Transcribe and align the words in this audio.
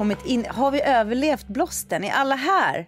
kommit 0.00 0.26
in, 0.26 0.46
har 0.48 0.70
vi 0.70 0.82
överlevt 0.82 1.46
blåsten? 1.48 2.04
Är 2.04 2.12
alla 2.12 2.34
här? 2.34 2.86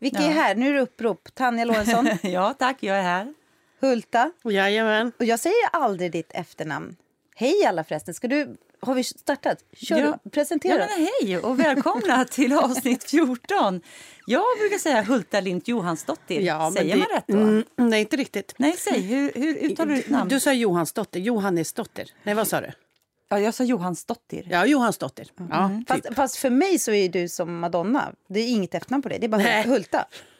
Vilka 0.00 0.18
är 0.18 0.30
här? 0.30 0.54
Nu 0.54 0.68
är 0.68 0.72
det 0.74 0.80
upprop. 0.80 1.28
Tanja 1.34 1.64
Lorentzon, 1.64 2.08
Ja, 2.22 2.54
tack. 2.58 2.76
Jag 2.80 2.96
är 2.98 3.02
här. 3.02 3.34
Hulta. 3.80 4.30
Jajamän. 4.44 5.12
Och 5.18 5.24
jag 5.24 5.40
säger 5.40 5.56
aldrig 5.72 6.12
ditt 6.12 6.30
efternamn. 6.34 6.96
Hej 7.36 7.64
alla 7.66 7.84
förresten. 7.84 8.14
Ska 8.14 8.28
du, 8.28 8.56
har 8.80 8.94
vi 8.94 9.04
startat? 9.04 9.58
Kör, 9.76 9.98
Ja. 9.98 10.18
presentera. 10.30 10.72
Ja, 10.80 10.86
men 10.98 11.06
hej 11.22 11.38
och 11.38 11.60
välkomna 11.60 12.24
till 12.30 12.52
avsnitt 12.52 13.04
14. 13.10 13.80
Jag 14.26 14.42
brukar 14.60 14.78
säga 14.78 15.02
Hulta 15.02 15.40
Lint 15.40 15.68
Johansdottir. 15.68 16.40
Ja, 16.40 16.72
Säger 16.76 16.94
det- 16.94 16.98
man 17.00 17.08
rätt 17.16 17.24
då? 17.26 17.36
Mm, 17.38 17.64
nej, 17.76 18.00
inte 18.00 18.16
riktigt. 18.16 18.54
Nej, 18.58 18.72
säg. 18.76 19.00
Hur, 19.00 19.32
hur 19.34 19.56
uttalar 19.56 19.90
du 19.90 19.96
ditt 19.96 20.10
namn? 20.10 20.28
Du 20.28 20.40
sa 20.40 20.52
Johansdotter. 20.52 21.20
Johannesdotter. 21.20 22.08
Nej, 22.22 22.34
vad 22.34 22.48
sa 22.48 22.60
du? 22.60 22.70
Ja, 23.28 23.40
jag 23.40 23.54
sa 23.54 23.64
Johansdottir. 23.64 24.46
Ja, 24.50 24.66
Johansdotter. 24.66 25.26
Ja, 25.50 25.70
typ. 25.78 25.88
Fast, 25.88 26.14
fast 26.14 26.36
för 26.36 26.50
mig 26.50 26.78
så 26.78 26.92
är 26.92 27.08
du 27.08 27.28
som 27.28 27.58
Madonna. 27.58 28.12
Det 28.28 28.40
är 28.40 28.48
inget 28.48 28.74
efternamn 28.74 29.02
på 29.02 29.08
dig. 29.08 29.18
Det 29.18 29.26
är 29.26 29.28
bara 29.28 29.42
Nej. 29.42 29.84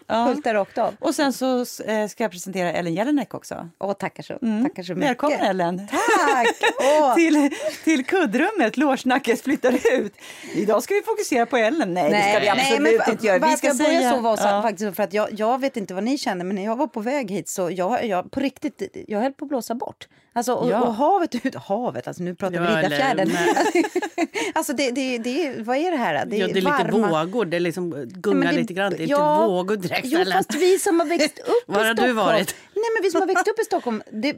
Hulta. 0.09 0.25
Hulta 0.33 0.55
rakt 0.55 0.79
av. 0.79 0.95
Och 0.99 1.15
sen 1.15 1.33
så 1.33 1.59
eh, 1.61 2.09
ska 2.09 2.25
jag 2.25 2.31
presentera 2.31 2.73
Ellen 2.73 2.95
Jelinek 2.95 3.35
också. 3.35 3.69
Åh, 3.79 3.93
tackar 3.93 4.23
så, 4.23 4.33
tackar 4.33 4.43
så 4.63 4.71
mycket. 4.73 4.91
Mm. 4.91 5.01
Välkommen 5.01 5.41
Ellen! 5.41 5.89
Tack! 5.89 6.47
Till, 7.17 7.51
till 7.85 8.05
kuddrummet, 8.05 8.77
lårsnacket 8.77 9.43
flyttar 9.43 9.73
ut. 9.93 10.13
Idag 10.55 10.83
ska 10.83 10.95
vi 10.95 11.03
fokusera 11.03 11.47
på 11.47 11.57
Ellen. 11.57 11.95
Nej, 11.95 12.11
det 12.11 12.31
ska 12.31 12.41
vi 12.41 12.49
absolut 12.49 13.01
men 13.01 13.11
inte 13.11 13.27
göra. 13.27 13.47
Vi 13.49 13.57
ska 13.57 13.75
säga... 13.75 14.11
så 14.13 14.21
var 14.21 14.37
så, 14.37 14.43
Ja. 14.47 14.63
faktiskt 14.63 14.97
för 14.97 15.03
att 15.03 15.13
jag, 15.13 15.29
jag 15.33 15.61
vet 15.61 15.77
inte 15.77 15.95
vad 15.95 16.05
ni 16.05 16.19
kände 16.19 16.45
men 16.45 16.57
när 16.57 16.65
jag 16.65 16.77
var 16.77 16.87
på 16.87 17.01
väg 17.01 17.31
hit 17.31 17.49
så 17.49 17.71
jag, 17.73 18.05
jag 18.07 18.31
på 18.31 18.41
riktigt, 18.41 18.97
jag 19.09 19.21
höll 19.21 19.33
på 19.33 19.45
att 19.45 19.49
blåsa 19.49 19.75
bort. 19.75 20.09
Alltså, 20.33 20.55
och, 20.55 20.71
Ja. 20.71 20.81
och 20.81 20.95
havet 20.95 21.35
ut, 21.47 21.55
havet, 21.55 22.09
alltså 22.09 22.23
nu 22.23 22.35
pratar 22.35 22.61
vi 22.61 22.65
Ja, 22.67 22.79
Riddarfjärden. 22.79 23.31
nej. 23.33 23.85
alltså 24.55 24.73
det, 24.73 24.91
det, 24.91 25.19
det, 25.19 25.55
vad 25.63 25.77
är 25.77 25.91
det 25.91 25.97
här? 25.97 26.27
Det 26.27 26.37
ja, 26.37 26.47
det 26.47 26.53
är 26.53 26.55
lite 26.55 26.67
varma- 26.71 27.25
vågor. 27.25 27.45
Det 27.45 27.57
är 27.57 27.61
liksom 27.61 27.91
Nej, 27.91 28.07
gungar 28.07 28.39
men 28.45 28.55
det- 28.55 28.61
lite 28.61 28.73
grann. 28.75 28.93
Det 28.97 29.03
är 29.03 29.09
ja, 29.09 29.35
inte 29.37 29.47
vågor 29.49 29.77
direkt. 30.03 30.29
Jo, 30.29 30.33
fast 30.33 30.55
vi 30.55 30.79
som 30.79 31.01
har 31.01 31.07
växt 31.07 31.39
upp 31.39 31.69
i 31.69 31.73
har 31.73 31.85
du 31.85 31.91
Stockholm. 31.93 32.17
varit? 32.17 32.55
Nej, 32.75 32.85
men 32.97 33.03
vi 33.03 33.11
som 33.11 33.21
har 33.21 33.27
växt 33.29 33.49
upp 33.49 33.59
i 33.61 33.65
Stockholm. 33.65 34.03
Det, 34.13 34.37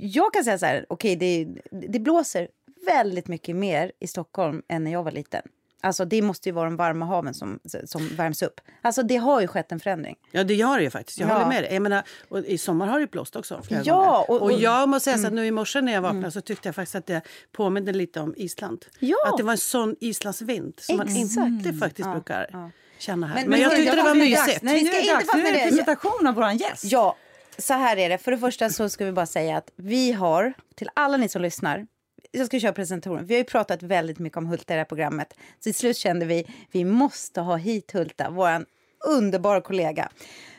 jag 0.00 0.32
kan 0.32 0.44
säga 0.44 0.58
så 0.58 0.66
här, 0.66 0.86
okej, 0.88 1.16
det, 1.16 1.46
det 1.88 1.98
blåser 1.98 2.48
väldigt 2.86 3.28
mycket 3.28 3.56
mer 3.56 3.92
i 4.00 4.06
Stockholm 4.06 4.62
än 4.68 4.84
när 4.84 4.92
jag 4.92 5.02
var 5.02 5.12
liten. 5.12 5.42
Alltså 5.84 6.04
det 6.04 6.22
måste 6.22 6.48
ju 6.48 6.52
vara 6.52 6.64
de 6.64 6.76
varma 6.76 7.06
haven 7.06 7.34
som, 7.34 7.58
som 7.84 8.08
värms 8.08 8.42
upp. 8.42 8.60
Alltså 8.82 9.02
det 9.02 9.16
har 9.16 9.40
ju 9.40 9.46
skett 9.46 9.72
en 9.72 9.80
förändring. 9.80 10.16
Ja, 10.30 10.44
det 10.44 10.54
gör 10.54 10.76
det 10.78 10.82
ju 10.84 10.90
faktiskt. 10.90 11.18
Jag 11.20 11.28
Ja. 11.30 11.34
håller 11.34 11.46
med 11.48 11.62
dig. 11.62 11.72
Jag 11.72 11.82
menar, 11.82 12.02
och 12.28 12.38
I 12.44 12.58
sommar 12.58 12.86
har 12.86 13.00
det 13.00 13.10
blåst 13.10 13.36
också. 13.36 13.62
Flera 13.62 13.82
Ja, 13.84 13.94
gånger. 13.96 14.10
och- 14.10 14.30
och, 14.30 14.42
och- 14.42 14.50
Mm. 14.50 14.62
jag 14.62 14.88
måste 14.88 15.04
säga 15.04 15.18
så 15.18 15.26
att 15.26 15.32
nu 15.32 15.46
i 15.46 15.50
morse 15.50 15.80
när 15.80 15.92
jag 15.92 16.02
vaknade 16.02 16.30
så 16.30 16.40
tyckte 16.40 16.68
jag 16.68 16.74
faktiskt 16.74 16.94
att 16.94 17.06
det 17.06 17.22
påminde 17.52 17.92
lite 17.92 18.20
om 18.20 18.34
Island. 18.36 18.84
Ja. 18.98 19.16
Att 19.26 19.36
det 19.38 19.42
var 19.42 19.52
en 19.52 19.58
sån 19.58 19.96
Islandsvind 20.00 20.74
som 20.80 20.96
man 20.96 21.06
Exakt. 21.08 21.46
inte 21.48 21.72
faktiskt 21.72 22.12
brukar 22.12 22.70
känna 23.02 23.26
här. 23.26 23.34
Men- 23.34 23.42
Men, 23.42 23.50
men 23.50 23.60
jag 23.60 23.76
tyckte 23.76 23.96
det 23.96 24.02
var 24.02 24.14
tycker 24.14 24.26
det 24.26 24.26
är 24.26 24.30
mysigt. 24.30 24.46
dags. 24.46 24.62
Nej, 24.62 24.74
vi 24.74 24.86
ska 24.86 24.92
nu 24.92 24.98
är 24.98 25.02
det 25.02 25.10
inte 25.12 25.14
dags. 25.14 25.34
Nu 25.34 25.46
är 25.48 25.52
det. 25.52 25.68
presentation 25.70 26.26
av 26.26 26.34
vår 26.34 26.50
gäst. 26.50 26.84
Ja, 26.84 27.16
så 27.58 27.74
här 27.74 27.96
är 27.96 28.08
det. 28.08 28.18
För 28.18 28.30
det 28.30 28.38
första 28.38 28.70
så 28.70 28.88
ska 28.88 29.04
vi 29.04 29.12
bara 29.12 29.26
säga 29.26 29.56
att 29.56 29.70
vi 29.76 30.12
har, 30.12 30.52
till 30.74 30.88
alla 30.94 31.16
ni 31.16 31.28
som 31.28 31.42
lyssnar, 31.42 31.86
jag 32.30 32.46
ska 32.46 32.60
köra 32.60 32.72
presentationen. 32.72 33.26
Vi 33.26 33.34
har 33.34 33.38
ju 33.38 33.44
pratat 33.44 33.82
väldigt 33.82 34.18
mycket 34.18 34.36
om 34.38 34.46
Hulta 34.46 34.74
i 34.74 34.76
det 34.76 34.80
här 34.80 34.84
programmet. 34.84 35.34
Så 35.58 35.62
till 35.62 35.74
slut 35.74 35.96
kände 35.96 36.26
vi, 36.26 36.46
vi 36.72 36.84
måste 36.84 37.40
ha 37.40 37.56
hit 37.56 37.92
Hulta, 37.92 38.30
vår 38.30 38.64
underbara 39.06 39.60
kollega. 39.60 40.08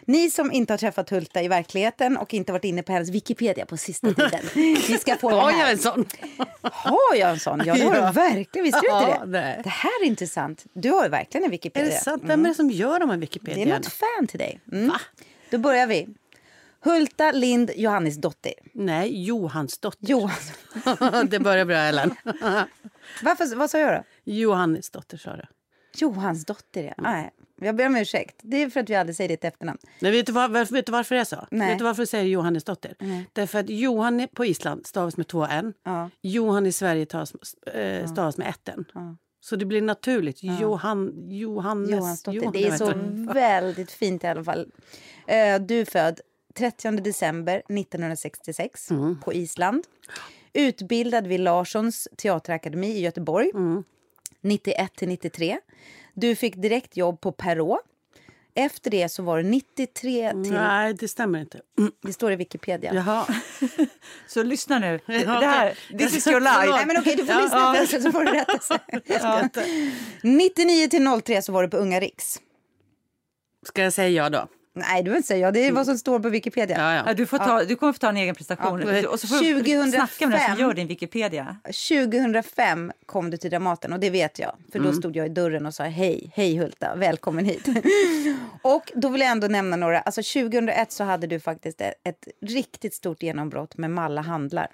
Ni 0.06 0.30
som 0.32 0.52
inte 0.52 0.74
har 0.74 0.78
träffat 0.78 1.10
Hulta 1.10 1.42
i 1.42 1.48
verkligheten 1.48 2.18
och 2.18 2.34
inte 2.34 2.52
varit 2.52 2.64
inne 2.66 2.84
på 2.84 2.92
hennes 2.92 3.10
Wikipedia 3.10 3.66
på 3.66 3.78
sista 3.78 4.14
tiden. 4.14 4.40
Ni 4.56 4.98
ska 5.00 5.16
få 5.16 5.30
Har 5.30 5.52
jag 5.52 5.72
en 5.72 5.78
sån? 5.78 6.06
Har 6.62 7.16
jag 7.16 7.30
en 7.32 7.40
sån? 7.40 7.62
Ja, 7.66 7.74
det 7.74 7.84
har 7.84 7.96
Ja. 7.96 8.06
du 8.08 8.12
verkligen. 8.14 8.64
Visste 8.66 8.80
du 8.82 8.94
inte 8.94 9.20
det? 9.20 9.26
nej. 9.26 9.62
Det 9.64 9.70
här 9.70 10.04
är 10.04 10.06
intressant. 10.08 10.66
Du 10.74 10.90
har 10.92 11.10
verkligen 11.10 11.44
en 11.44 11.48
Är 11.50 11.52
Wikipedia. 11.52 11.90
det 11.90 11.98
sant? 11.98 12.24
Vem 12.26 12.46
är 12.46 12.50
det 12.50 12.56
som 12.56 12.70
gör 12.70 13.00
de 13.00 13.10
här 13.10 13.18
Wikipedia? 13.18 13.66
Det 13.66 13.72
är 13.72 13.76
något 13.76 13.88
fan 13.94 14.28
till 14.28 14.40
dig. 14.40 14.60
Mm. 14.72 14.92
Då 15.52 15.58
börjar 15.58 15.88
vi. 15.88 16.08
Hulta 16.84 17.32
Lind 17.32 17.72
Johannesdottir. 17.76 18.54
Nej, 18.74 19.24
Johansdotter. 19.26 20.08
Johansson. 20.08 20.56
det 21.30 21.40
börjar 21.40 21.66
bra, 21.66 21.78
Ellen. 21.78 22.16
Varför, 23.24 23.56
vad 23.56 23.70
sa 23.70 23.78
jag 23.80 23.94
då? 23.94 24.32
Johannesdotter 24.32 25.18
sa 25.18 25.36
du. 25.36 25.44
Johansdotter, 25.96 26.84
ja. 26.84 26.94
Nej, 26.98 27.32
jag 27.62 27.76
ber 27.76 27.86
om 27.86 27.96
ursäkt. 27.96 28.36
Det 28.44 28.58
är 28.64 28.70
för 28.70 28.80
att 28.80 28.90
vi 28.90 28.96
aldrig 28.96 29.16
säger 29.16 29.28
ditt 29.28 29.44
efternamn. 29.44 29.80
Nej, 30.00 30.12
vet, 30.12 30.26
du 30.26 30.32
var, 30.32 30.50
varför, 30.50 30.74
vet 30.76 30.86
du 30.86 30.92
varför 30.92 31.16
det 31.16 31.22
är 31.22 31.26
så? 31.26 31.48
Nej. 31.52 31.70
Vet 31.70 31.78
du 31.78 31.84
varför 31.84 32.04
du 32.04 32.08
säger 32.08 32.26
Johannesdotter? 32.26 32.96
Därför 33.34 33.60
att 33.60 33.70
Johan 33.70 34.28
på 34.34 34.46
Island 34.46 34.88
stavas 34.88 35.18
med 35.18 35.28
två 35.28 35.46
n. 35.46 35.74
Ja. 35.84 36.10
Johan 36.22 36.66
i 36.66 36.72
Sverige 36.72 37.06
tas, 37.06 37.34
äh, 37.74 38.08
stavas 38.12 38.38
med 38.38 38.48
ett 38.50 38.70
n. 38.70 38.86
Så 39.40 39.56
det 39.56 39.66
blir 39.66 39.82
naturligt. 39.82 40.44
Johan, 40.44 41.14
Johannes... 41.30 41.90
Johansdotter. 41.92 42.38
Johan, 42.40 42.52
Det 42.54 42.68
är 42.68 42.78
så 42.78 42.94
väldigt 43.34 43.92
fint 43.92 44.24
i 44.24 44.28
alla 44.28 44.44
fall. 44.44 44.72
Eh, 45.28 45.60
Du 45.62 45.80
är 45.82 45.86
född 45.86 46.20
30 46.58 46.92
december 46.92 47.64
1966 47.70 48.92
Mm. 48.92 49.20
på 49.22 49.34
Island. 49.34 49.84
Utbildad 50.54 51.28
vid 51.28 51.40
Larssons 51.40 52.08
teaterakademi 52.18 52.88
i 52.88 53.02
Göteborg. 53.02 53.52
Mm. 53.54 53.84
91 54.42 54.96
till 54.96 55.08
93. 55.08 55.60
Du 56.14 56.36
fick 56.36 56.56
direkt 56.56 56.98
jobb 56.98 57.22
på 57.22 57.32
Perrault. 57.32 57.82
Efter 58.56 58.92
det 58.92 59.10
så 59.10 59.24
var 59.24 59.38
det 59.38 59.44
93 59.44 60.32
till... 60.32 60.54
Nej, 60.54 60.94
det 60.94 61.08
stämmer 61.08 61.40
inte. 61.40 61.62
Det 62.04 62.14
står 62.14 62.32
i 62.32 62.36
Wikipedia. 62.36 62.94
Jaha. 62.94 63.26
Så 64.28 64.44
lyssna 64.44 64.80
nu. 64.80 65.00
Det 65.06 65.14
Ja, 65.22 65.32
här, 65.32 65.74
this 65.98 66.16
is 66.18 66.28
your 66.28 66.40
life. 66.40 66.66
Nej 66.70 66.86
men 66.86 66.98
okej, 66.98 67.16
du 67.16 67.26
får 67.26 67.42
lyssna 67.42 67.58
Ja. 67.58 67.76
först 67.80 68.04
så 68.04 68.12
får 68.12 68.24
du 68.24 68.32
rätta 68.32 68.60
sig. 68.60 68.80
Skojar. 69.06 69.50
99 70.24 70.88
till 70.88 71.22
03 71.24 71.42
så 71.42 71.52
var 71.52 71.64
du 71.64 71.70
på 71.70 71.78
Unga 71.78 72.00
Riks. 72.00 72.40
Ska 73.66 73.84
jag 73.84 73.94
säga 73.94 74.10
ja 74.10 74.30
då? 74.30 74.48
Nej, 74.76 75.04
du 75.04 75.10
vill 75.10 75.18
inte 75.18 75.28
säga 75.28 75.40
ja. 75.48 75.52
Det 75.52 75.68
är 75.68 75.72
vad 75.72 75.86
som 75.86 75.98
står 75.98 76.20
på 76.20 76.30
Wikipedia. 76.30 76.78
Ja, 76.78 76.96
Ja, 76.96 77.04
ja. 77.08 77.14
du, 77.14 77.26
får 77.26 77.38
ta, 77.38 77.64
du 77.64 77.76
kommer 77.76 77.94
få 77.94 78.00
ta 78.00 78.10
en 78.10 78.18
egen 78.18 78.36
prestation. 78.36 78.82
Ja. 78.88 79.10
och 79.10 79.20
så 79.20 79.28
får 79.28 79.36
du 79.36 79.54
2005. 79.54 79.92
snacka 79.92 80.28
med 80.28 80.40
den 80.40 80.56
som 80.56 80.60
gör 80.66 80.74
din 80.74 80.88
Wikipedia. 80.88 81.58
2005 81.66 82.92
kom 83.06 83.30
du 83.30 83.38
till 83.38 83.50
Dramaten 83.50 83.94
och 83.94 84.00
det 84.00 84.10
vet 84.10 84.40
jag. 84.40 84.56
För 84.72 84.80
Mm. 84.80 84.92
då 84.92 84.98
stod 84.98 85.16
jag 85.16 85.26
i 85.26 85.30
dörren 85.30 85.66
och 85.66 85.74
sa 85.74 85.84
hej, 85.84 86.32
hej 86.36 86.58
Hulta, 86.58 86.96
välkommen 86.96 87.46
hit. 87.46 87.68
och 88.62 88.92
då 88.96 89.10
vill 89.10 89.22
jag 89.22 89.30
ändå 89.32 89.48
nämna 89.48 89.76
några. 89.76 90.00
Alltså 90.02 90.22
2001 90.22 90.92
så 90.92 91.04
hade 91.04 91.28
du 91.28 91.40
faktiskt 91.40 91.82
ett, 91.82 91.94
ett 92.04 92.28
riktigt 92.42 92.94
stort 92.94 93.24
genombrott 93.24 93.78
med 93.78 93.92
Malla 93.92 94.22
handlar. 94.22 94.68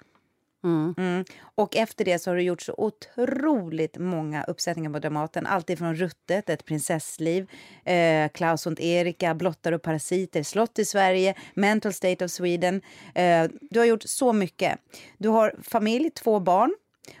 Mm. 0.64 1.24
Och 1.54 1.76
efter 1.76 2.04
det 2.04 2.18
så 2.18 2.30
har 2.30 2.36
du 2.36 2.42
gjort 2.42 2.62
så 2.62 2.74
otroligt 2.78 3.98
många 3.98 4.44
uppsättningar 4.44 4.90
på 4.90 4.98
Dramaten. 4.98 5.46
Allt 5.46 5.70
ifrån 5.70 5.94
Ruttet, 5.94 6.50
Ett 6.50 6.64
prinsessliv, 6.64 7.50
eh, 7.84 8.28
Klaus 8.28 8.66
och 8.66 8.80
Erika, 8.80 9.34
Blottar 9.34 9.72
och 9.72 9.82
parasiter, 9.82 10.42
Slott 10.42 10.78
i 10.78 10.84
Sverige, 10.84 11.34
Mental 11.54 11.92
State 11.92 12.24
of 12.24 12.30
Sweden. 12.30 12.82
Eh, 13.14 13.48
du 13.70 13.78
har 13.78 13.86
gjort 13.86 14.02
så 14.02 14.32
mycket. 14.32 14.78
Du 15.18 15.28
har 15.28 15.54
familj, 15.62 16.10
två 16.10 16.40
barn 16.40 16.74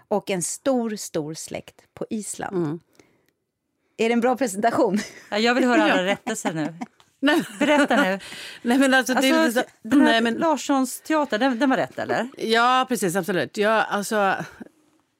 och 0.08 0.30
en 0.30 0.42
stor, 0.42 0.96
stor 0.96 1.34
släkt 1.34 1.74
på 1.94 2.06
Island. 2.10 2.56
Är 3.96 4.08
det 4.08 4.12
en 4.12 4.20
bra 4.20 4.36
presentation? 4.36 4.98
Ja, 5.30 5.38
jag 5.38 5.54
vill 5.54 5.64
höra 5.64 5.82
alla 5.82 6.04
rättelser 6.04 6.52
nu. 6.52 6.74
Nej, 7.20 7.42
Berätta 7.58 8.02
nu. 8.02 8.18
nej, 8.62 8.78
men 8.78 8.94
alltså, 8.94 9.14
det 9.14 9.18
Alltså, 9.18 9.60
lite 9.60 9.70
så, 9.70 9.88
den 9.88 10.00
här 10.00 10.06
nej, 10.06 10.20
men, 10.20 10.34
Larssons 10.34 11.00
teater, 11.00 11.38
den, 11.38 11.58
den 11.58 11.70
var 11.70 11.76
rätt 11.76 11.98
eller? 11.98 12.28
Ja, 12.38 12.86
precis. 12.88 13.16
Absolut. 13.16 13.56
Ja, 13.56 13.82
alltså, 13.82 14.34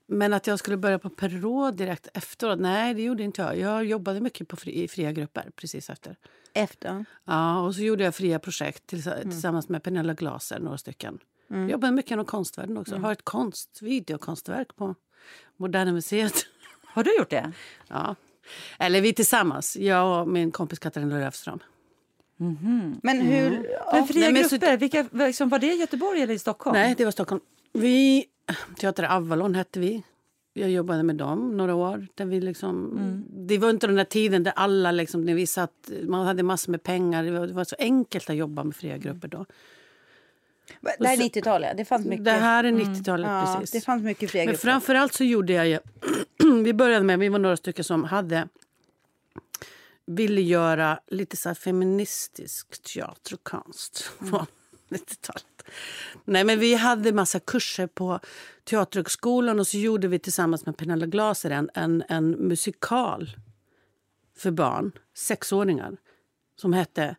men 0.06 0.32
att 0.32 0.47
jag 0.47 0.58
skulle 0.58 0.76
börja 0.76 0.99
på 0.99 1.11
Perrault 1.11 1.76
direkt 1.76 2.08
efteråt, 2.14 2.61
nej 2.61 2.94
det 2.94 3.02
gjorde 3.02 3.23
inte 3.23 3.43
jag. 3.43 3.58
Jag 3.58 3.85
jobbade 3.85 4.20
mycket 4.20 4.49
på 4.49 4.56
fri, 4.56 4.82
i 4.82 4.88
fria 4.88 5.12
grupper 5.12 5.50
precis 5.56 5.91
efter. 5.91 6.17
Efter? 6.55 7.05
Ja, 7.25 7.61
och 7.61 7.75
så 7.75 7.81
gjorde 7.82 8.05
jag 8.05 8.14
fria 8.14 8.38
projekt 8.38 8.87
tills, 8.87 9.08
tillsammans 9.23 9.69
med 9.69 9.82
Pernilla 9.82 10.14
Glaser, 10.14 10.58
några 10.58 10.79
stycken. 10.79 11.19
Jag 11.49 11.70
jobbade 11.70 11.93
mycket 11.93 12.11
inom 12.11 12.25
konstvärlden 12.25 12.76
också. 12.76 12.97
Har 12.97 13.12
ett 13.12 13.25
konst, 13.25 13.79
videokonstverk 13.82 14.76
på 14.76 14.94
Moderna 15.56 15.93
Museet. 15.93 16.47
Har 16.85 17.05
du 17.05 17.17
gjort 17.17 17.31
det? 17.31 17.52
Ja. 17.88 18.14
Eller 18.79 19.00
vi 19.00 19.12
tillsammans, 19.12 19.76
jag 19.76 20.20
och 20.20 20.29
min 20.29 20.50
kompis 20.50 20.79
Katarina 20.79 21.19
Löfström. 21.19 21.61
Men 23.02 23.20
hur... 23.20 23.66
Ja. 23.70 23.90
Men 23.92 24.06
fria 24.06 24.25
Nej, 24.25 24.32
men 24.32 24.44
så- 24.48 24.56
grupper, 24.56 24.76
vilka, 24.76 25.06
liksom, 25.12 25.48
var 25.48 25.58
det 25.58 25.72
i 25.72 25.76
Göteborg 25.81 26.22
eller 26.22 26.34
i 26.34 26.38
Stockholm? 26.38 26.75
Nej, 26.75 26.94
det 26.98 27.04
var 27.04 27.12
Stockholm. 27.12 27.40
Vi, 27.72 28.25
Teater 28.81 29.02
Avalon 29.02 29.54
hette 29.54 29.81
vi. 29.81 30.02
Jag 30.52 30.70
jobbade 30.70 31.02
med 31.02 31.16
dem 31.16 31.56
några 31.56 31.75
år. 31.75 32.06
Där 32.14 32.25
vi 32.25 32.40
liksom, 32.40 32.98
Det 33.28 33.58
var 33.58 33.70
inte 33.70 33.87
den 33.87 33.96
där 33.96 34.04
tiden 34.04 34.42
där 34.42 34.52
alla 34.56 34.92
liksom, 34.92 35.25
när 35.25 35.34
vi 35.34 35.46
satt, 35.46 35.90
man 36.02 36.26
hade 36.26 36.42
massor 36.42 36.70
med 36.70 36.82
pengar. 36.82 37.25
Det 37.25 37.31
var, 37.31 37.46
det 37.46 37.52
var 37.52 37.64
så 37.64 37.76
enkelt 37.78 38.31
att 38.31 38.37
jobba 38.37 38.64
med 38.64 38.76
fria 38.76 38.96
grupper 38.98 39.28
då. 39.28 39.46
Det 40.98 41.06
här 41.08 41.16
är 41.16 41.22
90-talet. 41.22 41.76
Det 41.76 41.84
fanns 41.84 42.06
mycket. 42.06 42.25
Det 42.25 42.31
här 42.31 42.64
är 42.64 42.72
90-talet 42.72 43.26
ja, 43.26 43.56
precis. 43.60 43.70
det 43.70 43.81
fanns 43.87 44.02
mycket 44.02 44.31
fria 44.31 44.40
Men 44.40 44.46
grupper. 44.52 44.69
framförallt 44.69 45.14
så 45.14 45.25
gjorde 45.25 45.52
jag 45.52 45.69
ju... 45.69 45.78
vi 46.64 46.72
började 46.72 47.04
med, 47.04 47.19
vi 47.19 47.28
var 47.28 47.38
några 47.38 47.56
stycken 47.56 47.84
som 47.84 48.04
hade 48.04 48.48
ville 50.10 50.40
göra 50.40 51.00
lite 51.06 51.36
så 51.36 51.54
feministisk 51.54 52.82
teater 52.82 53.34
och 53.34 53.44
konst 53.44 54.10
på 54.18 54.46
90-talet. 54.88 55.44
Nej, 56.24 56.44
men 56.44 56.58
vi 56.58 56.74
hade 56.74 57.12
massa 57.12 57.40
kurser 57.40 57.86
på 57.86 58.20
Teaterhögskolan 58.64 59.60
och 59.60 59.66
så 59.66 59.78
gjorde 59.78 60.08
vi 60.08 60.18
tillsammans 60.18 60.66
med 60.66 60.76
Pernilla 60.76 61.06
Glaser 61.06 61.50
en, 61.50 61.70
en, 61.74 62.04
en 62.08 62.30
musikal 62.30 63.30
för 64.36 64.50
barn, 64.50 64.92
sexåringar, 65.14 65.96
som 66.56 66.72
hette 66.72 67.16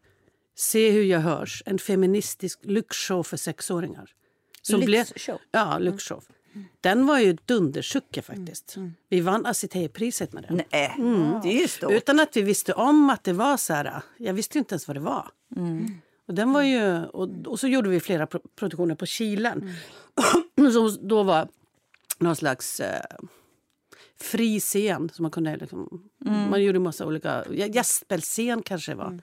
Se 0.56 0.92
hur 0.92 1.04
jag 1.04 1.20
hörs, 1.20 1.64
en 1.66 1.80
feministisk 1.80 2.60
lyxshow 2.64 3.24
för 3.24 3.38
sexåringar. 3.38 4.10
Som 4.62 4.82
Lyxshow? 4.82 5.40
ja, 5.52 5.78
lyxshow. 5.78 6.24
Den 6.82 7.06
var 7.06 7.20
ju 7.20 7.38
dundersucke 7.46 8.22
faktiskt. 8.22 8.76
Vi 9.10 9.22
vann 9.22 9.46
Acitée-priset 9.46 10.34
med 10.34 10.44
den. 10.44 10.62
Nej, 10.72 10.96
det 11.44 11.64
är 11.64 11.68
stort. 11.68 11.92
Utan 11.92 12.20
att 12.20 12.38
vi 12.38 12.42
visste 12.42 12.74
om 12.74 13.10
att 13.10 13.24
det 13.24 13.34
var 13.34 13.58
så 13.58 13.74
här. 13.74 14.02
Jag 14.18 14.34
visste 14.34 14.58
inte 14.58 14.74
ens 14.74 14.88
vad 14.88 14.96
det 14.98 15.02
var. 15.02 15.30
Och, 16.28 16.34
den 16.34 16.54
var 16.54 16.62
ju, 16.62 17.06
och, 17.06 17.30
och 17.48 17.60
så 17.60 17.68
gjorde 17.68 17.90
vi 17.90 18.00
flera 18.00 18.28
pro- 18.28 18.42
produktioner 18.56 18.96
på 18.96 19.06
Kilen. 19.06 19.74
som 20.74 20.98
då 21.08 21.24
var 21.24 21.48
någon 22.20 22.36
slags 22.36 22.80
eh, 22.80 23.02
fri 24.22 24.60
scen. 24.60 25.10
Som 25.14 25.24
man, 25.24 25.32
kunde, 25.32 25.58
liksom, 25.58 26.10
man 26.50 26.64
gjorde 26.64 26.80
massa 26.80 27.06
olika... 27.06 27.46
Gästspelsscen 27.52 28.62
kanske 28.64 28.92
det 28.92 28.96
var. 28.96 29.20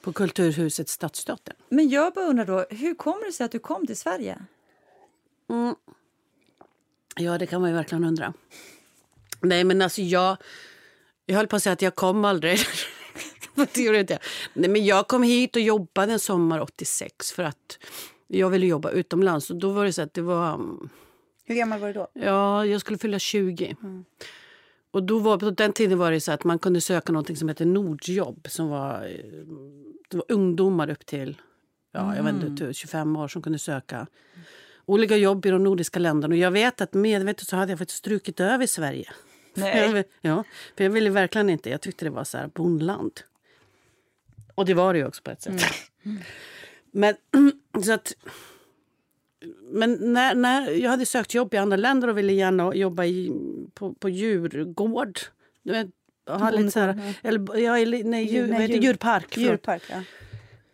På 0.00 0.12
Kulturhuset 0.12 0.88
Stadsteatern. 0.88 1.56
Men 1.68 1.88
jag 1.88 2.12
bara 2.14 2.24
undrar 2.24 2.44
då, 2.46 2.66
hur 2.70 2.94
kommer 2.94 3.26
det 3.26 3.32
sig 3.32 3.44
att 3.44 3.52
du 3.52 3.58
kom 3.58 3.86
till 3.86 3.96
Sverige? 3.96 4.38
Ja, 7.16 7.38
det 7.38 7.46
kan 7.46 7.60
man 7.60 7.70
ju 7.70 7.76
verkligen 7.76 8.04
undra. 8.04 8.32
Nej, 9.40 9.64
men 9.64 9.82
alltså 9.82 10.02
jag... 10.02 10.36
Jag 11.28 11.36
höll 11.36 11.46
på 11.46 11.56
att 11.56 11.62
säga 11.62 11.72
att 11.72 11.82
jag 11.82 11.94
kom 11.94 12.24
aldrig. 12.24 12.58
det 13.74 13.80
gjorde 13.82 14.00
inte 14.00 14.12
jag. 14.12 14.20
Nej, 14.54 14.70
men 14.70 14.84
jag 14.84 15.08
kom 15.08 15.22
hit 15.22 15.56
och 15.56 15.62
jobbade 15.62 16.12
en 16.12 16.18
sommar 16.18 16.60
86 16.60 17.32
för 17.32 17.42
att 17.42 17.78
jag 18.26 18.50
ville 18.50 18.66
jobba 18.66 18.90
utomlands. 18.90 19.50
Och 19.50 19.56
då 19.56 19.70
var 19.70 19.84
det 19.84 19.92
så 19.92 20.02
att 20.02 20.14
det 20.14 20.22
var... 20.22 20.54
mm, 20.54 20.88
Hur 21.44 21.54
gammal 21.54 21.80
var 21.80 21.86
du 21.88 21.92
då? 21.94 22.08
Ja, 22.12 22.66
jag 22.66 22.80
skulle 22.80 22.98
fylla 22.98 23.18
20. 23.18 23.76
Och 24.90 25.02
då 25.02 25.18
var, 25.18 25.38
på 25.38 25.50
den 25.50 25.72
tiden 25.72 25.98
var 25.98 26.10
det 26.10 26.20
så 26.20 26.32
att 26.32 26.44
man 26.44 26.58
kunde 26.58 26.80
söka 26.80 27.12
något 27.12 27.38
som 27.38 27.48
heter 27.48 27.66
Nordjobb. 27.66 28.46
Som 28.50 28.68
var, 28.68 29.00
det 30.08 30.16
var 30.16 30.24
ungdomar 30.28 30.90
upp 30.90 31.06
till 31.06 31.40
ja, 31.92 32.16
jag 32.16 32.22
vet 32.22 32.42
inte, 32.42 32.74
25 32.74 33.16
år 33.16 33.28
som 33.28 33.42
kunde 33.42 33.58
söka 33.58 34.06
olika 34.86 35.16
jobb 35.16 35.46
i 35.46 35.50
de 35.50 35.64
nordiska 35.64 35.98
länderna. 35.98 36.32
Och 36.34 36.38
jag 36.38 36.50
vet 36.50 36.80
att 36.80 36.94
medvetet 36.94 37.48
så 37.48 37.56
hade 37.56 37.72
jag 37.72 37.78
faktiskt 37.78 37.98
strukit 37.98 38.40
över 38.40 38.66
Sverige. 38.66 39.12
Nej. 39.54 40.04
Ja, 40.20 40.44
för 40.76 40.84
jag 40.84 40.90
ville 40.90 41.10
verkligen 41.10 41.50
inte. 41.50 41.70
Jag 41.70 41.80
tyckte 41.80 42.04
det 42.04 42.10
var 42.10 42.24
så 42.24 42.38
här 42.38 42.50
bondland. 42.54 43.20
Och 44.54 44.64
det 44.66 44.74
var 44.74 44.92
det 44.92 44.98
ju 44.98 45.06
också 45.06 45.22
på 45.22 45.30
ett 45.30 45.42
sätt. 45.42 45.62
Men 46.90 47.14
så 47.84 47.92
att... 47.92 48.12
Men 49.72 50.12
när, 50.12 50.34
när 50.34 50.70
jag 50.70 50.90
hade 50.90 51.06
sökt 51.06 51.34
jobb 51.34 51.54
i 51.54 51.56
andra 51.56 51.76
länder 51.76 52.08
och 52.08 52.18
ville 52.18 52.32
gärna 52.32 52.74
jobba 52.74 53.04
i, 53.04 53.32
på, 53.74 53.94
på 53.94 54.08
djurgård. 54.08 55.18
Du 55.62 55.72
vet, 55.72 55.86
och 56.28 56.40
ha 56.40 56.50
lite 56.50 56.70
så 56.70 56.80
här, 56.80 57.14
eller, 57.22 57.58
ja, 57.58 57.72
nej, 58.04 58.24
djur, 58.24 58.46
heter, 58.52 58.68
djur- 58.68 58.82
djurpark. 58.82 59.36
Djurpark, 59.36 59.82
ja. 59.90 60.02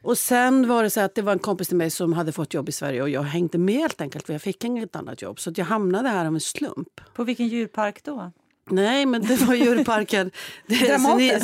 Och 0.03 0.19
sen 0.19 0.69
var 0.69 0.83
det 0.83 0.91
så 0.91 1.01
att 1.01 1.15
det 1.15 1.23
var 1.23 1.33
en 1.33 1.39
kompis 1.39 1.69
till 1.69 1.77
mig 1.77 1.91
som 1.91 2.13
hade 2.13 2.33
fått 2.33 2.55
jobb 2.55 2.69
i 2.69 2.73
Sverige 2.73 3.03
och 3.03 3.09
jag 3.11 3.23
hängde 3.23 3.59
med 3.59 3.75
helt 3.75 4.01
enkelt 4.01 4.27
för 4.27 4.33
jag 4.33 4.43
fick 4.43 4.65
inget 4.65 4.97
annat 4.97 5.23
jobb. 5.23 5.41
Så 5.41 5.53
jag 5.57 5.65
hamnade 5.65 6.09
här 6.09 6.27
av 6.27 6.35
en 6.35 6.41
slump. 6.41 7.01
På 7.15 7.25
vilken 7.25 7.49
djurpark 7.49 8.05
då? 8.05 8.33
Nej, 8.71 9.07
men 9.07 9.23
det 9.27 9.37
var 9.41 9.55
djurparken. 9.55 10.31
Nej, 10.67 11.41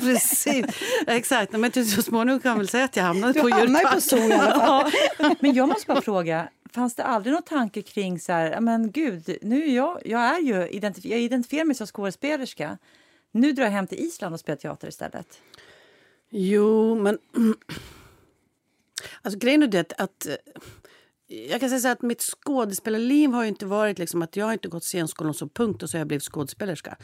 precis. 0.00 0.66
Exakt. 1.06 1.52
Men 1.52 1.70
till 1.70 1.90
så 1.90 2.02
småningom 2.02 2.40
kan 2.40 2.50
jag 2.50 2.56
väl 2.58 2.68
säga 2.68 2.84
att 2.84 2.96
jag 2.96 3.04
hamnade 3.04 3.32
Du 3.32 3.40
på 3.40 3.48
djurparken. 3.48 4.00
zoo 4.00 4.18
i 4.18 4.32
alla 4.32 4.60
fall. 4.66 4.92
Ja. 5.18 5.34
Men 5.40 5.54
jag 5.54 5.68
måste 5.68 5.86
bara 5.86 6.00
fråga, 6.00 6.48
fanns 6.74 6.94
det 6.94 7.04
aldrig 7.04 7.32
någon 7.32 7.42
tanke 7.42 7.82
kring 7.82 8.20
så 8.20 8.32
här, 8.32 8.50
"Ja, 8.50 8.60
men 8.60 8.90
gud, 8.92 9.36
nu 9.42 9.64
är 9.64 9.74
jag, 9.76 10.00
jag 10.04 10.20
är 10.20 10.38
ju 10.40 10.54
identif- 10.54 11.06
jag 11.08 11.20
identifierar 11.20 11.64
mig 11.64 11.76
som 11.76 11.86
skådespelerska. 11.86 12.78
Nu 13.32 13.52
drar 13.52 13.64
jag 13.64 13.70
hem 13.70 13.86
till 13.86 13.98
Island 13.98 14.34
och 14.34 14.40
spelar 14.40 14.56
teater 14.56 14.88
istället. 14.88 15.26
Jo, 16.38 16.94
men... 16.94 17.18
Alltså 19.22 19.38
grejen 19.38 19.62
är 19.62 19.66
det 19.66 19.92
att, 19.98 20.26
eh, 20.26 20.34
Jag 21.28 21.60
kan 21.60 21.80
säga 21.80 21.92
att 21.92 22.02
mitt 22.02 22.20
skådespelarliv 22.22 23.30
har 23.30 23.44
inte 23.44 23.66
varit 23.66 23.98
liksom 23.98 24.22
att 24.22 24.36
jag 24.36 24.46
har 24.46 24.52
inte 24.52 24.68
gått 24.68 24.84
scenskolan 24.84 25.34
som 25.34 25.48
punkt 25.48 25.82
och 25.82 25.90
så 25.90 25.96
har 25.96 26.00
jag 26.00 26.08
blivit 26.08 26.22
skådespelerska. 26.22 26.96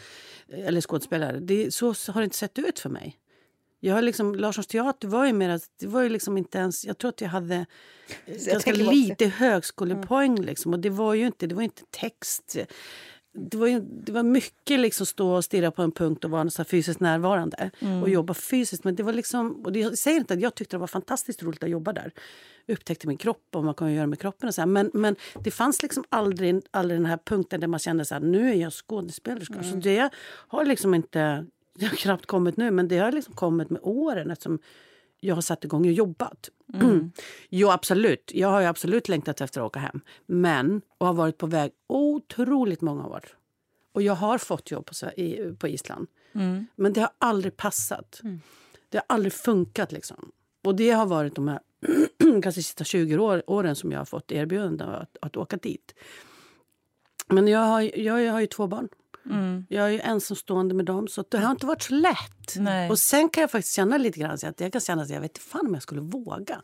Eller 0.49 0.81
skådespelare. 0.81 1.40
Det, 1.40 1.75
så 1.75 1.87
har 1.87 2.20
det 2.20 2.25
inte 2.25 2.37
sett 2.37 2.58
ut 2.58 2.79
för 2.79 2.88
mig. 2.90 3.19
Jag 3.81 3.94
har 3.94 4.02
liksom, 4.02 4.34
Larssons 4.34 4.67
teater 4.67 5.08
var 5.08 5.26
ju 5.26 5.32
mer 5.32 5.61
det 5.81 5.87
var 5.87 6.02
ju 6.02 6.08
liksom 6.08 6.38
inte 6.38 6.58
ens, 6.58 6.84
jag 6.84 6.99
tror 6.99 7.08
att 7.08 7.20
jag 7.20 7.29
hade 7.29 7.55
eh, 8.25 8.32
ganska 8.32 8.61
tänker 8.61 8.84
bara- 8.84 8.93
lite 8.93 9.26
högskolepoäng 9.26 10.43
liksom 10.43 10.73
och 10.73 10.79
det 10.81 10.90
var 10.90 11.14
ju 11.14 11.26
inte, 11.26 11.46
det 11.46 11.55
var 11.55 11.62
inte 11.62 11.82
text. 11.90 12.56
Det 13.34 13.56
var, 13.56 13.67
ju, 13.67 13.81
det 13.81 14.12
var 14.12 14.23
mycket 14.23 14.81
liksom 14.81 15.06
stå 15.06 15.31
och 15.32 15.44
stirra 15.44 15.70
på 15.70 15.82
en 15.82 15.93
punkt 15.93 16.25
och 16.25 16.31
vara 16.31 16.50
så 16.50 16.64
fysiskt 16.64 17.00
närvarande 17.00 17.70
och 18.02 18.08
jobba 18.08 18.34
fysiskt. 18.34 18.84
Men 18.84 18.94
det 18.94 19.02
var 19.02 19.12
liksom, 19.12 19.64
och 19.64 19.73
det, 19.73 19.81
jag 19.81 19.99
säger 19.99 20.19
inte 20.20 20.34
att 20.34 20.40
jag 20.40 20.55
tyckte 20.55 20.76
det 20.76 20.81
var 20.81 20.87
fantastiskt 20.87 21.43
roligt 21.43 21.62
att 21.62 21.70
jobba 21.70 21.93
där. 21.93 22.12
Upptäckte 22.69 23.06
min 23.06 23.17
kropp 23.17 23.46
och 23.50 23.55
vad 23.55 23.64
man 23.64 23.75
kan 23.75 23.93
göra 23.93 24.06
med 24.06 24.19
kroppen 24.19 24.49
och 24.49 24.55
så 24.55 24.61
här. 24.61 24.67
Men, 24.67 24.90
men 24.94 25.17
det 25.34 25.50
fanns 25.50 25.82
liksom 25.82 26.05
aldrig, 26.08 26.62
aldrig 26.70 27.00
den 27.00 27.06
här 27.06 27.19
punkten 27.25 27.61
där 27.61 27.69
man 27.69 27.81
kände 27.81 28.05
här, 28.11 28.20
nu 28.20 28.50
är 28.50 28.55
jag 28.55 28.73
skådespelerska. 28.73 29.62
Så 29.62 29.76
det 29.76 30.11
har 30.25 30.64
liksom 30.64 30.94
inte, 30.94 31.46
det 31.75 31.87
har 31.87 31.96
knappt 31.96 32.26
kommit 32.26 32.56
nu, 32.56 32.70
men 32.70 32.88
det 32.88 32.99
har 32.99 33.12
liksom 33.12 33.34
kommit 33.34 33.70
med 33.70 33.81
åren 33.82 34.31
eftersom 34.31 34.58
jag 35.25 35.35
har 35.35 35.43
satt 35.43 35.65
igång 35.65 35.87
och 35.87 35.93
jobbat. 35.93 36.51
jo, 37.49 37.71
absolut. 37.71 38.31
Jag 38.35 38.49
har 38.49 38.61
ju 38.61 38.67
absolut 38.67 39.09
längtat 39.09 39.41
efter 39.41 39.61
att 39.61 39.67
åka 39.67 39.81
hem. 39.81 40.01
Men, 40.27 40.83
och 40.99 41.07
har 41.07 41.15
varit 41.15 41.39
på 41.39 41.47
väg 41.47 41.73
otroligt 41.87 42.81
många 42.81 43.07
år. 43.07 43.25
Och 43.93 44.03
jag 44.03 44.15
har 44.15 44.39
fått 44.39 44.71
jobb 44.71 44.87
på, 44.87 45.21
i, 45.21 45.55
på 45.59 45.69
Island. 45.69 46.07
Men 46.77 46.93
det 46.93 47.01
har 47.01 47.11
aldrig 47.19 47.57
passat. 47.57 48.21
Det 48.89 48.99
har 48.99 49.05
aldrig 49.09 49.33
funkat. 49.33 49.93
Liksom. 49.93 50.33
Och 50.65 50.75
det 50.75 50.91
har 50.91 51.06
varit 51.06 51.35
de 51.35 51.49
här 51.49 51.61
kanske 52.43 52.53
sista 52.53 52.85
20 52.85 53.19
år, 53.19 53.43
åren 53.46 53.77
som 53.77 53.93
jag 53.93 54.01
har 54.01 54.05
fått 54.05 54.32
erbjudande 54.32 54.85
att, 54.85 55.17
att 55.23 55.37
åka 55.37 55.56
dit. 55.56 55.94
Men 57.29 57.49
jag 57.49 57.61
har, 57.61 57.99
jag 57.99 58.32
har 58.32 58.41
ju 58.41 58.46
två 58.46 58.67
barn. 58.67 58.89
Jag 59.69 59.84
är 59.84 59.88
ju 59.88 60.00
ensamstående 60.00 60.74
med 60.74 60.84
dem, 60.84 61.08
så 61.08 61.24
det 61.29 61.38
har 61.38 61.50
inte 61.50 61.67
varit 61.67 61.82
så 61.82 61.94
lätt. 61.94 62.56
Nej. 62.56 62.91
Och 62.91 62.98
sen 62.98 63.29
kan 63.29 63.41
jag 63.41 63.50
faktiskt 63.50 63.74
känna 63.74 63.98
lite 63.98 64.20
grann 64.20 64.38
så 64.38 64.46
att 64.46 64.60
jag 64.60 64.72
kan 64.72 64.81
känna 64.81 65.02
att 65.02 65.10
jag 65.10 65.20
vet 65.20 65.38
fan 65.38 65.67
om 65.67 65.74
jag 65.74 65.82
skulle 65.82 66.00
våga. 66.00 66.62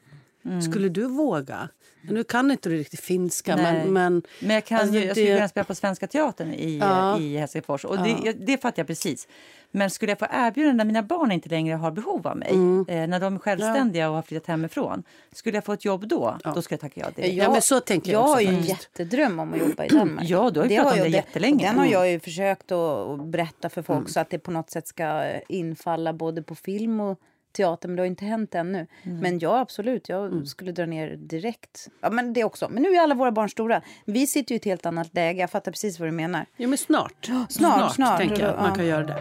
Skulle 0.70 0.88
du 0.88 1.06
våga? 1.08 1.68
Nu 2.02 2.24
kan 2.24 2.50
inte 2.50 2.68
du 2.68 2.76
riktigt 2.76 3.00
finska, 3.00 3.56
Nej. 3.56 3.64
men... 3.84 3.92
men 3.92 4.22
Men 4.40 4.50
jag, 4.54 4.64
kan, 4.64 4.78
alltså, 4.80 4.94
ju- 4.94 5.04
jag 5.04 5.10
skulle 5.16 5.30
det- 5.30 5.36
kunna 5.36 5.48
spela 5.48 5.64
på 5.64 5.74
Svenska 5.74 6.06
Teatern 6.06 6.52
i, 6.54 6.78
Ja. 6.78 7.18
i 7.18 7.36
Helsingfors. 7.36 7.84
Och 7.84 7.98
det, 7.98 8.16
jag- 8.24 8.46
det 8.46 8.58
fattar 8.62 8.80
jag 8.80 8.86
precis. 8.86 9.28
Men 9.70 9.90
skulle 9.90 10.12
jag 10.12 10.18
få 10.18 10.26
erbjudande 10.32 10.76
när 10.76 10.84
mina 10.84 11.02
barn 11.02 11.32
inte 11.32 11.48
längre 11.48 11.74
har 11.74 11.90
behov 11.90 12.26
av 12.26 12.36
mig, 12.36 12.48
eh, 12.88 13.08
när 13.08 13.20
de 13.20 13.34
är 13.34 13.38
självständiga 13.38 14.08
och 14.08 14.14
har 14.14 14.22
flyttat 14.22 14.46
hemifrån, 14.46 15.02
skulle 15.32 15.56
jag 15.56 15.64
få 15.64 15.72
ett 15.72 15.84
jobb 15.84 16.08
då, 16.08 16.38
då 16.54 16.62
skulle 16.62 16.74
jag 16.74 16.80
tacka 16.80 17.00
ja 17.00 17.10
direkt. 17.16 17.34
Ja, 17.34 17.52
men 17.52 17.62
så 17.62 17.80
tänker 17.80 18.12
jag 18.12 18.22
har 18.22 18.40
ju 18.40 18.46
en 18.48 18.62
jättedröm 18.62 19.38
om 19.38 19.52
att 19.54 19.58
jobba 19.60 19.84
i 19.84 19.88
Danmark. 19.88 20.26
Ja, 20.28 20.50
du 20.50 20.60
har 20.60 20.66
ju 20.66 20.76
pratat 20.76 20.92
om 20.92 20.98
jag 20.98 21.06
det 21.06 21.16
jättelänge. 21.16 21.66
Den 21.66 21.76
har 21.76 21.84
Mm. 21.84 21.92
jag 21.92 22.10
ju 22.10 22.20
försökt 22.20 22.72
att 22.72 23.24
berätta 23.26 23.68
för 23.68 23.82
folk 23.82 24.08
så 24.08 24.20
att 24.20 24.30
det 24.30 24.38
på 24.38 24.50
något 24.50 24.70
sätt 24.70 24.86
ska 24.88 25.24
eh, 25.24 25.40
infalla 25.48 26.12
både 26.12 26.42
på 26.42 26.54
film 26.54 27.00
och 27.00 27.18
teater. 27.52 27.88
Men 27.88 27.96
det 27.96 28.02
har 28.02 28.06
inte 28.06 28.24
hänt 28.24 28.54
ännu. 28.54 28.86
Men 29.02 29.38
ja, 29.38 29.58
absolut. 29.58 30.08
Jag 30.08 30.48
skulle 30.48 30.72
dra 30.72 30.86
ner 30.86 31.16
direkt. 31.16 31.88
Ja, 32.00 32.10
men 32.10 32.32
det 32.32 32.44
också. 32.44 32.68
Men 32.68 32.82
nu 32.82 32.88
är 32.88 33.00
alla 33.00 33.14
våra 33.14 33.32
barn 33.32 33.48
stora. 33.48 33.82
Vi 34.04 34.26
sitter 34.26 34.52
ju 34.52 34.56
i 34.56 34.58
ett 34.58 34.64
helt 34.64 34.86
annat 34.86 35.14
läge. 35.14 35.40
Jag 35.40 35.50
fattar 35.50 35.72
precis 35.72 35.98
vad 36.00 36.08
du 36.08 36.12
menar. 36.12 36.46
Ja, 36.56 36.68
men 36.68 36.78
snart. 36.78 37.30
snart, 37.48 37.94
snart. 37.94 38.18
tänker 38.18 38.42
jag 38.42 38.54
att 38.54 38.60
man 38.60 38.74
kan 38.74 38.86
göra 38.86 39.06
det. 39.06 39.18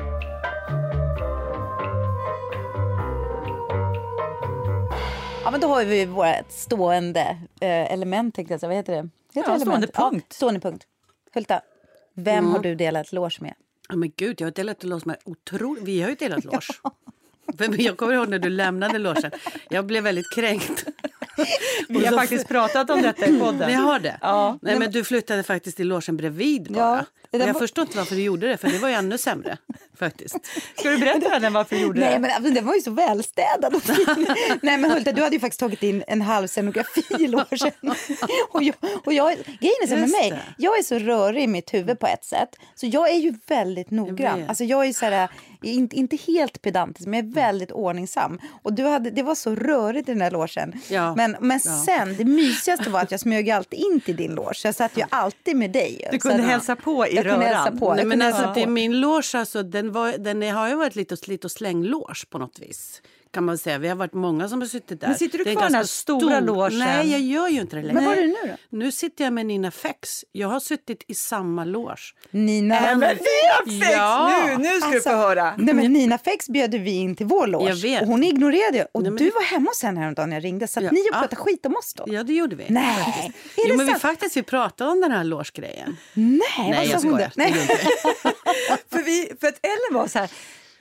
Ja, 5.48 5.52
men 5.52 5.62
då 5.62 5.68
har 5.68 5.86
vi 5.86 6.06
vårt 6.06 6.52
stående 6.52 7.38
eh, 7.62 7.94
element, 7.94 8.36
tänkte 8.36 8.54
jag. 8.54 8.68
Vad 8.68 8.76
heter 8.76 8.94
det? 8.94 9.10
Heter 9.34 9.52
Ja, 9.52 9.60
stående 9.60 9.88
punkt. 9.88 10.26
Ja, 10.30 10.36
stående 10.36 10.60
punkt. 10.60 10.88
Hulta, 11.34 11.62
vem 12.14 12.52
har 12.52 12.60
du 12.60 12.76
delat 12.76 13.12
loge 13.12 13.38
med? 13.42 13.54
Ja, 13.90 13.96
men 13.96 14.12
gud, 14.16 14.42
jag 14.42 14.48
har 14.48 14.52
delat 14.52 14.84
loge 14.84 15.02
med 15.06 15.18
otroligt... 15.24 15.84
Vi 15.84 16.02
har 16.02 16.10
ju 16.10 16.16
delat 16.16 16.44
loge. 16.44 16.68
Jag 17.77 17.98
kommer 17.98 18.13
ihåg 18.13 18.30
när 18.30 18.39
du 18.39 18.50
lämnade 18.50 18.98
logen. 18.98 19.32
Jag 19.70 19.86
blev 19.86 20.04
väldigt 20.04 20.36
kränkt. 20.36 20.86
Vi 21.89 22.06
har 22.06 22.17
faktiskt 22.17 22.48
pratat 22.48 22.89
om 22.89 23.01
detta 23.01 23.25
i 23.25 23.39
podden. 23.39 23.70
Ni 23.70 23.74
har 23.74 24.00
det? 24.00 24.17
Ja. 24.22 24.60
Nej, 24.62 24.79
men 24.79 24.91
du 24.91 25.03
flyttade 25.03 25.44
faktiskt 25.44 25.77
till 25.77 25.88
logen 25.88 26.17
bredvid 26.17 26.72
bara. 26.72 27.06
Och 27.32 27.39
jag 27.39 27.60
förstår 27.60 27.82
inte 27.82 27.98
varför 27.98 28.15
du 28.15 28.22
gjorde 28.22 28.48
det, 28.48 28.58
för 28.58 28.67
det 28.67 28.77
var 28.77 28.89
ju 28.89 28.96
ännu 28.96 29.17
sämre. 29.17 29.58
faktiskt. 30.00 30.38
Ska 30.75 30.89
du 30.89 30.98
berätta 30.98 31.29
för 31.29 31.39
den 31.39 31.53
varför 31.53 31.75
du 31.75 31.82
gjorde 31.82 32.00
Nej, 32.00 32.13
det? 32.13 32.20
men 32.20 32.32
alltså, 32.32 32.53
den 32.53 32.65
var 32.65 32.75
ju 32.75 32.82
så 32.82 32.91
välstädad 32.91 33.75
och 33.75 33.84
fin. 33.84 34.06
Nej, 34.62 34.77
men 34.77 34.91
Hulta, 34.91 35.12
du 35.12 35.22
hade 35.22 35.36
ju 35.36 35.39
faktiskt 35.39 35.60
tagit 35.60 35.84
in 35.84 36.03
en 36.08 36.22
halv 36.22 36.48
scenografi 36.48 37.03
i 37.20 37.27
logen. 37.27 37.72
Och 38.51 38.63
jag, 38.63 38.75
och 39.06 39.13
jag, 39.13 39.36
grejen 39.36 39.75
är 39.84 39.88
så 39.88 39.96
med 39.96 40.10
mig, 40.10 40.39
jag 40.58 40.79
är 40.79 40.84
så 40.84 41.00
rörig 41.00 41.44
i 41.44 41.48
mitt 41.48 41.74
huvud 41.74 42.00
på 42.00 42.08
ett 42.08 42.25
sätt. 42.25 42.50
Så 42.75 42.86
jag 42.86 43.10
är 43.10 43.17
ju 43.17 43.34
väldigt 43.48 43.91
noggrann. 43.91 44.46
Alltså 44.48 44.63
jag 44.63 44.86
är 44.86 44.94
så 44.94 45.06
här, 45.06 45.29
inte, 45.62 45.96
inte 45.96 46.15
helt 46.15 46.62
pedantisk, 46.62 47.08
men 47.08 47.20
jag 47.20 47.29
är 47.29 47.34
väldigt 47.34 47.72
ordningsam. 47.72 48.39
Och 48.63 48.74
du 48.74 48.84
hade, 48.84 49.10
det 49.10 49.24
var 49.24 49.36
så 49.36 49.56
rörigt 49.56 50.10
i 50.10 50.12
den 50.12 50.22
här 50.22 50.32
logen. 50.32 50.82
Ja. 50.89 51.15
Men, 51.15 51.27
men 51.40 51.60
Ja. 51.66 51.84
sen, 51.86 52.16
det 52.18 52.26
mysigaste 52.26 52.90
var 52.90 53.02
att 53.02 53.12
jag 53.12 53.20
smög 53.20 53.50
alltid 53.50 53.80
in 53.80 54.02
till 54.02 54.16
din 54.16 54.36
loge. 54.36 54.54
Så 54.56 54.68
jag 54.68 54.76
satt 54.76 54.98
ju 54.98 55.04
alltid 55.10 55.56
med 55.56 55.72
dig. 55.72 56.08
Du 56.12 56.18
Så 56.20 56.30
kunde 56.30 56.44
att- 56.44 56.50
hälsa 56.50 56.76
på 56.76 57.08
i 57.08 57.16
jag 57.16 57.26
kunde 57.26 57.40
röran. 57.46 57.56
hälsa 57.56 57.80
på. 57.80 57.94
Nej, 57.94 58.06
men 58.06 58.10
kunde 58.12 58.26
alltså, 58.26 58.42
hälsa 58.42 58.54
det 58.54 58.62
är 58.62 58.66
på. 58.66 58.72
min 58.72 59.00
loge, 59.00 59.38
alltså, 59.40 59.64
den, 59.64 59.92
var, 59.92 60.18
den 60.18 60.42
har 60.42 60.70
ju 60.70 60.76
varit 60.76 60.96
lite 60.96 61.18
slit 61.18 61.46
och 61.46 61.52
släng-loge 61.52 62.26
på 62.30 62.38
något 62.38 62.60
vis. 62.60 63.02
Kan 63.38 63.46
man 63.46 63.58
säga. 63.58 63.77
Vi 63.77 63.88
har 63.88 63.96
varit 63.96 64.13
många 64.13 64.50
som 64.50 64.62
har 64.62 64.67
suttit 64.67 65.01
där. 65.01 65.08
Men 65.08 65.17
sitter 65.17 65.38
du 65.38 65.44
Det 65.44 65.51
kvar 65.53 65.63
i 65.63 65.65
den 65.65 65.75
här 65.75 65.84
stora 65.84 66.39
logen? 66.39 66.79
Nej, 66.79 67.12
jag 67.12 67.22
gör 67.22 67.48
ju 67.48 67.62
inte 67.62 67.75
det 67.75 67.82
längre. 67.82 67.94
Men 67.94 68.06
var 68.06 68.13
är 68.13 68.22
du 68.22 68.27
nu 68.27 68.36
då? 68.72 68.77
Nu 68.77 68.91
sitter 68.91 69.24
jag 69.24 69.34
med 69.34 69.46
Nina 69.46 69.72
Fex. 69.72 70.25
Jag 70.32 70.48
har 70.48 70.60
suttit 70.60 71.03
i 71.08 71.13
samma 71.15 71.65
loge. 71.65 71.96
Nina. 72.32 72.82
Men 72.82 73.00
Nina 73.00 73.08
Fex! 73.15 73.91
Ja. 73.91 74.44
Nu, 74.48 74.58
nu 74.58 74.63
ska 74.65 74.74
Alltså, 74.86 74.89
du 74.91 75.01
få 75.01 75.10
höra. 75.10 75.53
Nej, 75.58 75.74
men 75.75 75.94
Nina 75.94 76.17
Fex 76.17 76.50
bjöd 76.50 76.72
vi 76.75 76.91
in 76.91 77.15
till 77.15 77.25
vår 77.25 77.48
loge 77.48 77.70
Jag 77.70 77.75
vet. 77.75 78.01
och 78.01 78.08
hon 78.08 78.24
ignorerade 78.24 78.88
och 78.91 79.01
Nej, 79.03 79.12
men 79.12 79.17
du 79.20 79.25
det- 79.25 79.32
var 79.36 79.44
hemma 79.44 79.70
hos 79.70 79.84
henne 79.84 80.00
häromdagen 80.00 80.29
när 80.29 80.36
jag 80.38 80.44
ringde. 80.44 80.67
Så 80.67 80.79
att 80.79 80.84
Ja. 80.86 80.91
ni 80.91 81.01
och 81.01 81.06
Ja. 81.13 81.20
pratade 81.20 81.36
skit 81.36 81.65
om 81.65 81.75
oss 81.75 81.94
då? 81.94 82.03
Ja, 82.08 82.24
det 82.24 82.34
gjorde 82.34 82.56
vi. 82.56 82.65
Nej, 82.70 83.03
faktiskt. 83.03 83.27
är 83.27 83.34
Jo, 83.58 83.63
det 83.72 83.77
men 83.77 83.86
vi 83.86 83.91
sant? 83.91 84.01
faktiskt 84.01 84.38
vi 84.38 84.44
pratade 84.44 84.91
om 84.91 85.01
den 85.01 85.12
här 85.12 85.24
loge-grejen. 85.24 85.98
Nej, 86.13 86.39
Nej, 86.58 86.74
vad 86.77 86.86
jag 86.86 87.01
sa 87.01 87.08
hon 87.08 87.17
då? 87.17 87.27
Nej. 87.36 87.51
Det 87.51 87.60
vi. 87.60 87.67
För, 88.98 89.03
vi, 89.03 89.32
för 89.41 89.48
att 89.48 89.60
Ellen 89.65 90.01
var 90.01 90.08
så 90.08 90.20
här... 90.20 90.29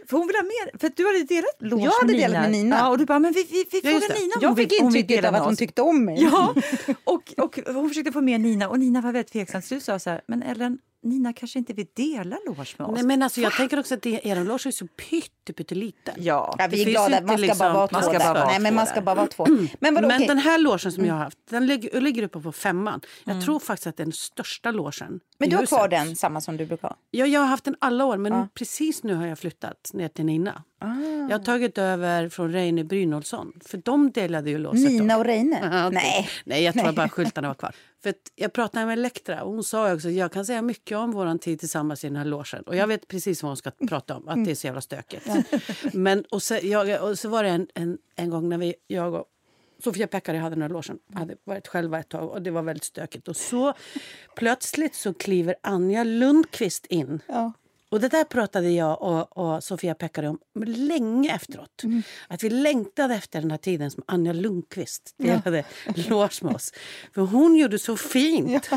För 0.08 0.16
hon 0.16 0.26
ville 0.26 0.38
ha 0.38 0.44
mer, 0.44 0.78
för 0.78 0.92
du 0.96 1.06
hade 1.06 1.22
delat 1.25 1.56
loge 1.60 1.84
Jag 1.84 1.90
hade 1.90 2.12
med 2.12 2.20
delat 2.22 2.42
med 2.42 2.50
Nina. 2.50 2.76
Ja, 2.76 2.88
och 2.90 2.98
du 2.98 3.04
bara, 3.06 3.18
men 3.18 3.32
vi, 3.32 3.46
vi, 3.50 3.64
vi 3.72 3.80
det. 3.80 3.92
Nina 3.92 4.34
om 4.34 4.42
Jag 4.42 4.56
fick 4.56 4.72
vill- 4.72 4.78
vill 4.78 4.96
intrycket 4.96 5.25
av 5.25 5.34
att 5.34 5.44
hon 5.44 5.56
tyckte 5.56 5.82
om 5.82 6.04
mig. 6.04 6.22
Ja, 6.22 6.54
och, 7.04 7.34
och 7.36 7.58
hon 7.66 7.88
försökte 7.88 8.12
få 8.12 8.20
med 8.20 8.40
Nina 8.40 8.68
och 8.68 8.78
Nina 8.78 9.00
var 9.00 9.12
väldigt 9.12 9.32
tveksam. 9.32 9.62
Så 9.62 9.75
du 9.75 9.80
sa 9.80 9.98
så 9.98 10.10
här, 10.10 10.20
men 10.28 10.42
Ellen, 10.42 10.78
Nina 11.03 11.33
kanske 11.33 11.59
inte 11.59 11.73
vill 11.73 11.87
dela 11.95 12.37
loge 12.47 12.75
med 12.79 12.87
oss. 12.88 12.95
Nej, 12.95 13.05
men 13.05 13.23
alltså, 13.23 13.41
jag 13.41 13.53
tänker 13.53 13.79
också 13.79 13.95
att 13.95 14.07
er 14.07 14.45
loge 14.45 14.67
är 14.69 14.71
så 14.71 14.87
pytte, 14.87 15.53
pytteliten. 15.53 16.15
Ja. 16.19 16.55
Ja, 16.59 16.67
vi 16.71 16.83
är 16.83 16.87
glada. 16.91 17.21
Man 17.21 17.38
ska 17.38 17.47
inte 17.47 17.59
bara 17.59 17.73
vara 17.73 17.83
liksom- 17.87 17.88
två 17.88 17.97
man 17.97 18.03
ska 18.03 18.12
där. 18.12 18.19
bara 18.19 18.35
vara 18.35 18.47
Nej, 18.47 18.61
men 18.61 18.75
man 18.75 18.87
ska 18.87 19.00
bara 19.00 19.15
vara 19.15 19.26
två. 19.26 19.47
Men 19.81 19.95
vadå, 19.95 20.09
Men 20.09 20.17
okej. 20.17 20.26
den 20.29 20.38
här 20.38 20.59
logen 20.59 20.93
som 20.93 21.05
jag 21.05 21.15
har 21.15 21.25
haft, 21.25 21.38
den 21.50 21.67
ligger, 21.67 22.00
ligger 22.00 22.23
uppe 22.23 22.41
på 22.41 22.53
femman. 22.53 23.00
Jag 23.25 23.45
tror 23.45 23.61
faktiskt 23.61 23.87
att 23.87 23.97
det 23.97 24.03
är 24.03 24.05
den 24.05 24.12
största 24.12 24.71
logen 24.71 25.21
Men 25.38 25.49
du 25.50 25.57
har 25.57 25.62
huset. 25.62 25.76
kvar 25.79 25.88
den, 25.88 26.17
samma 26.17 26.41
som 26.41 26.57
du 26.57 26.67
brukar 26.67 26.88
ha? 26.88 26.97
Ja, 27.11 27.26
jag 27.26 27.41
har 27.41 27.47
haft 27.47 27.65
den 27.65 27.76
alla 27.79 28.05
år, 28.05 28.17
men 28.17 28.49
precis 28.55 29.03
nu 29.03 29.15
har 29.15 29.26
jag 29.26 29.38
flyttat 29.38 29.91
ner 29.95 30.09
till 30.09 30.25
Nina. 30.25 30.62
Ah. 30.81 30.87
Jag 31.31 31.38
har 31.38 31.45
tagit 31.45 31.79
över 31.79 32.29
från 32.29 32.53
Reine 32.53 32.85
Brynolfsson, 32.85 33.53
för 33.65 33.79
de 33.79 34.11
delade 34.11 34.50
ju 34.50 34.59
låset. 34.59 34.81
Nina 34.91 35.17
och 35.17 35.25
Reine? 35.25 35.59
Nej. 35.93 36.29
Nej, 36.45 36.62
jag 36.65 36.75
tror 36.75 36.85
Nej. 36.85 36.93
bara 36.93 37.09
skyltarna 37.09 37.49
var 37.49 37.55
kvar. 37.55 37.75
För 38.06 38.14
jag 38.34 38.52
pratade 38.52 38.86
med 38.86 38.92
Elektra 38.92 39.42
och 39.42 39.52
hon 39.52 39.64
sa 39.64 39.94
också 39.94 40.10
jag 40.10 40.32
kan 40.32 40.46
säga 40.46 40.62
mycket 40.62 40.98
om 40.98 41.12
vår 41.12 41.38
tid 41.38 41.60
tillsammans 41.60 42.04
i 42.04 42.06
den 42.06 42.16
här 42.16 42.25
logen. 42.25 42.62
Och 42.62 42.76
jag 42.76 42.86
vet 42.86 43.08
precis 43.08 43.42
vad 43.42 43.50
hon 43.50 43.56
ska 43.56 43.70
prata 43.70 44.16
om, 44.16 44.28
att 44.28 44.44
det 44.44 44.50
är 44.50 44.54
så 44.54 44.66
jävla 44.66 44.80
stökigt. 44.80 45.26
Men, 45.92 46.25
och, 46.30 46.42
så, 46.42 46.58
jag, 46.62 47.10
och 47.10 47.18
så 47.18 47.28
var 47.28 47.42
det 47.42 47.48
en, 47.48 47.68
en, 47.75 47.98
en 48.16 48.30
gång 48.30 48.48
när 48.48 48.58
vi, 48.58 48.75
jag 48.86 49.14
och 49.14 49.25
Sofia 49.78 50.06
Pekkari 50.06 50.38
hade 50.38 50.54
den 50.54 50.62
här 50.62 50.68
logen, 50.68 50.98
hade 51.14 51.36
varit 51.44 51.68
själva 51.68 51.98
ett 51.98 52.08
tag 52.08 52.30
och 52.30 52.42
det 52.42 52.50
var 52.50 52.62
väldigt 52.62 52.84
stökigt. 52.84 53.28
Och 53.28 53.36
så 53.36 53.75
plötsligt 54.36 54.94
så 54.94 55.14
kliver 55.14 55.54
Anja 55.60 56.04
Lundqvist 56.04 56.86
in. 56.86 57.20
Ja. 57.26 57.52
Och 57.88 58.00
det 58.00 58.09
där 58.09 58.25
pratade 58.25 58.71
jag 58.71 59.02
och, 59.02 59.38
och 59.38 59.64
Sofia 59.64 59.95
Pekkari 59.95 60.26
om 60.26 60.38
länge 60.66 61.35
efteråt. 61.35 61.83
Att 62.28 62.43
vi 62.43 62.50
längtade 62.50 63.14
efter 63.14 63.40
den 63.40 63.50
här 63.50 63.59
tiden 63.59 63.90
som 63.90 64.02
Anja 64.07 64.33
Lundqvist 64.33 65.14
delade 65.19 65.64
loge 65.95 66.38
med 66.45 66.55
oss. 66.55 66.73
För 67.14 67.21
hon 67.23 67.57
gjorde 67.57 67.78
så 67.78 67.97
fint. 67.97 68.69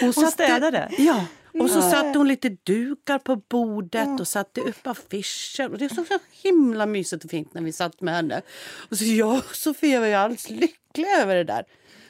Hon, 0.00 0.12
satte- 0.12 0.30
städade? 0.30 0.88
Ja. 0.98 1.24
Och 1.60 1.70
så 1.70 1.82
satte 1.82 2.18
hon 2.18 2.28
lite 2.28 2.48
dukar 2.48 3.18
på 3.18 3.36
bordet 3.36 4.20
och 4.20 4.28
satte 4.28 4.60
upp 4.60 4.86
affischer. 4.86 5.72
Och 5.72 5.78
det 5.78 5.94
såg 5.94 6.06
så 6.06 6.18
himla 6.30 6.86
mysigt 6.86 7.24
och 7.24 7.30
fint 7.30 7.54
när 7.54 7.62
vi 7.62 7.72
satt 7.72 8.00
med 8.00 8.14
henne. 8.14 8.42
Och 8.90 8.98
så 8.98 9.04
jag 9.04 9.36
och 9.36 9.56
Sofia 9.56 10.00
var 10.00 10.06
ju 10.06 10.14
alldeles 10.14 10.50
lyckliga 10.50 11.22
över 11.22 11.34
det 11.34 11.44
där. 11.44 11.64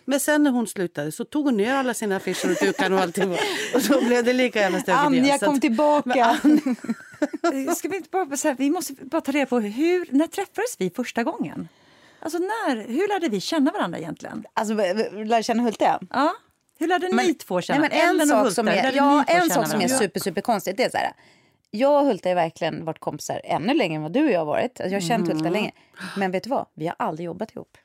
Men 0.08 0.20
sen 0.20 0.42
när 0.42 0.50
hon 0.50 0.66
slutade 0.66 1.12
så 1.12 1.25
tog 1.25 1.44
hon 1.44 1.56
ner 1.56 1.75
alla 1.75 1.94
sina 1.94 2.16
affischer 2.16 2.50
och 2.50 2.56
dukar 2.66 2.90
och 2.90 3.00
allting. 3.00 3.36
Och 3.75 3.82
så 3.82 4.04
blev 4.04 4.25
det 4.25 4.32
lika 4.32 4.60
jävla 4.60 4.80
stökigt 4.80 5.12
igen. 5.12 5.25
Anja 5.25 5.38
kom 5.38 5.60
tillbaka. 5.60 6.40
Ska 7.76 7.88
vi, 7.88 7.96
inte 7.96 8.08
bara, 8.10 8.36
så 8.36 8.48
här, 8.48 8.54
vi 8.58 8.70
måste 8.70 8.92
bara 8.92 9.20
ta 9.20 9.32
reda 9.32 9.46
på 9.46 9.60
hur, 9.60 10.06
när 10.10 10.26
träffades 10.26 10.76
vi 10.78 10.90
första 10.90 11.25
gången? 11.25 11.68
Alltså 12.20 12.38
när, 12.38 12.88
hur 12.88 13.08
lärde 13.08 13.28
vi 13.28 13.40
känna 13.40 13.70
varandra 13.70 13.98
egentligen? 13.98 14.44
Alltså, 14.54 14.75
lär 14.75 15.42
känna 15.42 15.62
Hulta? 15.62 16.00
Ja, 16.10 16.34
hur 16.78 16.88
lärde 16.88 17.08
ni 17.08 17.34
två 17.34 17.60
känna? 17.60 17.80
Nej, 17.80 17.90
men 17.90 18.00
en 18.00 18.08
Ellen 18.08 18.38
och 18.38 18.46
sak 18.46 18.54
som 18.54 18.68
är, 18.68 18.82
lärde 18.82 18.96
ja, 18.96 19.25
en 19.28 19.50
sak 19.50 19.68
som 19.68 19.80
är 19.80 19.88
super, 19.88 20.20
super 20.20 20.40
konstigt 20.40 20.76
det 20.76 20.84
är 20.84 20.90
så 20.90 20.96
här. 20.96 21.12
Jag 21.70 22.00
och 22.00 22.06
Hulta 22.06 22.28
har 22.28 22.34
verkligen 22.34 22.84
varit 22.84 22.98
kompisar 22.98 23.40
ännu 23.44 23.75
längre 23.75 23.96
än 23.96 24.02
vad 24.02 24.12
du 24.12 24.25
och 24.25 24.30
jag 24.30 24.38
har 24.38 24.46
varit. 24.46 24.80
Alltså, 24.80 24.94
jag 24.94 25.00
har 25.00 25.08
känt 25.08 25.28
Mm. 25.28 25.36
Hulta 25.36 25.50
länge. 25.50 25.72
Men 26.16 26.30
vet 26.30 26.44
du 26.44 26.50
vad? 26.50 26.66
Vi 26.75 26.86
har 26.86 26.96
aldrig 26.98 27.26
jobbat 27.26 27.50
ihop. 27.56 27.78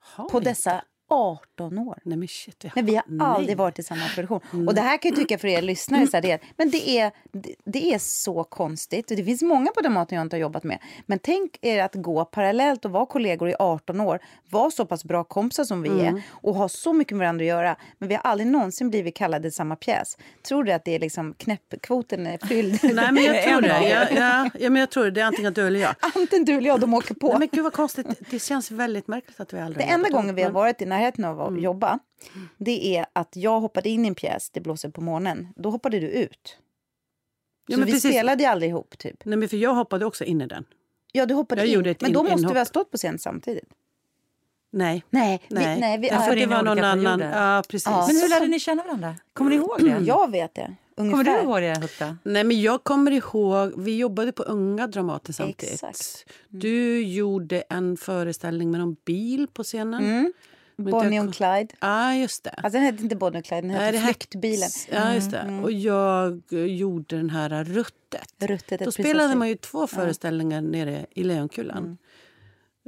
Har 0.00 0.28
På 0.28 0.40
dessa 0.40 0.84
18 1.08 1.78
år. 1.78 1.98
Nej 2.02 2.18
men 2.18 2.28
shit. 2.28 2.64
Vi 2.64 2.70
Nej, 2.74 2.84
vi 2.84 2.94
har 2.96 3.02
Nej. 3.06 3.26
aldrig 3.26 3.56
varit 3.56 3.78
i 3.78 3.82
samma 3.82 4.08
produktion. 4.14 4.68
Och 4.68 4.74
det 4.74 4.80
här 4.80 4.96
kan 4.98 5.08
jag 5.08 5.18
tycka 5.18 5.38
för 5.38 5.48
er 5.48 5.62
lyssnare, 5.62 6.06
så 6.06 6.16
här, 6.16 6.22
det 6.22 6.30
är, 6.32 6.40
men 6.56 6.70
det 6.70 6.88
är, 6.90 7.12
det, 7.32 7.54
det 7.64 7.94
är 7.94 7.98
så 7.98 8.44
konstigt. 8.44 9.08
Det 9.08 9.24
finns 9.24 9.42
många 9.42 9.70
på 9.70 9.80
Dramaten 9.80 10.16
jag 10.16 10.24
inte 10.24 10.36
har 10.36 10.40
jobbat 10.40 10.64
med. 10.64 10.78
Men 11.06 11.18
tänk 11.18 11.58
er 11.62 11.82
att 11.82 11.94
gå 11.94 12.24
parallellt 12.24 12.84
och 12.84 12.90
vara 12.90 13.06
kollegor 13.06 13.48
i 13.50 13.54
18 13.58 14.00
år, 14.00 14.18
vara 14.50 14.70
så 14.70 14.86
pass 14.86 15.04
bra 15.04 15.24
kompisar 15.24 15.64
som 15.64 15.82
vi 15.82 16.00
är 16.00 16.22
och 16.30 16.54
ha 16.54 16.68
så 16.68 16.92
mycket 16.92 17.16
med 17.16 17.24
varandra 17.24 17.42
att 17.42 17.48
göra. 17.48 17.76
Men 17.98 18.08
vi 18.08 18.14
har 18.14 18.22
aldrig 18.22 18.46
någonsin 18.46 18.90
blivit 18.90 19.14
kallade 19.16 19.48
i 19.48 19.50
samma 19.50 19.76
pjäs. 19.76 20.18
Tror 20.48 20.64
du 20.64 20.72
att 20.72 20.84
det 20.84 20.94
är 20.94 20.98
liksom 20.98 21.34
knäppkvoten 21.38 22.26
är 22.26 22.46
fylld? 22.46 22.78
Nej 22.94 23.12
men 23.12 23.24
jag 23.24 23.42
tror 23.48 23.60
det. 23.60 23.76
av 23.76 23.82
er. 23.82 24.08
Ja, 24.60 24.70
men 24.70 24.76
jag 24.80 24.90
tror 24.90 25.04
det. 25.04 25.10
Det 25.10 25.20
är 25.20 25.24
antingen 25.24 25.52
du 25.54 25.66
eller 25.66 25.80
jag. 25.80 25.94
Antingen 26.16 26.44
du 26.44 26.52
eller 26.54 26.66
jag, 26.68 26.80
de 26.80 26.94
åker 26.94 27.14
på. 27.14 27.28
Nej, 27.28 27.38
men 27.38 27.48
gud 27.52 27.64
vad 27.64 27.72
konstigt. 27.72 28.06
Det 28.30 28.38
känns 28.42 28.70
väldigt 28.70 29.08
märkligt 29.08 29.40
att 29.40 29.52
vi 29.52 29.60
aldrig 29.60 29.86
Det 29.86 29.90
enda 29.92 30.08
gången 30.08 30.34
vi 30.34 30.42
har 30.42 30.48
ihop. 30.48 30.54
varit 30.54 30.82
i 30.82 30.86
närheten 30.98 31.24
av 31.24 31.40
att 31.40 31.60
jobba, 31.62 31.98
det 32.56 32.96
är 32.96 33.06
att 33.12 33.36
jag 33.36 33.60
hoppade 33.60 33.88
in 33.88 34.04
i 34.04 34.08
en 34.08 34.14
pjäs, 34.14 34.50
Det 34.50 34.60
blåser 34.60 34.90
på 34.90 35.00
månen. 35.00 35.48
Då 35.56 35.70
hoppade 35.70 36.00
du 36.00 36.06
ut. 36.06 36.58
Ja, 37.66 37.74
så 37.74 37.78
men 37.80 37.86
vi 37.86 37.92
precis. 37.92 38.10
spelade 38.10 38.42
ju 38.42 38.48
aldrig 38.48 38.70
ihop, 38.70 38.98
typ. 38.98 39.24
Nej 39.24 39.38
men 39.38 39.48
för 39.48 39.56
jag 39.56 39.74
hoppade 39.74 40.04
också 40.06 40.24
in 40.24 40.40
i 40.40 40.46
den. 40.46 40.64
Ja, 41.12 41.26
du 41.26 41.34
hoppade 41.34 41.66
Jag 41.66 41.86
in. 41.86 41.96
Men 42.00 42.12
då 42.12 42.20
in- 42.20 42.24
måste 42.24 42.38
inhopp. 42.38 42.54
vi 42.54 42.58
ha 42.58 42.64
stått 42.64 42.90
på 42.90 42.96
scen 42.96 43.18
samtidigt. 43.18 43.68
Nej. 44.70 45.04
Nej, 45.10 45.40
vi, 45.48 45.54
Nej, 45.54 45.80
nej, 45.80 45.98
vi, 45.98 46.08
Därför 46.08 46.24
ja, 46.24 46.32
att 46.32 46.38
det 46.38 46.46
var 46.46 46.62
någon 46.62 46.84
annan. 46.84 47.20
Ja, 47.20 47.62
precis. 47.68 47.86
Ja. 47.86 48.06
Men 48.06 48.16
hur 48.16 48.28
lärde 48.28 48.46
ni 48.46 48.60
känna 48.60 48.82
varandra? 48.82 49.14
Kommer 49.32 49.50
ni 49.50 49.56
ihåg 49.56 49.76
det? 49.80 49.98
jag 50.04 50.30
vet 50.30 50.54
det. 50.54 50.74
Ungefär. 50.96 51.24
Kommer 51.24 51.38
du 51.38 51.44
ihåg 51.46 51.62
det, 51.62 51.80
Hulta? 51.80 52.16
Nej, 52.22 52.44
men 52.44 52.60
jag 52.60 52.84
kommer 52.84 53.10
ihåg, 53.10 53.72
vi 53.82 53.96
jobbade 53.98 54.32
på 54.32 54.42
Unga 54.42 54.86
Dramaten 54.86 55.34
samtidigt. 55.34 55.74
Exakt. 55.74 56.24
Du 56.48 57.02
gjorde 57.02 57.60
en 57.60 57.96
föreställning 57.96 58.70
med 58.70 58.80
någon 58.80 58.96
bil 59.04 59.46
på 59.52 59.62
scenen. 59.64 60.04
Mm. 60.04 60.32
Bonnie 60.78 61.20
och 61.20 61.34
Clyde. 61.34 61.68
Ja, 61.80 62.14
just 62.14 62.44
det. 62.44 62.50
Alltså 62.50 62.70
den 62.78 62.82
hette 62.82 63.02
inte 63.02 63.16
Bonnie 63.16 63.38
och 63.38 63.44
Clyde, 63.44 63.60
den 63.68 63.70
hette 63.70 63.98
Flyktbilen. 63.98 64.68
Ja, 64.90 65.14
just 65.14 65.30
det. 65.30 65.60
Och 65.62 65.72
jag 65.72 66.42
eh, 66.52 66.58
gjorde 66.58 67.16
den 67.16 67.30
här 67.30 67.64
Ruttet. 67.64 68.34
Ruttet, 68.38 68.80
Då 68.80 68.92
spelade 68.92 69.34
man 69.34 69.48
ju 69.48 69.56
två 69.56 69.86
föreställningar 69.86 70.60
nere 70.60 71.06
i 71.14 71.24
Lejonkulan. 71.24 71.98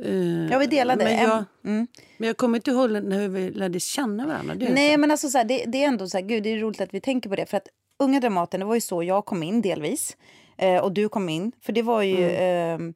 Eh, 0.05 0.51
Ja, 0.51 0.59
vi 0.59 0.67
delade. 0.67 1.05
Men 1.05 1.13
En- 1.13 1.23
jag, 1.29 1.45
mm. 1.65 1.87
men 2.19 2.27
jag 2.27 2.37
kommer 2.37 2.59
inte 2.59 2.71
ihåg 2.71 2.91
när 2.91 3.29
vi 3.29 3.51
lärde 3.51 3.81
känna 3.81 4.27
varandra. 4.27 4.55
Nej, 4.71 4.97
men 4.97 5.11
alltså 5.11 5.29
så 5.29 5.39
här, 5.39 5.45
det, 5.45 5.65
det 5.67 5.85
är 5.85 5.89
ändå 5.89 6.09
så 6.09 6.17
här, 6.19 6.25
gud, 6.25 6.43
det 6.43 6.51
är 6.51 6.59
roligt 6.59 6.81
att 6.81 6.95
vi 6.95 7.01
tänker 7.01 7.31
på 7.31 7.37
det. 7.37 7.47
För 7.47 7.57
att 7.57 7.69
Unga 7.99 8.21
Dramaten, 8.21 8.61
det 8.61 8.67
var 8.67 8.75
ju 8.75 8.81
så 8.81 9.03
jag 9.03 9.25
kom 9.25 9.43
in 9.43 9.63
delvis. 9.63 10.17
Eh, 10.59 10.77
och 10.79 10.93
du 10.93 11.09
kom 11.09 11.29
in. 11.29 11.53
För 11.63 11.73
det 11.73 11.83
var 11.83 12.03
ju... 12.03 12.31
Mm. 12.31 12.89
Eh, 12.89 12.95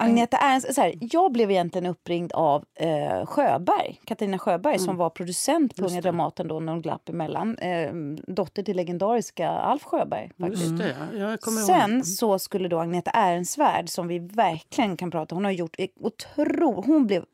Agneta 0.00 0.36
Ernst, 0.36 0.74
så 0.74 0.80
här, 0.80 0.94
jag 1.00 1.32
blev 1.32 1.50
egentligen 1.50 1.86
uppringd 1.86 2.32
av 2.32 2.64
eh, 2.74 3.26
Sjöberg, 3.26 4.00
Katarina 4.04 4.38
Sjöberg 4.38 4.74
Mm. 4.74 4.84
som 4.86 4.96
var 4.96 5.10
producent 5.10 5.76
på 5.76 5.84
Unga 5.84 6.00
Dramaten 6.00 6.48
då 6.48 6.60
när 6.60 6.72
hon 6.72 6.82
glapp 6.82 7.08
emellan. 7.08 7.58
Eh, 7.58 7.92
dotter 8.26 8.62
till 8.62 8.76
legendariska 8.76 9.48
Alf 9.48 9.82
Sjöberg. 9.84 10.30
Faktiskt. 10.40 10.78
Det, 10.78 10.94
kommer 11.40 11.58
ihåg. 11.58 11.66
Sen 11.66 12.04
så 12.04 12.38
skulle 12.38 12.68
då 12.68 12.78
Agneta 12.78 13.10
Ehrensvärd, 13.10 13.88
som 13.88 14.08
vi 14.08 14.18
verkligen 14.18 14.96
kan 14.96 15.10
prata 15.10 15.34
hon 15.34 15.44
har 15.44 15.52
gjort 15.52 15.76
otro, 16.00 16.82
Hon 16.86 17.06
blev 17.06 17.24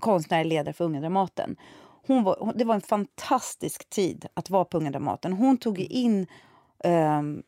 konstnärlig 0.00 0.48
ledare 0.48 0.72
för 0.72 0.84
Unga 0.84 1.00
Dramaten. 1.00 1.56
Hon 2.06 2.22
var, 2.22 2.52
det 2.54 2.64
var 2.64 2.74
en 2.74 2.80
fantastisk 2.80 3.90
tid 3.90 4.26
att 4.34 4.50
vara 4.50 4.64
på 4.64 4.76
Unga 4.78 4.90
Dramaten. 4.90 5.32
Hon 5.32 5.56
tog 5.56 5.78
ju 5.78 5.86
in, 5.86 6.26
ehm, 6.82 7.42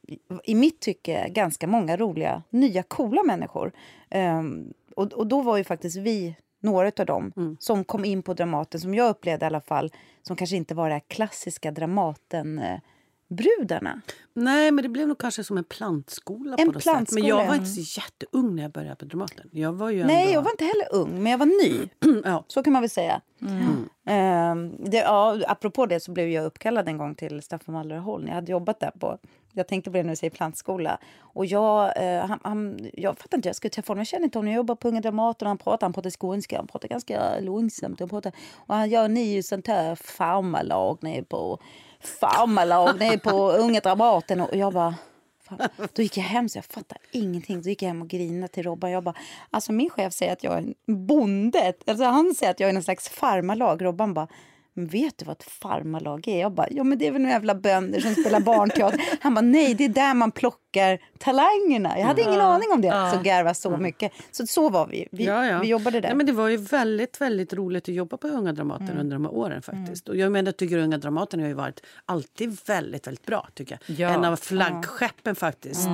i 0.45 0.55
mitt 0.55 0.81
tycke, 0.81 1.29
ganska 1.29 1.67
många 1.67 1.97
roliga, 1.97 2.43
nya, 2.50 2.83
coola 2.83 3.23
människor. 3.23 3.73
Ehm, 4.11 4.73
och, 4.97 5.12
och 5.12 5.26
då 5.26 5.43
var 5.43 5.57
ju 5.57 5.64
faktiskt 5.64 5.97
vi 5.97 6.37
några 6.61 6.93
av 6.99 7.07
dem 7.07 7.57
som 7.61 7.85
kom 7.85 8.05
in 8.05 8.23
på 8.23 8.35
Dramaten, 8.35 8.81
som 8.81 8.95
jag 8.95 9.11
upplevde 9.11 9.45
i 9.45 9.47
alla 9.47 9.61
fall, 9.61 9.93
som 10.23 10.37
kanske 10.37 10.57
inte 10.57 10.75
var 10.75 10.91
det 10.91 11.00
klassiska 11.00 11.71
Dramaten... 11.71 12.61
brudarna? 13.35 14.00
Nej, 14.33 14.71
men 14.71 14.83
det 14.83 14.88
blev 14.88 15.09
nog 15.09 15.19
kanske 15.19 15.45
som 15.45 15.59
en 15.59 15.64
plantskola. 15.64 16.57
En 16.59 16.67
på 16.67 16.73
något 16.73 16.83
sätt. 16.83 16.93
Men 16.93 16.95
plantskola, 16.95 17.29
jag 17.29 17.47
var 17.47 17.55
inte 17.55 17.67
så 17.67 18.00
jätteung 18.00 18.57
när 18.57 18.62
jag 18.62 18.73
började 18.73 18.97
på 18.97 19.05
Dramaten. 19.05 19.49
Jag 19.53 19.73
var 19.73 19.91
ju 19.91 20.05
Nej, 20.05 20.23
ändå... 20.23 20.33
jag 20.33 20.43
var 20.43 20.50
inte 20.50 20.64
heller 20.64 20.87
ung, 20.91 21.23
men 21.23 21.33
jag 21.33 21.38
var 21.38 21.47
ny. 21.47 21.88
ja. 22.25 22.45
Så 22.49 22.62
kan 22.62 22.73
man 22.73 22.83
väl 22.83 22.91
säga. 22.91 23.21
Ehm, 24.07 24.76
det, 24.85 24.97
ja, 24.97 25.38
apropå 25.47 25.87
det 25.87 26.00
så 26.00 26.12
blev 26.12 26.29
jag 26.29 26.45
uppkallad 26.45 26.88
en 26.88 26.99
gång 26.99 27.14
till 27.14 27.43
Staffan 27.43 27.75
Wallerholm. 27.75 28.26
Jag 28.26 28.35
hade 28.35 28.53
jobbat 28.53 28.81
där 28.81 28.91
på, 28.91 29.19
jag 29.53 29.69
tänkte 29.69 29.91
på 29.91 29.97
det 29.97 30.03
när 30.03 30.11
du 30.11 30.17
säger 30.17 30.31
plantskola. 30.31 30.99
Och 31.21 31.47
jag, 31.47 32.03
eh, 32.03 32.26
han, 32.26 32.38
han, 32.43 32.88
jag 32.93 33.19
fattar 33.19 33.38
inte, 33.38 33.49
jag 33.49 33.57
skulle 33.57 33.71
träffa 33.71 33.91
honom. 33.91 34.00
Jag 34.00 34.07
känner 34.07 34.25
inte 34.25 34.38
honom. 34.38 34.53
Jag 34.53 34.57
jobbar 34.57 34.75
på 34.75 34.88
Unga 34.88 35.00
Dramaten 35.00 35.47
och 35.47 35.50
han 35.50 35.59
pratar, 35.59 35.87
han 35.87 35.93
pratar 35.93 36.11
skånska. 36.11 36.57
Han 36.57 36.67
pratar 36.67 36.88
ganska 36.88 37.41
långsamt. 37.41 38.00
Han 38.00 38.09
pratar, 38.09 38.33
och 38.57 38.75
han 38.75 38.91
gör 38.91 39.09
ni 39.09 39.43
sånt 39.43 39.67
här 39.67 39.95
farmarlag 39.95 40.99
nere 41.03 41.23
på, 41.23 41.59
farmarlag 42.06 42.99
nere 42.99 43.18
på 43.18 43.52
Unga 43.52 43.80
Dramaten. 43.80 44.40
Och 44.40 44.56
jag 44.56 44.73
bara... 44.73 44.94
Fan. 45.49 45.58
Då 45.92 46.02
gick 46.02 46.16
jag 46.16 46.25
hem 46.25 46.49
så 46.49 46.58
jag 46.58 46.64
fattade 46.64 47.00
ingenting. 47.11 47.62
Då 47.62 47.68
gick 47.68 47.82
jag 47.82 47.88
hem 47.88 48.02
och 48.02 48.08
grinade 48.08 48.49
till 48.49 48.62
Robban. 48.62 48.90
Jag 48.90 49.04
bara, 49.04 49.14
alltså 49.50 49.73
min 49.73 49.90
chef 49.90 50.12
säger 50.12 50.32
att 50.32 50.44
jag 50.44 50.54
är 50.54 50.58
en 50.58 51.06
bonde. 51.06 51.73
Alltså 51.87 52.04
han 52.04 52.34
säger 52.34 52.50
att 52.50 52.61
jag 52.61 52.68
är 52.68 52.73
någon 52.73 52.82
slags 52.82 53.08
farmarlag. 53.08 53.84
Robban 53.84 54.14
bara, 54.14 54.28
men 54.75 54.87
vet 54.87 55.19
du 55.19 55.25
vad 55.25 55.37
ett 55.37 55.43
farmarlag 55.45 56.28
är? 56.28 56.40
Jag 56.40 56.52
bara, 56.52 56.66
ja 56.71 56.85
men 56.85 56.99
det 56.99 57.07
är 57.07 57.12
väl 57.12 57.21
några 57.23 57.33
jävla 57.35 57.54
bönder 57.54 58.00
som 58.00 58.14
spelar 58.14 58.40
barnteater. 58.40 59.00
Han 59.21 59.35
bara, 59.35 59.40
nej 59.40 59.75
det 59.75 59.85
är 59.85 59.88
där 59.88 60.14
man 60.14 60.31
plockar 60.31 60.99
talangerna. 61.19 61.99
Jag 61.99 62.07
hade 62.07 62.23
ingen 62.23 62.40
aning 62.40 62.69
om 62.73 62.81
det. 62.81 63.11
Så 63.14 63.23
garvade 63.23 63.54
så 63.54 63.76
mycket. 63.76 64.12
Så 64.31 64.47
så 64.47 64.69
var 64.69 64.87
vi. 64.87 65.09
Vi, 65.12 65.25
Ja, 65.25 65.47
ja. 65.47 65.59
vi 65.59 65.69
jobbade 65.69 66.00
där. 66.00 66.09
Nej, 66.09 66.16
men 66.16 66.26
det 66.26 66.33
var 66.33 66.49
ju 66.49 66.57
väldigt, 66.57 67.21
väldigt 67.21 67.52
roligt 67.52 67.88
att 67.88 67.95
jobba 67.95 68.16
på 68.16 68.28
Unga 68.28 68.52
Dramaten 68.52 68.87
Mm. 68.88 68.99
under 69.00 69.16
de 69.16 69.25
här 69.25 69.35
åren. 69.35 69.62
faktiskt. 69.62 70.09
Och 70.09 70.16
jag 70.16 70.33
menar, 70.33 70.49
jag 70.49 70.57
tycker 70.57 70.78
Unga 70.78 70.99
Dramaten 70.99 71.40
har 71.40 71.47
ju 71.49 71.54
varit 71.54 71.81
alltid 72.07 72.57
väldigt, 72.66 73.07
väldigt 73.07 73.26
bra. 73.26 73.49
tycker 73.54 73.78
jag. 73.87 73.99
Ja. 73.99 74.09
En 74.14 74.25
av 74.25 74.37
flaggskeppen 74.37 75.35
faktiskt. 75.35 75.88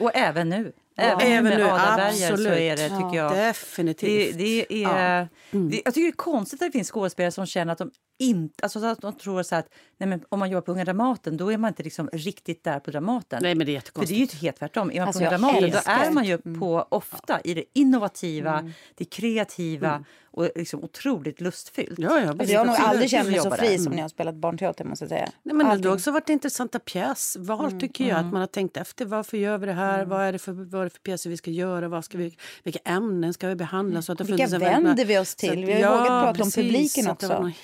Och 0.00 0.10
även 0.16 0.48
nu. 0.48 0.72
Även, 0.96 1.20
Även 1.20 1.44
nu 1.44 1.64
med 1.64 1.72
Ada 1.74 1.96
Berger 1.96 2.26
så 2.26 2.32
absolut. 2.32 2.58
är 2.58 2.76
det, 2.76 2.88
tycker 2.88 3.16
jag... 3.16 3.32
Definitivt. 3.32 4.38
Det, 4.38 4.64
det 4.68 4.84
är, 4.84 5.28
det, 5.50 5.82
jag 5.84 5.94
tycker 5.94 6.06
det 6.06 6.08
är 6.08 6.12
konstigt 6.12 6.62
att 6.62 6.68
det 6.68 6.72
finns 6.72 6.90
skådespelare 6.90 7.32
som 7.32 7.46
känner 7.46 7.72
att 7.72 7.78
de 7.78 7.90
inte... 8.18 8.62
Alltså 8.62 8.84
att 8.86 9.00
de 9.00 9.12
tror 9.12 9.42
så 9.42 9.56
att 9.56 9.68
nej 9.98 10.08
men 10.08 10.24
om 10.28 10.38
man 10.38 10.50
jobbar 10.50 10.60
på 10.62 10.72
Unga 10.72 10.84
Dramaten 10.84 11.36
då 11.36 11.52
är 11.52 11.58
man 11.58 11.68
inte 11.68 11.82
liksom 11.82 12.08
riktigt 12.12 12.64
där 12.64 12.80
på 12.80 12.90
Dramaten. 12.90 13.38
Nej, 13.42 13.54
men 13.54 13.66
det 13.66 13.76
är 13.76 13.80
För 13.80 14.06
det 14.06 14.14
är 14.14 14.18
ju 14.18 14.26
helt 14.26 14.56
tvärtom. 14.58 14.90
Är 14.90 14.98
man 14.98 15.06
Alltså, 15.08 15.20
på 15.20 15.24
Unga 15.24 15.32
jag 15.32 15.40
Dramaten 15.40 15.70
då 15.70 15.90
är 16.06 16.10
man 16.10 16.24
ju 16.24 16.36
det. 16.44 16.58
på, 16.58 16.86
ofta 16.88 17.40
i 17.44 17.54
det 17.54 17.64
innovativa, 17.72 18.72
det 18.94 19.04
kreativa 19.04 20.04
och 20.30 20.48
liksom 20.56 20.84
otroligt 20.84 21.40
lustfyllt. 21.40 21.98
Ja, 21.98 22.20
ja, 22.20 22.28
alltså, 22.30 22.52
jag 22.52 22.60
har 22.60 22.66
nog 22.66 22.76
aldrig 22.78 23.10
känt 23.10 23.28
mig 23.30 23.40
så 23.40 23.50
fri 23.50 23.68
där. 23.68 23.78
som 23.78 23.90
när 23.92 23.98
jag 23.98 24.04
har 24.04 24.08
spelat 24.08 24.34
barnteater. 24.34 24.84
Måste 24.84 25.04
jag 25.04 25.08
säga. 25.10 25.28
Nej, 25.42 25.54
men 25.54 25.80
det 25.82 25.88
har 25.88 25.94
också 25.94 26.10
varit 26.10 26.28
intressanta 26.28 26.78
pjäsval 26.78 27.80
tycker 27.80 28.08
jag. 28.08 28.18
Att 28.18 28.24
man 28.32 28.40
har 28.40 28.46
tänkt 28.46 28.76
efter 28.76 29.04
varför 29.04 29.36
gör 29.36 29.58
vi 29.58 29.66
det 29.66 29.72
här? 29.72 30.04
Vad, 30.04 30.22
är 30.22 30.32
det 30.32 30.38
för, 30.38 30.52
vad 30.52 30.80
är 30.80 30.84
det 30.84 30.90
för 30.90 30.98
pjäser 31.00 31.30
vi 31.30 31.36
ska 31.36 31.50
göra? 31.50 31.88
Vad 31.88 32.04
ska 32.04 32.18
vi, 32.18 32.36
vilka 32.62 32.78
ämnen 32.84 33.34
ska 33.34 33.48
vi 33.48 33.54
behandla? 33.54 34.02
Så 34.02 34.12
att 34.12 34.18
det 34.18 34.24
Vilka 34.24 34.46
vänder 34.58 35.04
vi 35.04 35.18
oss 35.18 35.30
så 35.30 35.36
till? 35.36 35.50
att- 35.50 35.56
Vi 35.68 35.72
har 35.72 35.78
ju 35.80 35.86
vågat 35.98 36.24
prata 36.36 36.42
om 36.42 36.50
publiken 36.50 37.04
så 37.04 37.10
att 37.10 37.18
Det 37.18 37.26
var 37.26 37.34
också. 37.34 37.44
något 37.46 37.56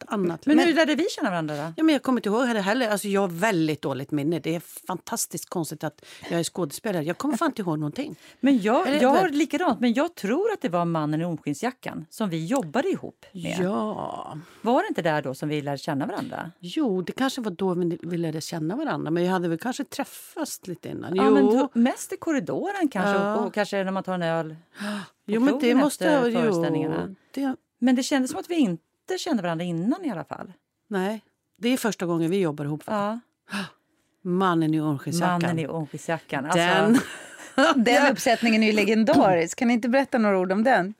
helt 0.00 0.12
annat. 0.12 0.46
Men, 0.46 0.58
hur 0.58 0.74
lärde 0.74 0.94
vi 0.94 1.06
känna 1.10 1.30
varandra 1.30 1.56
då? 1.56 1.72
Ja, 1.76 1.82
men 1.84 1.92
jag 1.92 2.02
kommer 2.02 2.18
inte 2.20 2.28
ihåg 2.28 2.48
det 2.48 2.60
heller. 2.60 2.88
Alltså, 2.90 3.08
jag 3.08 3.20
har 3.20 3.28
väldigt 3.28 3.82
dåligt 3.82 4.10
minne. 4.10 4.38
Det 4.40 4.54
är 4.54 4.60
fantastiskt 4.86 5.48
konstigt 5.48 5.84
att 5.84 6.04
jag 6.30 6.40
är 6.40 6.44
skådespelare. 6.44 7.02
Jag 7.04 7.18
kommer 7.18 7.36
fan 7.36 7.46
inte 7.48 7.62
ihåg 7.62 7.78
någonting. 7.78 8.16
Men 8.40 8.58
jag, 8.62 8.88
Eller- 8.88 9.02
jag 9.02 9.08
har 9.08 9.28
likadant, 9.28 9.80
men 9.80 9.92
jag 9.94 10.14
tror 10.14 10.52
att 10.52 10.60
det 10.60 10.68
var 10.68 10.84
mannen 10.84 11.20
i 11.20 11.24
ormskinsjackan 11.24 12.06
som 12.10 12.30
vi 12.30 12.46
jobbade 12.46 12.88
ihop 12.88 13.26
med. 13.32 13.56
Ja, 13.62 14.38
Var 14.62 14.82
det 14.82 14.88
inte 14.88 15.02
där 15.02 15.22
då 15.22 15.34
som 15.34 15.48
vi 15.48 15.62
lärde 15.62 15.78
känna 15.78 16.06
varandra? 16.06 16.50
jo, 16.58 17.02
det 17.02 17.12
kanske 17.12 17.40
var 17.40 17.50
då 17.50 17.74
vi 17.74 17.98
vi 18.02 18.16
lärde 18.18 18.40
känna 18.40 18.76
varandra. 18.76 19.10
Men 19.10 19.24
jag 19.24 19.32
hade 19.32 19.48
väl 19.48 19.58
kanske 19.58 19.84
träffats 19.84 20.66
lite 20.66 20.88
innan. 20.88 21.12
Jo, 21.16 21.22
Ja, 21.24 21.30
men 21.30 21.44
to- 21.44 21.68
mest 21.72 22.12
i 22.12 22.16
korridoren 22.16 22.88
kanske 22.88 23.22
Ja. 23.22 23.36
och, 23.36 23.46
och 23.46 23.54
kanske 23.54 23.84
när 23.84 23.92
man 23.92 24.02
tar 24.02 24.14
en 24.14 24.22
öl 24.22 24.56
jo 25.26 25.40
men 25.40 25.58
det 25.58 25.74
måste. 25.74 26.30
Jo, 26.34 26.64
det, 27.34 27.56
Men 27.78 27.94
det 27.96 28.02
kändes 28.02 28.30
som 28.30 28.40
att 28.40 28.50
vi 28.50 28.54
inte 28.56 28.82
kände 29.16 29.42
varandra 29.42 29.64
innan 29.64 30.04
i 30.04 30.10
alla 30.10 30.24
fall. 30.24 30.52
nej, 30.88 31.20
det 31.60 31.68
är 31.68 31.76
första 31.76 32.06
gången 32.06 32.30
vi 32.30 32.40
jobbar 32.40 32.64
ihop. 32.64 32.82
Ja. 32.86 33.20
Mannen 34.22 34.74
i 34.74 34.80
ormskinsjackan. 34.80 35.40
Mannen 35.42 35.58
i 35.58 35.66
ormskinsjackan. 35.66 36.44
Alltså, 36.44 36.58
Den. 36.58 37.00
Den 37.84 38.12
uppsättningen 38.12 38.62
är 38.62 38.66
ju 38.66 38.72
legendarisk. 38.72 39.58
Kan 39.58 39.68
ni 39.68 39.74
inte 39.74 39.88
berätta 39.88 40.18
några 40.18 40.38
ord 40.38 40.52
om 40.52 40.64
den? 40.64 40.94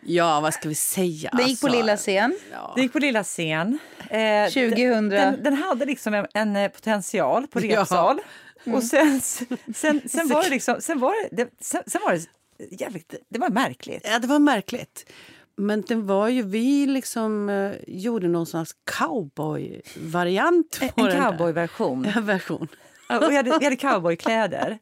Ja, 0.00 0.40
vad 0.40 0.54
ska 0.54 0.68
vi 0.68 0.74
säga? 0.74 1.30
Den 1.32 1.46
gick 1.48 1.60
på 1.60 1.66
alltså? 1.66 1.78
lilla 1.78 1.96
scen. 1.96 2.38
Det 2.76 2.82
gick 2.82 2.92
på 2.92 2.98
lilla 2.98 3.24
scen. 3.24 3.78
Eh, 4.10 4.44
2000. 4.44 5.08
Den, 5.08 5.42
den 5.42 5.54
hade 5.54 5.84
liksom 5.84 6.14
en, 6.14 6.26
en 6.34 6.56
eh, 6.56 6.68
potential 6.70 7.46
på 7.46 7.60
Ja. 7.64 7.80
repsal. 7.80 8.20
Och 8.66 8.82
sen, 8.82 9.20
sen, 9.74 10.00
sen 10.08 10.28
var 10.28 10.42
det 10.42 10.50
liksom... 10.50 10.76
Sen 10.80 11.00
var 11.00 11.30
det, 11.30 11.36
det, 11.44 11.50
sen, 11.60 11.82
sen 11.86 12.00
var 12.04 12.12
det 12.12 12.26
jävligt... 12.70 13.14
Det 13.28 13.38
var 13.38 13.48
märkligt. 13.48 14.02
Ja, 14.10 14.18
det 14.18 14.26
var 14.26 14.38
märkligt. 14.38 15.10
Men 15.56 15.82
det 15.82 15.94
var 15.94 16.28
ju, 16.28 16.42
vi 16.42 16.86
liksom 16.86 17.48
eh, 17.48 17.72
gjorde 17.86 18.28
någon 18.28 18.46
slags 18.46 18.72
cowboy-variant 18.98 20.78
En 20.82 20.90
den 20.96 21.04
där. 21.04 21.30
cowboyversion. 21.30 22.06
Ja, 22.14 22.20
version. 22.20 22.68
Ja, 23.08 23.28
vi 23.28 23.36
hade, 23.36 23.58
vi 23.58 23.64
hade 23.64 23.76
cowboykläder. 23.76 24.78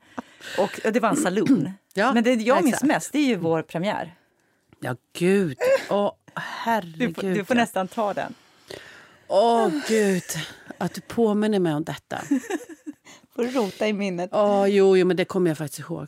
Och 0.58 0.80
det 0.92 1.00
var 1.00 1.08
en 1.08 1.16
saloon. 1.16 1.70
Ja, 1.94 2.12
Men 2.14 2.24
det 2.24 2.34
jag 2.34 2.56
minns 2.64 2.74
exakt. 2.74 2.86
mest 2.88 3.12
det 3.12 3.18
är 3.18 3.26
ju 3.26 3.36
vår 3.36 3.62
premiär. 3.62 4.14
Ja, 4.80 4.96
gud. 5.18 5.56
Åh, 5.90 6.12
Du, 6.26 6.32
herregud. 6.34 7.16
får- 7.16 7.22
du 7.22 7.44
får 7.44 7.54
nästan 7.54 7.88
ta 7.88 8.14
den. 8.14 8.34
Åh, 9.28 9.68
gud. 9.88 10.22
Att 10.78 10.94
du 10.94 11.00
påminner 11.00 11.58
mig 11.58 11.74
om 11.74 11.84
detta. 11.84 12.18
Får 13.36 13.44
rota 13.44 13.88
i 13.88 13.92
minnet. 13.92 14.30
Åh, 14.32 14.66
jo, 14.68 14.96
jo, 14.96 15.06
men 15.06 15.16
det 15.16 15.24
kommer 15.24 15.50
jag 15.50 15.58
faktiskt 15.58 15.80
ihåg. 15.80 16.06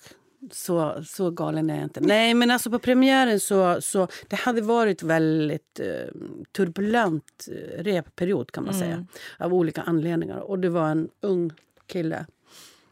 Så, 0.53 1.05
så 1.07 1.31
galen 1.31 1.71
är 1.71 1.75
jag 1.75 1.85
inte. 1.85 2.01
Nej, 2.01 2.35
men 2.35 2.51
alltså 2.51 2.71
på 2.71 2.79
premiären 2.79 3.41
så... 3.41 3.81
så 3.81 4.09
det 4.29 4.37
hade 4.37 4.61
varit 4.63 5.03
väldigt 5.03 5.81
eh, 5.81 5.87
turbulent 6.57 7.49
eh, 7.51 7.83
repperiod 7.83 8.53
kan 8.53 8.65
man 8.65 8.75
säga. 8.75 9.07
Av 9.39 9.55
olika 9.55 9.83
anledningar. 9.83 10.39
Och 10.39 10.59
det 10.59 10.69
var 10.69 10.89
en 10.89 11.09
ung 11.21 11.53
kille. 11.87 12.27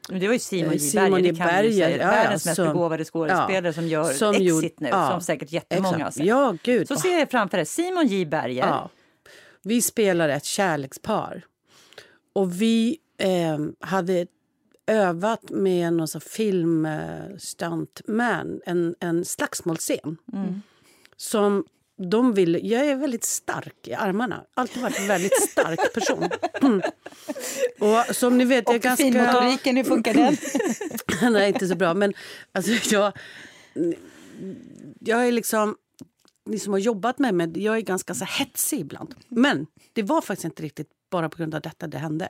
Men 0.09 0.21
det 0.21 0.27
var 0.27 0.33
ju 0.33 0.39
Simon 0.39 0.67
Eh, 0.69 0.73
J. 0.73 0.79
Simon 0.81 1.11
Berger, 1.11 1.25
J. 1.25 1.33
det 1.33 1.39
kan 1.39 1.47
vi 1.49 1.53
ju 1.55 1.61
Berger, 1.63 1.73
säga. 1.73 1.97
ja, 1.97 2.17
ja, 2.17 2.23
Världens 2.23 2.45
mest 2.47 2.57
som- 2.57 2.67
begåvade 2.69 3.05
skådespelare 3.05 3.67
ja, 3.67 3.73
som 3.73 3.87
gör 3.89 4.13
som 4.13 4.31
Exit 4.31 4.47
gjorde- 4.49 4.69
nu, 4.79 4.89
ja, 4.89 5.11
som 5.11 5.21
säkert 5.21 5.53
jättemånga 5.53 6.05
har 6.05 6.11
sett. 6.11 6.27
Ja, 6.27 6.57
gud. 6.63 6.89
Så 6.89 6.97
ser 6.97 7.19
jag 7.19 7.31
framför 7.31 7.57
dig 7.57 7.67
Simon 7.67 8.07
J. 8.07 8.25
Berger. 8.27 8.89
Vi 9.63 9.83
spelade 9.83 10.35
ett 10.35 10.45
kärlekspar. 10.45 11.43
Och 12.33 12.63
vi 12.63 12.99
eh, 13.19 13.59
hade 13.89 14.27
övat 14.87 15.51
med 15.51 15.93
någon 15.93 16.09
sån 16.09 16.21
film 16.21 16.87
eh, 16.87 17.37
stuntman, 17.39 18.61
en, 18.67 18.95
en 19.01 19.25
slagsmålscen. 19.25 20.17
Som 21.17 21.65
de 22.11 22.35
ville... 22.35 22.59
Jag 22.59 22.87
är 22.87 22.97
väldigt 22.97 23.25
stark 23.25 23.89
i 23.89 23.95
armarna. 23.95 24.45
Alltid 24.55 24.83
varit 24.83 24.99
en 24.99 25.07
väldigt 25.07 25.51
stark 25.51 25.95
person. 25.95 26.31
Mm. 26.61 26.83
Och 27.81 28.17
som 28.17 28.39
ni 28.39 28.45
vet, 28.45 28.65
jag 28.67 28.77
Och 28.77 28.83
ganska... 28.83 29.05
finmotoriken, 29.05 29.77
hur 29.77 29.85
funkar 29.85 30.15
den? 30.15 30.37
Nej, 31.33 31.49
inte 31.49 31.67
så 31.69 31.75
bra. 31.75 31.95
Men 31.95 32.15
alltså, 32.53 32.95
jag, 32.95 33.13
jag 35.01 35.27
är 35.29 35.33
liksom... 35.33 35.77
Ni 36.45 36.59
som 36.59 36.73
har 36.73 36.81
jobbat 36.81 37.19
med 37.19 37.35
mig, 37.35 37.65
jag 37.65 37.77
är 37.77 37.81
ganska 37.81 38.15
så 38.15 38.25
hetsig 38.25 38.81
ibland. 38.81 39.15
Men 39.29 39.67
det 39.93 40.03
var 40.03 40.21
faktiskt 40.21 40.45
inte 40.45 40.63
riktigt 40.63 40.89
bara 41.11 41.29
på 41.29 41.39
grund 41.39 41.55
av 41.55 41.61
detta 41.61 41.87
det 41.87 41.99
hände. 41.99 42.29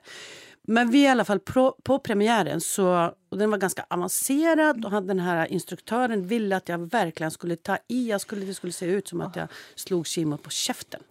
Men 0.63 0.91
vi 0.91 1.03
i 1.03 1.07
alla 1.07 1.25
fall 1.25 1.41
på, 1.41 1.77
på 1.83 1.99
premiären, 1.99 2.61
så, 2.61 3.15
och 3.29 3.39
den 3.39 3.51
var 3.51 3.59
ganska 3.59 3.87
avancerad 3.91 4.85
och 4.85 4.91
hade 4.91 5.07
den 5.07 5.21
här 5.21 5.47
instruktören 5.47 6.27
ville 6.27 6.57
att 6.57 6.69
jag 6.69 6.91
verkligen 6.91 7.31
skulle 7.31 7.57
ta 7.57 7.79
i. 7.89 8.09
Jag 8.09 8.21
skulle, 8.21 8.47
det 8.47 8.55
skulle 8.55 8.73
se 8.73 8.87
ut 8.87 9.09
som 9.09 9.21
att 9.21 9.37
jag 9.37 9.49
slog 9.75 10.07
Simon 10.07 10.39
på 10.39 10.51
käften. 10.51 11.03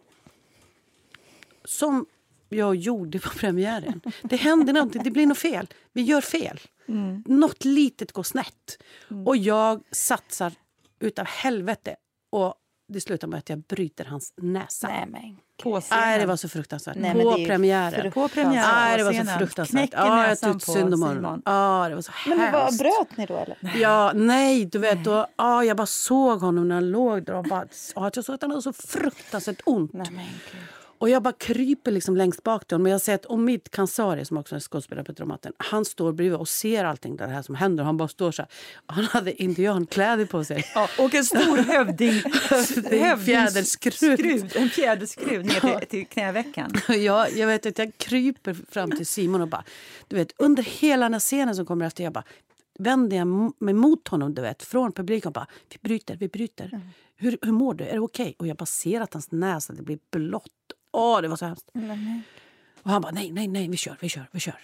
Som 1.66 2.06
jag 2.50 2.76
gjorde 2.76 3.20
på 3.20 3.30
premiären. 3.30 4.02
Det 4.24 4.36
händer 4.36 4.74
någonting, 4.74 5.04
det 5.04 5.12
blir 5.12 5.26
något 5.26 5.38
fel. 5.38 5.68
Vi 5.94 6.02
gör 6.02 6.22
fel. 6.22 6.60
Något 7.26 7.66
litet 7.66 8.12
går 8.12 8.24
snett. 8.24 8.78
Och 9.26 9.38
jag 9.38 9.84
satsar 9.92 10.54
utav 11.00 11.26
helvete. 11.26 11.96
Och 12.30 12.56
det 12.94 13.02
slutar 13.02 13.28
med 13.28 13.38
att 13.40 13.50
jag 13.50 13.60
bryter 13.60 14.06
hans 14.06 14.34
näsa. 14.38 14.88
Nej, 14.88 15.06
men. 15.08 15.38
På 15.64 15.82
scenen. 15.82 16.04
Nej, 16.04 16.20
det 16.20 16.26
var 16.26 16.36
så 16.36 16.50
fruktansvärt. 16.50 16.96
Nej, 16.96 17.14
på 17.14 17.34
premiären. 17.34 18.12
På 18.12 18.28
premiären. 18.28 18.70
Nej, 18.76 18.98
det 18.98 19.04
var 19.04 19.14
så 19.14 19.26
fruktansvärt. 19.40 19.70
Knäcker 19.70 19.98
Ja, 19.98 20.28
jag 20.28 20.40
tyckte 20.40 20.66
på 20.66 20.72
synd 20.72 20.94
om 20.94 21.02
honom. 21.02 21.42
Ja, 21.46 21.86
det 21.90 21.96
var 21.96 22.02
så 22.02 22.12
Men 22.28 22.38
det 22.38 22.52
var, 22.52 22.78
bröt 22.78 23.18
ni 23.18 23.26
då 23.26 23.38
eller? 23.38 23.58
Ja, 23.82 24.12
nej, 24.16 24.66
du 24.66 24.80
vet. 24.80 25.04
Då, 25.04 25.28
ja, 25.38 25.64
jag 25.64 25.78
bara 25.78 25.88
såg 25.88 26.40
honom 26.40 26.68
när 26.68 26.76
han 26.76 26.92
låg 26.92 27.26
där. 27.26 27.34
Och 27.34 27.44
bara, 27.44 27.66
ja, 27.96 28.12
jag 28.16 28.26
såg 28.26 28.36
att 28.36 28.42
han 28.42 28.52
hade 28.52 28.62
så 28.62 28.74
fruktansvärt 28.74 29.62
ont. 29.66 29.94
Nej. 29.94 30.30
Och 31.02 31.10
jag 31.10 31.24
bara 31.24 31.34
kryper 31.34 31.92
liksom 31.92 32.18
längst 32.18 32.44
bak 32.44 32.68
till 32.68 32.76
honom. 32.76 32.84
Men 32.84 32.92
jag 32.92 33.02
ser 33.02 33.16
att 33.16 33.26
Omid 33.26 33.72
Kansari, 33.72 34.26
som 34.26 34.38
också 34.38 34.56
är 34.56 34.60
skådespelare 34.60 35.06
på 35.06 35.12
Dramaten, 35.12 35.54
han 35.58 35.86
står 35.86 36.14
bredvid 36.14 36.40
och 36.40 36.50
ser 36.50 36.86
allting 36.86 37.16
det 37.16 37.28
här 37.28 37.42
som 37.42 37.56
händer. 37.56 37.84
Han 37.84 37.98
bara 37.98 38.08
står 38.08 38.32
så 38.32 38.42
här. 38.42 38.52
Han 38.86 39.06
hade 39.06 39.44
indiankläder 39.44 40.26
på 40.26 40.44
sig. 40.44 40.66
Ja, 40.76 40.90
och 41.00 41.16
en 41.16 41.24
stor 41.24 41.58
hövding, 41.74 42.22
fjäderskruv. 43.26 44.18
skruv, 44.18 44.52
en 44.56 44.70
fjäderskruv 44.70 45.46
ner 45.46 45.60
till, 45.80 45.88
till 45.88 46.08
knävecken. 46.08 46.74
jag, 46.88 47.32
jag 47.32 47.48
vet 47.48 47.66
att 47.66 47.78
jag 47.78 47.98
kryper 47.98 48.54
fram 48.70 48.92
till 48.92 49.08
Simon 49.08 49.42
och 49.42 49.48
bara... 49.48 49.64
Du 50.08 50.16
vet, 50.16 50.34
under 50.38 50.64
hela 50.64 51.10
den 51.10 51.20
scenen 51.20 51.56
som 51.56 51.66
kommer 51.66 51.86
efter, 51.86 52.04
jag 52.04 52.14
bara 52.14 52.26
vänder 52.80 53.18
jag 53.18 53.28
mig 53.60 53.74
mot 53.74 54.08
honom 54.08 54.34
du 54.34 54.42
vet, 54.42 54.64
från 54.64 54.92
publiken 54.92 55.30
och 55.30 55.34
bara 55.34 55.48
vi 55.70 55.78
bryter, 55.82 56.16
vi 56.16 56.28
bryter. 56.28 56.70
Mm. 56.74 56.82
Hur, 57.16 57.38
hur 57.42 57.52
mår 57.52 57.74
du? 57.74 57.84
Är 57.84 57.94
det 57.94 58.00
okej? 58.00 58.24
Okay? 58.24 58.36
Och 58.40 58.48
jag 58.48 58.58
bara 58.58 58.66
ser 58.66 59.02
att 59.02 59.14
hans 59.14 59.32
näsa 59.32 59.74
det 59.74 59.84
blir 59.84 60.00
blått. 60.12 60.52
Åh, 60.92 61.22
det 61.22 61.28
var 61.28 61.36
så 61.36 61.46
hemskt. 61.46 61.66
Och 62.84 62.92
han 62.92 63.02
bara 63.02 63.12
nej, 63.12 63.32
nej, 63.32 63.48
nej, 63.48 63.68
vi 63.68 63.78
kör, 63.78 63.98
vi 64.02 64.10
kör, 64.10 64.26
vi 64.32 64.40
kör. 64.40 64.56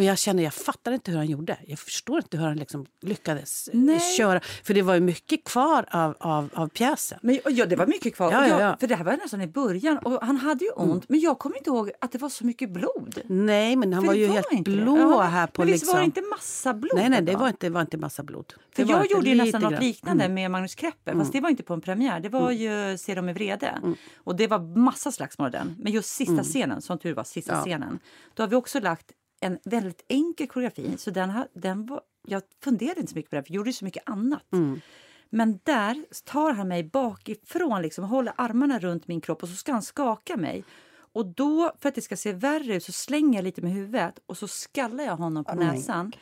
Och 0.00 0.04
jag 0.04 0.18
känner, 0.18 0.42
jag 0.42 0.54
fattar 0.54 0.92
inte 0.92 1.10
hur 1.10 1.18
han 1.18 1.26
gjorde. 1.26 1.58
Jag 1.66 1.78
förstår 1.78 2.16
inte 2.16 2.36
hur 2.36 2.44
han 2.44 2.56
liksom 2.56 2.86
lyckades 3.00 3.68
eh, 3.68 3.78
Nej. 3.78 4.00
köra. 4.00 4.40
För 4.40 4.74
det 4.74 4.82
var 4.82 4.94
ju 4.94 5.00
mycket 5.00 5.44
kvar 5.44 5.84
av, 5.90 6.16
av, 6.18 6.48
av 6.54 6.68
pjäsen. 6.68 7.18
Men, 7.22 7.38
ja, 7.46 7.66
det 7.66 7.76
var 7.76 7.86
mycket 7.86 8.14
kvar. 8.14 8.32
Ja, 8.32 8.48
ja, 8.48 8.60
ja. 8.60 8.76
För 8.80 8.86
det 8.86 8.94
här 8.94 9.04
var 9.04 9.16
nästan 9.16 9.40
i 9.40 9.46
början. 9.46 9.98
Och 9.98 10.22
han 10.22 10.36
hade 10.36 10.64
ju 10.64 10.70
ont, 10.70 10.90
mm. 10.90 11.02
men 11.08 11.20
jag 11.20 11.38
kommer 11.38 11.56
inte 11.56 11.70
ihåg 11.70 11.90
att 12.00 12.12
det 12.12 12.18
var 12.18 12.28
så 12.28 12.46
mycket 12.46 12.70
blod. 12.70 13.20
Nej, 13.26 13.76
men 13.76 13.92
han 13.92 14.02
för 14.02 14.06
var 14.06 14.14
ju 14.14 14.26
var 14.26 14.34
helt 14.34 14.64
blå 14.64 14.98
ja, 14.98 15.22
här 15.22 15.46
på 15.46 15.60
Men 15.60 15.66
visst 15.66 15.82
liksom... 15.82 15.94
var 15.94 16.00
det 16.00 16.04
inte 16.04 16.22
massa 16.22 16.74
blod? 16.74 16.92
Nej, 16.94 17.08
nej, 17.08 17.22
det 17.22 17.36
var 17.36 17.48
inte, 17.48 17.70
var 17.70 17.80
inte 17.80 17.96
massa 17.96 18.22
blod. 18.22 18.54
För 18.76 18.90
jag 18.90 19.10
gjorde 19.10 19.28
ju 19.28 19.34
nästan 19.34 19.62
något 19.62 19.80
liknande 19.80 20.24
mm. 20.24 20.34
med 20.34 20.50
Magnus 20.50 20.74
Kreppe, 20.74 21.10
mm. 21.10 21.24
fast 21.24 21.32
det 21.32 21.40
var 21.40 21.50
inte 21.50 21.62
på 21.62 21.74
en 21.74 21.80
premiär. 21.80 22.20
Det 22.20 22.28
var 22.28 22.50
mm. 22.50 22.56
ju 22.56 22.98
Se 22.98 23.14
dem 23.14 23.28
i 23.28 23.32
vrede. 23.32 23.66
Mm. 23.66 23.94
Och 24.16 24.36
det 24.36 24.46
var 24.46 24.58
massa 24.78 25.12
slagsmål 25.12 25.50
den. 25.50 25.76
Men 25.78 25.92
just 25.92 26.08
sista 26.08 26.32
mm. 26.32 26.44
scenen, 26.44 26.82
som 26.82 26.98
tur 26.98 27.14
var, 27.14 27.24
sista 27.24 27.60
scenen. 27.60 27.98
Då 28.34 28.42
har 28.42 28.48
vi 28.48 28.56
också 28.56 28.80
lagt 28.80 29.12
en 29.40 29.58
väldigt 29.64 30.04
enkel 30.08 30.46
koreografi. 30.46 30.96
Så 30.98 31.10
den, 31.10 31.32
den 31.52 31.86
var, 31.86 32.00
jag 32.26 32.42
funderade 32.64 33.00
inte 33.00 33.12
så 33.12 33.18
mycket 33.18 33.30
på 33.30 33.36
den, 33.36 33.44
för 33.44 33.50
jag 33.50 33.56
gjorde 33.56 33.72
så 33.72 33.84
mycket 33.84 34.02
annat. 34.06 34.52
Mm. 34.52 34.80
Men 35.30 35.58
där 35.62 36.04
tar 36.24 36.52
han 36.52 36.68
mig 36.68 36.84
bakifrån, 36.84 37.82
liksom, 37.82 38.04
håller 38.04 38.32
armarna 38.36 38.78
runt 38.78 39.08
min 39.08 39.20
kropp 39.20 39.42
och 39.42 39.48
så 39.48 39.56
ska 39.56 39.72
han 39.72 39.82
skaka 39.82 40.36
mig. 40.36 40.64
Och 41.12 41.26
då, 41.26 41.72
för 41.80 41.88
att 41.88 41.94
det 41.94 42.00
ska 42.00 42.16
se 42.16 42.32
värre 42.32 42.76
ut, 42.76 42.84
så 42.84 42.92
slänger 42.92 43.38
jag 43.38 43.44
lite 43.44 43.62
med 43.62 43.72
huvudet 43.72 44.18
och 44.26 44.38
så 44.38 44.48
skallar 44.48 45.04
jag 45.04 45.16
honom 45.16 45.44
på 45.44 45.52
oh 45.52 45.58
näsan. 45.58 46.12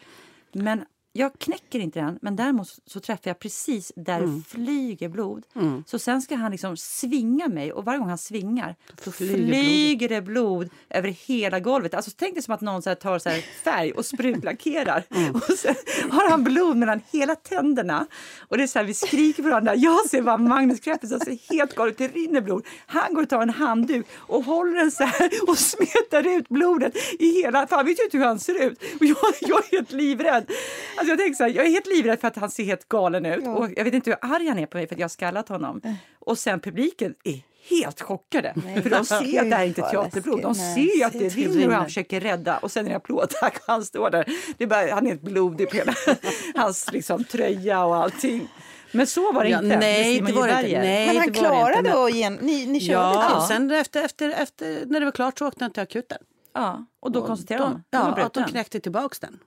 Men 0.53 0.85
jag 1.13 1.39
knäcker 1.39 1.79
inte 1.79 2.01
den, 2.01 2.19
men 2.23 2.37
däremot 2.37 2.69
så 2.87 3.01
träffar 3.01 3.31
jag 3.31 3.39
precis 3.39 3.93
där 3.97 4.19
mm. 4.19 4.45
flyger 4.49 5.09
blod. 5.09 5.45
Mm. 5.55 5.85
Så 5.87 5.99
sen 5.99 6.23
ska 6.23 6.37
han 6.37 6.53
liksom 6.53 6.77
svinga 6.77 7.49
mig 7.49 7.73
och 7.73 7.85
varje 7.85 7.99
gång 7.99 8.09
han 8.09 8.19
svingar 8.19 8.77
så 9.05 9.13
flyger, 9.13 9.47
flyger 9.47 10.09
det 10.09 10.23
blod 10.23 10.71
över 10.91 11.09
hela 11.09 11.61
golvet. 11.61 11.95
Alltså 11.95 12.11
tänk 12.17 12.35
dig 12.35 12.43
som 12.43 12.55
att 12.55 12.61
någon 12.61 12.83
så 12.83 12.95
tar 12.95 13.19
så 13.19 13.31
färg 13.65 13.93
och 13.93 14.07
sprutlackerar 14.07 15.05
mm. 15.11 15.35
och 15.35 15.43
sen 15.43 15.75
har 16.11 16.31
han 16.31 16.45
blod 16.45 16.77
mellan 16.77 17.01
hela 17.13 17.35
tänderna. 17.35 18.07
Och 18.49 18.57
det 18.57 18.63
är 18.63 18.67
så 18.67 18.79
här, 18.79 18.87
vi 18.87 18.95
skriker 18.95 19.43
på 19.43 19.49
varandra. 19.49 19.75
Jag 19.75 20.11
ser 20.11 20.23
bara 20.23 20.37
Magnus 20.37 20.81
Kreppes, 20.81 21.13
alltså 21.13 21.31
helt 21.51 21.75
galet, 21.75 21.99
det 21.99 22.09
rinner 22.09 22.41
blod. 22.41 22.67
Han 22.87 23.15
går 23.15 23.23
och 23.23 23.29
tar 23.29 23.43
en 23.43 23.51
handduk 23.51 24.07
och 24.15 24.45
håller 24.45 24.77
den 24.77 24.91
så 24.91 25.05
här 25.05 25.31
och 25.49 25.59
smetar 25.59 26.37
ut 26.37 26.49
blodet 26.49 26.97
i 27.19 27.43
hela... 27.43 27.67
För 27.67 27.77
han 27.77 27.87
vet 27.87 27.99
ju 27.99 28.05
inte 28.05 28.19
hur 28.19 28.25
han 28.25 28.39
ser 28.39 28.65
ut. 28.65 28.79
Och 29.01 29.07
jag, 29.07 29.17
jag 29.41 29.65
är 29.65 29.71
helt 29.71 29.93
livrädd. 29.93 30.51
Alltså, 30.99 31.13
jag, 31.13 31.19
tänker 31.19 31.37
så 31.37 31.45
här, 31.45 31.51
jag 31.51 31.67
är 31.67 31.71
helt 31.71 31.87
livrädd 31.87 32.21
för 32.21 32.29
att 32.29 32.37
han 32.37 32.51
ser 32.51 32.65
helt 32.65 32.89
galen 32.89 33.27
ut. 33.27 33.45
Ja. 33.45 33.51
Och 33.51 33.69
jag 33.77 33.85
vet 33.85 33.95
inte 33.95 34.11
hur 34.11 34.35
arg 34.35 34.49
han 34.49 34.59
är 34.59 34.67
på 34.67 34.77
mig 34.77 34.87
för 34.87 34.95
att 34.95 34.99
jag 34.99 35.05
har 35.05 35.09
skallat 35.09 35.49
honom. 35.49 35.81
Mm. 35.85 35.97
Och 36.19 36.39
sen 36.39 36.61
publiken 36.61 37.15
är 37.25 37.43
helt 37.71 38.01
chockade. 38.01 38.55
Nej, 38.65 38.83
för 38.83 38.91
de 38.91 39.05
ser 39.05 39.41
att 39.41 39.51
det 39.51 39.57
här 39.57 39.63
är 39.63 39.67
inte 39.67 39.83
teaterblod. 39.83 40.43
De 40.43 40.55
ser 40.55 41.07
att 41.07 41.13
det 41.13 41.29
rinner 41.29 41.69
och 41.69 41.75
han 41.75 41.85
försöker 41.85 42.21
rädda. 42.21 42.59
Och 42.59 42.73
sen 42.73 42.87
är 42.87 42.91
det 42.91 42.97
applådattack 42.97 43.57
och 43.57 43.73
han 43.73 43.85
står 43.85 44.11
där. 44.11 44.25
Det 44.59 44.65
är 44.65 44.69
bara, 44.69 44.95
han 44.95 45.07
är 45.07 45.11
helt 45.11 45.23
blodig 45.23 45.71
på 45.71 45.77
hela 45.77 45.95
hans 46.55 46.93
liksom, 46.93 47.25
tröja 47.25 47.85
och 47.85 47.97
allting. 47.97 48.49
Men 48.93 49.07
så 49.07 49.33
var 49.33 49.45
det 49.45 49.51
ja, 49.51 49.63
inte 49.63 49.77
nej, 49.77 50.21
det 50.21 50.33
var 50.33 50.49
det 50.49 50.63
inte. 50.63 50.79
Nej, 50.79 51.07
Men 51.07 51.17
han 51.17 51.33
klarade 51.33 52.05
att 52.05 52.15
ge, 52.15 52.31
ni, 52.31 52.67
ni 52.67 52.81
körde 52.81 52.99
ja. 52.99 53.31
ja. 53.31 53.47
Sen 53.49 53.71
efter, 53.71 54.05
efter, 54.05 54.31
efter, 54.31 54.87
när 54.87 55.01
det 55.01 55.07
var 55.07 55.13
klart 55.13 55.39
så 55.39 55.49
åkte 55.49 55.65
han 55.65 55.73
till 55.73 55.83
akuten. 55.83 56.19
Ja, 56.55 56.87
och 57.01 57.13
då 57.13 57.27
konstaterade 57.27 57.65
de, 57.65 57.83
de, 57.91 58.15
ja, 58.17 58.25
att 58.25 58.35
de 58.35 58.45
knäckte 58.45 58.81
tillbaka 58.81 59.17
den. 59.21 59.39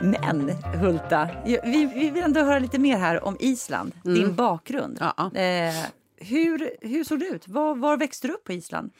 Men 0.00 0.50
Hulta, 0.80 1.28
vi, 1.44 1.90
vi 1.94 2.10
vill 2.10 2.22
ändå 2.22 2.40
höra 2.40 2.58
lite 2.58 2.78
mer 2.78 2.96
här 2.96 3.24
om 3.24 3.36
Island, 3.40 3.92
mm. 4.04 4.18
din 4.18 4.34
bakgrund. 4.34 4.98
Ja. 5.00 5.30
Eh, 5.34 5.74
hur, 6.16 6.76
hur 6.80 7.04
såg 7.04 7.18
det 7.18 7.26
ut? 7.26 7.48
Var, 7.48 7.74
var 7.74 7.96
växte 7.96 8.26
du 8.26 8.34
upp 8.34 8.44
på 8.44 8.52
Island? 8.52 8.90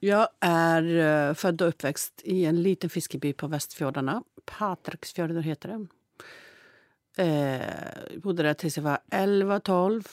Jag 0.00 0.28
är 0.40 0.82
uh, 0.82 1.34
född 1.34 1.62
och 1.62 1.68
uppväxt 1.68 2.20
i 2.24 2.44
en 2.44 2.62
liten 2.62 2.90
fiskeby 2.90 3.32
på 3.32 3.46
Västfjordarna. 3.46 4.22
Patriksfjorden 4.44 5.42
heter 5.42 5.68
det. 5.68 5.86
Eh, 7.18 8.20
bodde 8.20 8.42
där 8.42 8.54
tills 8.54 8.76
jag 8.76 8.84
var 8.84 8.98
11-12. 9.10 10.06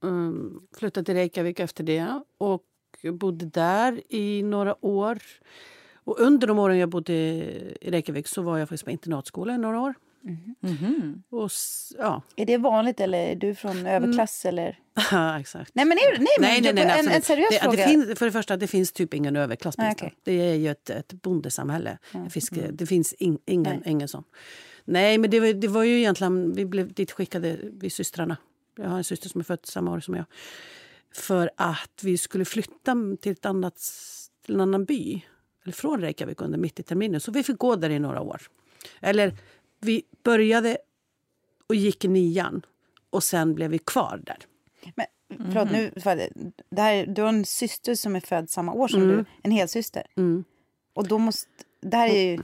Um, 0.00 0.66
flyttade 0.76 1.04
till 1.04 1.14
Reykjavik 1.14 1.60
efter 1.60 1.84
det 1.84 2.22
och 2.38 2.64
bodde 3.12 3.46
där 3.46 4.02
i 4.08 4.42
några 4.42 4.84
år. 4.84 5.18
Och 6.04 6.20
under 6.20 6.46
de 6.46 6.58
åren 6.58 6.78
jag 6.78 6.88
bodde 6.88 7.12
i 7.12 7.90
Reykjavik 7.90 8.28
så 8.28 8.42
var 8.42 8.58
jag 8.58 8.68
faktiskt 8.68 8.84
på 8.84 8.90
internatskola 8.90 9.54
i 9.54 9.58
några 9.58 9.80
år. 9.80 9.94
Mm. 10.24 10.54
Mm. 10.62 11.22
Och, 11.30 11.50
ja. 11.98 12.22
Är 12.36 12.46
det 12.46 12.56
vanligt 12.56 13.00
eller 13.00 13.18
är 13.18 13.34
du 13.34 13.54
från 13.54 13.86
överklass? 13.86 14.44
Mm. 14.44 14.58
Eller? 14.58 14.78
Ja, 15.10 15.40
exakt. 15.40 15.70
Nej, 15.74 15.84
men, 15.84 15.98
är, 15.98 16.18
nej, 16.18 16.28
men 16.40 16.50
nej, 16.50 16.60
nej, 16.60 16.72
nej, 16.72 16.86
nej 16.86 17.00
en, 17.00 17.08
en 17.08 17.22
seriös 17.22 17.48
det, 17.50 17.58
fråga. 17.58 17.76
Det 17.76 17.88
finns, 17.88 18.18
för 18.18 18.26
det 18.26 18.32
första, 18.32 18.56
det 18.56 18.66
finns 18.66 18.92
typ 18.92 19.14
ingen 19.14 19.36
överklass 19.36 19.76
på 19.76 19.82
okay. 19.92 20.10
Det 20.22 20.32
är 20.32 20.54
ju 20.54 20.70
ett, 20.70 20.90
ett 20.90 21.12
bondesamhälle. 21.12 21.98
Mm. 22.14 22.30
Fiske, 22.30 22.60
mm. 22.60 22.76
Det 22.76 22.86
finns 22.86 23.12
in, 23.12 23.38
ingen, 23.46 23.88
ingen 23.88 24.08
sån. 24.08 24.24
Nej, 24.84 25.18
men 25.18 25.30
det, 25.30 25.52
det 25.52 25.68
var 25.68 25.82
ju 25.82 25.98
egentligen... 25.98 26.52
Vi 26.52 26.66
blev 26.66 26.92
dit 26.92 27.12
skickade, 27.12 27.58
vi 27.62 27.90
systrarna. 27.90 28.36
Jag 28.76 28.88
har 28.88 28.96
en 28.96 29.04
syster 29.04 29.28
som 29.28 29.40
är 29.40 29.44
född 29.44 29.66
samma 29.66 29.92
år 29.92 30.00
som 30.00 30.14
jag. 30.14 30.24
För 31.14 31.50
att 31.56 32.00
vi 32.02 32.18
skulle 32.18 32.44
flytta 32.44 32.96
till, 33.20 33.32
ett 33.32 33.46
annat, 33.46 33.80
till 34.44 34.54
en 34.54 34.60
annan 34.60 34.84
by 34.84 35.22
eller 35.64 35.74
från 35.74 36.00
Reykjavik 36.00 36.40
under 36.40 36.58
mitt 36.58 36.80
i 36.80 36.82
terminen. 36.82 37.20
Så 37.20 37.32
vi 37.32 37.42
fick 37.42 37.58
gå 37.58 37.76
där 37.76 37.90
i 37.90 37.98
några 37.98 38.20
år. 38.20 38.42
Eller 39.00 39.36
vi 39.80 40.02
började 40.22 40.78
och 41.66 41.74
gick 41.74 42.04
i 42.04 42.08
nian 42.08 42.66
och 43.10 43.22
sen 43.22 43.54
blev 43.54 43.70
vi 43.70 43.78
kvar 43.78 44.22
där. 44.26 44.38
Men, 44.94 45.06
förlåt, 45.28 45.68
mm. 45.68 45.72
nu, 45.72 46.52
det 46.70 46.80
här, 46.80 47.06
du 47.06 47.22
har 47.22 47.28
en 47.28 47.44
syster 47.44 47.94
som 47.94 48.16
är 48.16 48.20
född 48.20 48.50
samma 48.50 48.72
år 48.72 48.88
som 48.88 49.02
mm. 49.02 49.16
du, 49.16 49.24
en 49.42 49.50
helsyster. 49.50 50.06
Mm. 50.16 50.44
Och 50.94 51.08
då 51.08 51.18
måste, 51.18 51.50
det 51.80 51.96
här 51.96 52.08
är 52.08 52.30
ju... 52.30 52.42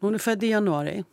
Hon 0.00 0.14
är 0.14 0.18
född 0.18 0.44
i 0.44 0.46
januari. 0.46 1.04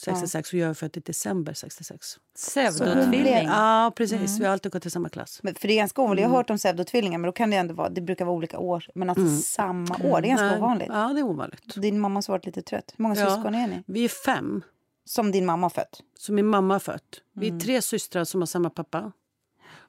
66 0.00 0.52
och 0.52 0.58
jag 0.58 0.70
är 0.70 0.74
född 0.74 0.96
i 0.96 1.00
december 1.00 1.52
66. 1.52 2.18
Pseudotvilling? 2.34 3.46
Ja, 3.46 3.92
precis. 3.96 4.20
Mm. 4.20 4.38
Vi 4.38 4.44
har 4.44 4.52
alltid 4.52 4.72
gått 4.72 4.86
i 4.86 4.90
samma 4.90 5.08
klass. 5.08 5.40
Men 5.42 5.54
för 5.54 5.68
det 5.68 5.74
är 5.74 5.76
ganska 5.76 6.02
ovanligt. 6.02 6.22
Jag 6.22 6.28
har 6.28 6.34
mm. 6.34 6.36
hört 6.36 6.50
om 6.50 6.56
pseudotvillingar, 6.56 7.18
men 7.18 7.28
då 7.28 7.32
kan 7.32 7.50
det 7.50 7.56
ändå 7.56 7.74
vara, 7.74 7.88
det 7.88 8.00
brukar 8.00 8.24
vara 8.24 8.36
olika 8.36 8.58
år. 8.58 8.86
Men 8.94 9.10
att 9.10 9.16
mm. 9.16 9.36
samma 9.36 9.96
år, 10.04 10.20
det 10.20 10.26
är 10.26 10.28
ganska 10.28 10.46
Nej. 10.46 10.58
ovanligt. 10.58 10.88
Ja, 10.90 11.12
det 11.14 11.20
är 11.20 11.24
ovanligt. 11.24 11.74
Din 11.76 12.00
mamma 12.00 12.22
har 12.26 12.32
varit 12.32 12.46
lite 12.46 12.62
trött. 12.62 12.94
Hur 12.96 13.02
många 13.02 13.16
ja. 13.16 13.34
syskon 13.34 13.54
är 13.54 13.66
ni? 13.66 13.82
Vi 13.86 14.04
är 14.04 14.08
fem. 14.08 14.62
Som 15.04 15.32
din 15.32 15.46
mamma 15.46 15.64
har 15.64 15.70
fött? 15.70 16.02
Som 16.18 16.34
min 16.34 16.46
mamma 16.46 16.74
har 16.74 16.78
fött. 16.78 17.22
Vi 17.32 17.46
är 17.46 17.50
mm. 17.50 17.60
tre 17.60 17.82
systrar 17.82 18.24
som 18.24 18.40
har 18.40 18.46
samma 18.46 18.70
pappa. 18.70 19.12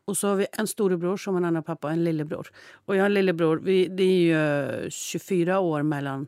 Och 0.06 0.18
så 0.18 0.28
har 0.28 0.36
vi 0.36 0.48
en 0.52 0.68
storebror 0.68 1.18
som 1.18 1.34
har 1.34 1.42
en 1.42 1.46
annan 1.46 1.64
pappa 1.64 1.88
och 1.88 1.94
en 1.94 2.04
lillebror. 2.04 2.48
Och 2.86 2.96
jag 2.96 3.02
har 3.02 3.06
en 3.06 3.14
lillebror. 3.14 3.58
Vi, 3.58 3.88
det 3.88 4.04
är 4.04 4.84
ju 4.84 4.90
24 4.90 5.60
år 5.60 5.84
mellan 5.84 6.28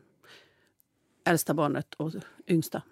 äldsta 1.24 1.54
barnet 1.54 1.94
och 1.94 2.12
yngsta. 2.48 2.82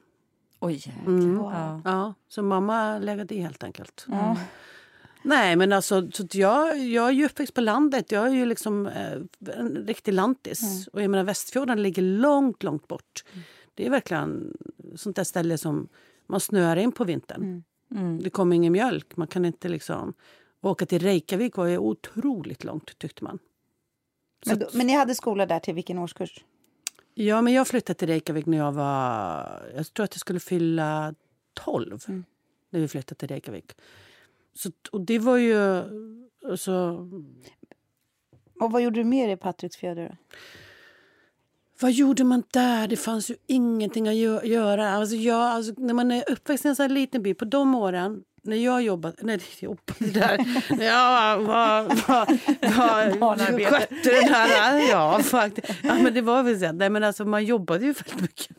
Oj, 0.60 0.94
mm. 1.06 1.38
wow. 1.38 1.82
ja, 1.84 2.14
Så 2.28 2.42
mamma 2.42 2.98
lägger 2.98 3.32
i 3.32 3.40
helt 3.40 3.64
enkelt. 3.64 4.06
Mm. 4.08 4.36
Nej, 5.22 5.56
men 5.56 5.72
alltså, 5.72 6.10
så 6.10 6.26
jag, 6.32 6.78
jag 6.78 7.08
är 7.08 7.12
ju 7.12 7.26
uppväxt 7.26 7.54
på 7.54 7.60
landet. 7.60 8.12
Jag 8.12 8.26
är 8.26 8.30
ju 8.30 8.46
liksom 8.46 8.86
eh, 8.86 9.18
en 9.56 9.86
riktig 9.86 10.12
lantis. 10.12 10.62
Mm. 10.62 10.84
Och 10.92 11.02
jag 11.02 11.10
menar, 11.10 11.24
Västfjorden 11.24 11.82
ligger 11.82 12.02
långt, 12.02 12.62
långt 12.62 12.88
bort. 12.88 13.24
Mm. 13.32 13.44
Det 13.74 13.86
är 13.86 13.90
verkligen 13.90 14.56
sånt 14.96 15.16
där 15.16 15.24
ställe 15.24 15.58
som 15.58 15.88
man 16.26 16.40
snöar 16.40 16.76
in 16.76 16.92
på 16.92 17.04
vintern. 17.04 17.42
Mm. 17.42 17.62
Mm. 17.90 18.22
Det 18.22 18.30
kommer 18.30 18.56
ingen 18.56 18.72
mjölk. 18.72 19.16
Man 19.16 19.26
kan 19.26 19.44
inte 19.44 19.68
liksom... 19.68 20.14
Åka 20.60 20.86
till 20.86 21.02
Reykjavik 21.02 21.56
var 21.56 21.66
ju 21.66 21.78
otroligt 21.78 22.64
långt, 22.64 22.98
tyckte 22.98 23.24
man. 23.24 23.38
Men, 24.46 24.58
då, 24.58 24.68
men 24.72 24.86
ni 24.86 24.92
hade 24.92 25.14
skola 25.14 25.46
där 25.46 25.58
till 25.58 25.74
vilken 25.74 25.98
årskurs? 25.98 26.44
Ja, 27.20 27.42
men 27.42 27.52
jag 27.52 27.68
flyttade 27.68 27.98
till 27.98 28.08
Reykjavik 28.08 28.46
när 28.46 28.58
jag 28.58 28.72
var... 28.72 29.62
Jag 29.76 29.94
tror 29.94 30.04
att 30.04 30.14
jag 30.14 30.20
skulle 30.20 30.40
fylla 30.40 31.14
12 31.54 32.00
mm. 32.08 32.24
när 32.70 32.80
vi 32.80 32.88
flyttade 32.88 33.18
till 33.18 33.28
Reykjavik. 33.28 33.76
Så, 34.54 34.70
och 34.92 35.00
det 35.00 35.18
var 35.18 35.36
ju... 35.36 35.82
Alltså... 36.50 37.06
Och 38.60 38.72
vad 38.72 38.82
gjorde 38.82 39.00
du 39.00 39.04
mer 39.04 39.28
i 39.28 39.36
Patricksfjärde? 39.36 40.16
vad 41.80 41.92
gjorde 41.92 42.24
man 42.24 42.42
där? 42.50 42.88
Det 42.88 42.96
fanns 42.96 43.30
ju 43.30 43.36
ingenting 43.46 44.08
att 44.08 44.46
göra. 44.46 44.90
Alltså 44.90 45.16
jag, 45.16 45.40
alltså 45.40 45.72
när 45.76 45.94
man 45.94 46.10
är 46.10 46.30
uppväxt 46.30 46.64
i 46.64 46.68
en 46.68 46.76
sån 46.76 46.94
liten 46.94 47.22
by, 47.22 47.34
på 47.34 47.44
de 47.44 47.74
åren 47.74 48.24
när 48.42 48.56
jag 48.56 48.82
jobbade, 48.82 49.16
nej, 49.20 49.40
jobbade 49.60 50.10
där, 50.12 50.38
jag 50.68 51.38
var, 51.38 51.82
var, 51.82 52.26
var, 53.18 53.64
skötte 53.70 54.10
den 54.10 54.34
här, 54.34 54.90
ja 54.90 55.20
faktiskt. 55.22 55.68
Ja, 55.82 55.94
men 55.94 56.14
det 56.14 56.20
var 56.20 56.42
väl 56.42 56.60
så. 56.60 56.72
Nej, 56.72 56.90
men 56.90 57.04
alltså, 57.04 57.24
man 57.24 57.44
jobbade 57.44 57.84
ju 57.84 57.92
väldigt 57.92 58.20
mycket. 58.20 58.56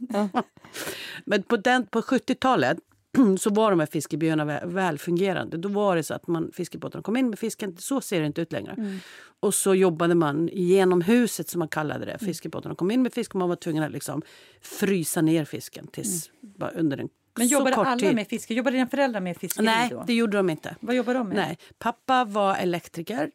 Men 1.25 1.43
på, 1.43 1.57
den, 1.57 1.85
på 1.85 2.01
70-talet 2.01 2.77
så 3.39 3.49
var 3.49 3.69
de 3.69 3.79
här 3.79 3.87
fiskebyarna 3.87 4.45
väl, 4.45 4.69
välfungerande. 4.69 5.57
Då 5.57 5.69
var 5.69 5.95
det 5.95 6.03
så 6.03 6.13
att 6.13 6.27
man, 6.27 6.51
fiskebåtarna 6.53 7.03
kom 7.03 7.17
in 7.17 7.29
med 7.29 7.39
fisken. 7.39 7.77
Så 7.77 8.01
ser 8.01 8.19
det 8.19 8.25
inte 8.25 8.41
ut 8.41 8.51
längre. 8.51 8.71
Mm. 8.71 8.99
Och 9.39 9.53
så 9.53 9.75
jobbade 9.75 10.15
man 10.15 10.49
genom 10.53 11.01
huset 11.01 11.49
som 11.49 11.59
man 11.59 11.67
kallade 11.67 12.05
det. 12.05 12.17
Fiskebåtarna 12.17 12.75
kom 12.75 12.91
in 12.91 13.01
med 13.01 13.13
fisk 13.13 13.35
och 13.35 13.39
man 13.39 13.49
var 13.49 13.55
tvungen 13.55 13.83
att 13.83 13.91
liksom 13.91 14.21
frysa 14.61 15.21
ner 15.21 15.45
fisken 15.45 15.87
tills 15.87 16.31
mm. 16.43 16.69
under 16.75 16.97
en 16.97 17.09
men 17.39 17.47
jobbade 17.47 17.75
alla 17.75 17.97
tid. 17.99 18.15
med 18.15 18.27
fiske? 18.27 18.53
Jobbade 18.53 18.75
dina 18.77 18.87
föräldrar 18.87 19.21
med 19.21 19.37
fiskeri 19.37 19.65
Nej, 19.65 19.89
då? 19.89 20.03
det 20.07 20.13
gjorde 20.13 20.37
de 20.37 20.49
inte. 20.49 20.75
Vad 20.79 20.95
jobbade 20.95 21.19
de 21.19 21.27
med? 21.27 21.37
Nej. 21.37 21.57
Pappa 21.77 22.25
var 22.25 22.55
elektriker 22.55 23.31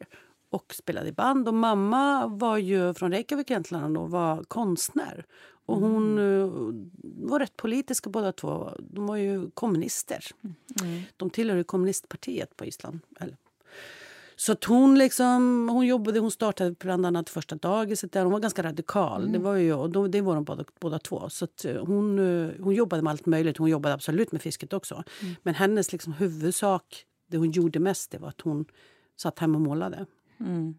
och 0.49 0.75
spelade 0.75 1.09
i 1.09 1.11
band. 1.11 1.47
Och 1.47 1.53
mamma 1.53 2.27
var 2.27 2.57
ju 2.57 2.93
från 2.93 3.11
Reykjavik 3.11 3.51
egentligen 3.51 3.97
och 3.97 4.09
var 4.09 4.43
konstnär. 4.43 5.25
Och 5.65 5.79
hon 5.79 6.17
mm. 6.17 6.91
var 7.01 7.39
rätt 7.39 7.57
politiska 7.57 8.09
båda 8.09 8.31
två. 8.31 8.71
De 8.79 9.07
var 9.07 9.15
ju 9.15 9.49
kommunister. 9.51 10.25
Mm. 10.81 11.01
De 11.17 11.29
tillhörde 11.29 11.63
kommunistpartiet 11.63 12.57
på 12.57 12.65
Island. 12.65 12.99
Eller. 13.19 13.37
Så 14.35 14.51
att 14.51 14.63
hon, 14.63 14.97
liksom, 14.97 15.69
hon 15.69 15.87
jobbade, 15.87 16.19
hon 16.19 16.31
startade 16.31 16.71
bland 16.71 17.05
annat 17.05 17.29
första 17.29 17.55
dagiset 17.55 18.11
där. 18.11 18.23
Hon 18.23 18.31
var 18.31 18.39
ganska 18.39 18.63
radikal. 18.63 19.21
Mm. 19.21 19.33
Det 19.33 19.39
var 19.39 19.55
ju 19.55 19.73
och 19.73 19.89
då, 19.89 20.07
det 20.07 20.21
var 20.21 20.35
de 20.35 20.43
båda, 20.43 20.63
båda 20.79 20.99
två. 20.99 21.29
Så 21.29 21.47
eh, 21.63 21.85
hon, 21.85 22.19
eh, 22.19 22.51
hon 22.59 22.73
jobbade 22.73 23.01
med 23.01 23.11
allt 23.11 23.25
möjligt. 23.25 23.57
Hon 23.57 23.69
jobbade 23.69 23.95
absolut 23.95 24.31
med 24.31 24.41
fisket 24.41 24.73
också. 24.73 25.03
Mm. 25.21 25.35
Men 25.43 25.55
hennes 25.55 25.91
liksom, 25.91 26.13
huvudsak, 26.13 27.05
det 27.27 27.37
hon 27.37 27.51
gjorde 27.51 27.79
mest, 27.79 28.11
det 28.11 28.17
var 28.17 28.29
att 28.29 28.41
hon 28.41 28.65
satt 29.17 29.39
hemma 29.39 29.55
och 29.57 29.61
målade. 29.61 30.05
Mm. 30.39 30.75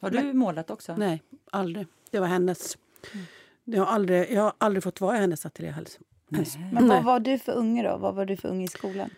Har 0.00 0.10
du 0.10 0.22
Men, 0.22 0.36
målat 0.36 0.70
också? 0.70 0.94
Nej, 0.96 1.22
aldrig. 1.50 1.86
Det 2.10 2.20
var 2.20 2.26
hennes. 2.26 2.78
Mm. 3.12 3.26
Jag 3.64 3.84
har 3.84 3.92
aldrig, 3.92 4.32
jag 4.32 4.42
har 4.42 4.52
aldrig 4.58 4.82
fått 4.82 5.00
vara 5.00 5.16
i 5.16 5.20
hennes 5.20 5.46
ateljé 5.46 5.70
heller. 5.70 5.90
Men 6.72 6.88
vad 6.88 7.04
var 7.04 7.20
du 7.20 7.38
för 7.38 7.52
unge 7.52 7.82
då? 7.82 7.96
Vad 7.96 8.14
var 8.14 8.26
du 8.26 8.36
för 8.36 8.48
unge 8.48 8.64
i 8.64 8.68
skolan? 8.68 9.10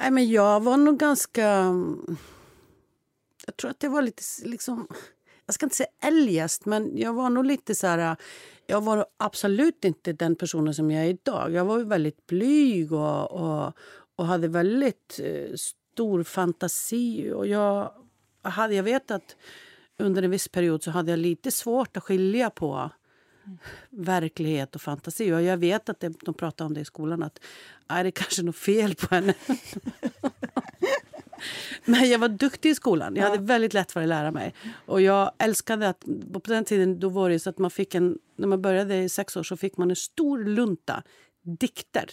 Nej, 0.00 0.10
men 0.10 0.30
jag 0.30 0.60
var 0.60 0.76
nog 0.76 0.98
ganska... 0.98 1.74
Jag 3.46 3.56
tror 3.56 3.70
att 3.70 3.80
det 3.80 3.88
var 3.88 4.02
lite 4.02 4.22
liksom... 4.44 4.86
Jag 5.46 5.54
ska 5.54 5.66
inte 5.66 5.76
säga 5.76 5.88
eljest, 6.02 6.66
men 6.66 6.98
jag 6.98 7.12
var 7.12 7.30
nog 7.30 7.46
lite 7.46 7.74
så 7.74 7.86
här... 7.86 8.16
Jag 8.66 8.80
var 8.80 9.06
absolut 9.16 9.84
inte 9.84 10.12
den 10.12 10.36
personen 10.36 10.74
som 10.74 10.90
jag 10.90 11.04
är 11.04 11.08
idag. 11.08 11.52
Jag 11.52 11.64
var 11.64 11.78
väldigt 11.78 12.26
blyg 12.26 12.92
och, 12.92 13.30
och, 13.30 13.72
och 14.16 14.26
hade 14.26 14.48
väldigt 14.48 15.20
eh, 15.22 15.54
stor 15.56 16.22
fantasi. 16.22 17.32
Och 17.32 17.46
jag, 17.46 17.92
hade, 18.42 18.74
jag 18.74 18.82
vet 18.82 19.10
att 19.10 19.36
under 19.98 20.22
en 20.22 20.30
viss 20.30 20.48
period 20.48 20.82
så 20.82 20.90
hade 20.90 21.12
jag 21.12 21.18
lite 21.18 21.50
svårt 21.50 21.96
att 21.96 22.02
skilja 22.02 22.50
på 22.50 22.90
verklighet 23.90 24.74
och 24.74 24.82
fantasi. 24.82 25.32
Och 25.32 25.42
jag 25.42 25.56
vet 25.56 25.88
att 25.88 26.00
det, 26.00 26.08
de 26.08 26.34
pratar 26.34 26.64
om 26.64 26.74
det 26.74 26.80
i 26.80 26.84
skolan, 26.84 27.22
att 27.22 27.40
är 27.88 28.04
det 28.04 28.10
kanske 28.10 28.42
något 28.42 28.56
fel 28.56 28.94
på 28.94 29.14
henne. 29.14 29.34
Men 31.84 32.10
jag 32.10 32.18
var 32.18 32.28
duktig 32.28 32.70
i 32.70 32.74
skolan. 32.74 33.16
Jag 33.16 33.30
hade 33.30 33.42
väldigt 33.42 33.74
lätt 33.74 33.92
för 33.92 34.02
att 34.02 34.08
lära 34.08 34.30
mig. 34.30 34.54
Och 34.86 35.00
jag 35.00 35.32
älskade 35.38 35.88
att... 35.88 36.04
På 36.32 36.40
den 36.44 36.64
tiden 36.64 37.00
då 37.00 37.08
var 37.08 37.30
det 37.30 37.38
så 37.38 37.50
att 37.50 37.58
man 37.58 37.70
fick 37.70 37.94
en... 37.94 38.18
När 38.36 38.48
man 38.48 38.62
började 38.62 38.96
i 38.96 39.08
sex 39.08 39.36
år 39.36 39.42
så 39.42 39.56
fick 39.56 39.76
man 39.76 39.90
en 39.90 39.96
stor 39.96 40.44
lunta 40.44 41.02
dikter. 41.42 42.10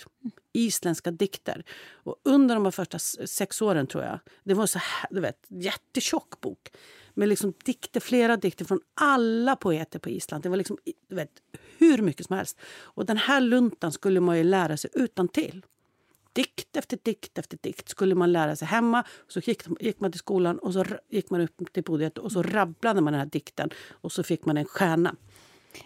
Isländska 0.53 1.11
dikter. 1.11 1.63
Och 1.91 2.15
under 2.23 2.55
de 2.55 2.71
första 2.71 2.99
sex 2.99 3.61
åren, 3.61 3.87
tror 3.87 4.03
jag... 4.03 4.19
Det 4.43 4.53
var 4.53 4.67
så 4.67 4.79
här, 4.79 5.07
du 5.11 5.21
vet, 5.21 5.45
jättetjock 5.47 6.41
bok 6.41 6.69
med 7.13 7.29
liksom 7.29 7.53
dikter, 7.65 7.99
flera 7.99 8.37
dikter 8.37 8.65
från 8.65 8.79
alla 8.93 9.55
poeter 9.55 9.99
på 9.99 10.09
Island. 10.09 10.43
Det 10.43 10.49
var 10.49 10.57
liksom, 10.57 10.77
du 11.07 11.15
vet, 11.15 11.31
hur 11.77 11.97
mycket 11.97 12.25
som 12.25 12.35
helst. 12.35 12.59
Och 12.81 13.05
den 13.05 13.17
här 13.17 13.41
luntan 13.41 13.91
skulle 13.91 14.19
man 14.19 14.37
ju 14.37 14.43
lära 14.43 14.77
sig 14.77 14.89
utan 14.93 15.27
till. 15.27 15.65
Dikt 16.39 16.77
efter 16.77 16.97
dikt 17.03 17.37
efter 17.37 17.57
dikt 17.61 17.89
skulle 17.89 18.15
man 18.15 18.31
lära 18.31 18.55
sig 18.55 18.67
hemma. 18.67 19.03
Så 19.27 19.39
gick, 19.39 19.63
gick 19.79 19.99
man 19.99 20.11
till 20.11 20.19
skolan 20.19 20.59
och 20.59 20.73
så 20.73 20.85
gick 21.09 21.29
man 21.29 21.41
upp 21.41 21.73
till 21.73 21.83
podiet 21.83 22.17
och 22.17 22.31
så 22.31 22.43
rabblade 22.43 23.01
man 23.01 23.13
den 23.13 23.19
här 23.19 23.29
dikten 23.29 23.69
och 23.89 24.11
så 24.11 24.23
fick 24.23 24.45
man 24.45 24.57
en 24.57 24.65
stjärna. 24.65 25.15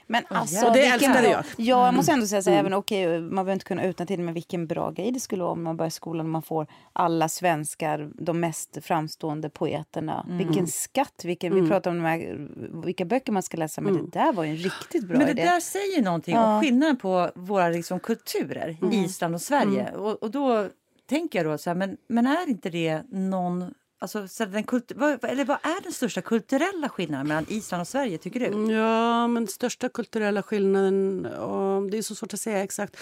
Men 0.08 0.24
alltså, 0.30 0.66
och 0.66 0.74
det 0.74 0.86
älskade 0.86 1.30
jag. 1.30 1.44
Ja, 1.58 1.86
jag 1.86 1.94
måste 1.94 2.12
ändå 2.12 2.28
säga 2.28 2.42
så 2.42 2.50
mm. 2.50 2.60
även 2.60 2.74
okay, 2.74 3.20
man 3.20 3.30
behöver 3.30 3.54
inte 3.54 3.66
kunna 3.66 3.86
utan 3.86 4.08
till 4.08 4.20
men 4.20 4.34
vilken 4.34 4.68
bra 4.68 4.92
grej 4.92 5.12
det 5.12 5.20
skulle 5.20 5.44
vara 5.44 5.52
om 5.52 5.64
man 5.64 5.78
börjar 5.78 5.90
skolan 5.90 6.26
och 6.26 6.32
man 6.32 6.42
får 6.42 6.68
alla 6.94 7.30
svenskar, 7.30 8.12
de 8.14 8.40
mest 8.40 8.78
framstående 8.82 9.50
poeterna. 9.50 10.26
Mm. 10.26 10.38
Vilken 10.38 10.68
skatt! 10.68 11.22
Vilken, 11.24 11.52
mm. 11.52 11.64
Vi 11.64 11.70
pratar 11.70 11.92
om 11.92 11.98
de 11.98 12.06
här, 12.06 12.48
vilka 12.86 13.06
böcker 13.06 13.32
man 13.32 13.44
ska 13.44 13.58
läsa, 13.58 13.82
men 13.82 13.94
mm. 13.94 14.10
det 14.10 14.20
där 14.20 14.34
var 14.34 14.44
ju 14.44 14.50
en 14.50 14.58
riktigt 14.58 15.08
bra 15.08 15.16
idé. 15.16 15.26
Men 15.26 15.36
det 15.36 15.42
idé. 15.42 15.52
där 15.52 15.60
säger 15.60 16.04
någonting 16.04 16.36
ja. 16.36 16.56
om 16.56 16.62
skillnaden 16.62 16.98
på 16.98 17.32
våra 17.36 17.70
liksom, 17.70 18.00
kulturer, 18.00 18.78
mm. 18.82 18.94
Island 18.94 19.36
och 19.36 19.42
Sverige. 19.42 19.84
Mm. 19.84 20.02
Och, 20.02 20.24
och, 20.24 20.32
då 20.32 20.70
tänker 21.10 21.40
jag 21.40 21.46
då 21.46 21.58
så 21.58 21.70
här, 21.70 21.76
men, 21.76 21.98
men 22.08 22.28
är 22.28 22.50
inte 22.50 22.70
det 22.70 23.02
någon 23.10 23.74
Alltså, 24.04 24.28
så 24.28 24.46
den 24.46 24.64
kultur, 24.64 24.96
vad, 24.96 25.24
eller 25.24 25.46
vad 25.46 25.58
är 25.64 25.84
den 25.84 25.92
största 25.92 26.22
kulturella 26.22 26.90
skillnaden 26.90 27.28
mellan 27.28 27.46
Island 27.50 27.82
och 27.82 27.88
Sverige? 27.88 28.18
tycker 28.18 28.40
du? 28.40 28.46
Mm, 28.46 28.70
ja, 28.70 29.28
men 29.28 29.48
största 29.48 29.90
kulturella 29.90 30.44
skillnaden... 30.44 31.26
Och 31.26 31.90
det 31.92 31.98
är 31.98 32.02
så 32.02 32.16
svårt 32.16 32.34
att 32.34 32.40
säga 32.40 32.64
exakt. 32.64 32.98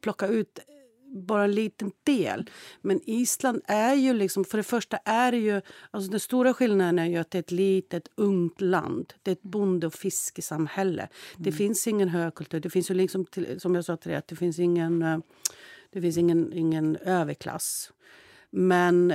Plocka 0.00 0.26
ut 0.26 0.58
bara 1.06 1.44
en 1.44 1.52
liten 1.52 1.92
del. 2.04 2.50
Men 2.80 3.00
Island 3.06 3.62
är 3.66 3.94
ju 3.94 4.12
liksom... 4.12 4.44
För 4.44 4.58
det 4.58 4.64
första 4.64 4.96
är 4.96 5.32
det 5.32 5.38
ju... 5.38 5.60
Alltså 5.90 6.10
den 6.10 6.20
stora 6.20 6.54
skillnaden 6.54 6.98
är 6.98 7.06
ju 7.06 7.16
att 7.16 7.30
det 7.30 7.38
är 7.38 7.42
ett 7.42 7.50
litet, 7.50 8.08
ungt 8.14 8.60
land. 8.60 9.12
Det 9.22 9.30
är 9.30 9.32
ett 9.32 9.42
bonde 9.42 9.86
och 9.86 9.94
fiskesamhälle. 9.94 11.02
Mm. 11.02 11.42
Det 11.42 11.52
finns 11.52 11.86
ingen 11.86 12.08
högkultur. 12.08 12.60
Det 12.60 12.70
finns 12.70 12.90
ju 12.90 12.94
liksom, 12.94 13.26
som 13.58 13.74
jag 13.74 13.84
sa 13.84 13.96
till 13.96 14.08
dig, 14.08 14.18
att 14.18 14.28
det 14.28 14.36
finns 14.36 14.58
ingen... 14.58 15.02
Eh, 15.02 15.18
det 15.92 16.00
finns 16.00 16.16
ingen, 16.16 16.52
ingen 16.52 16.96
överklass. 16.96 17.92
Men 18.52 19.14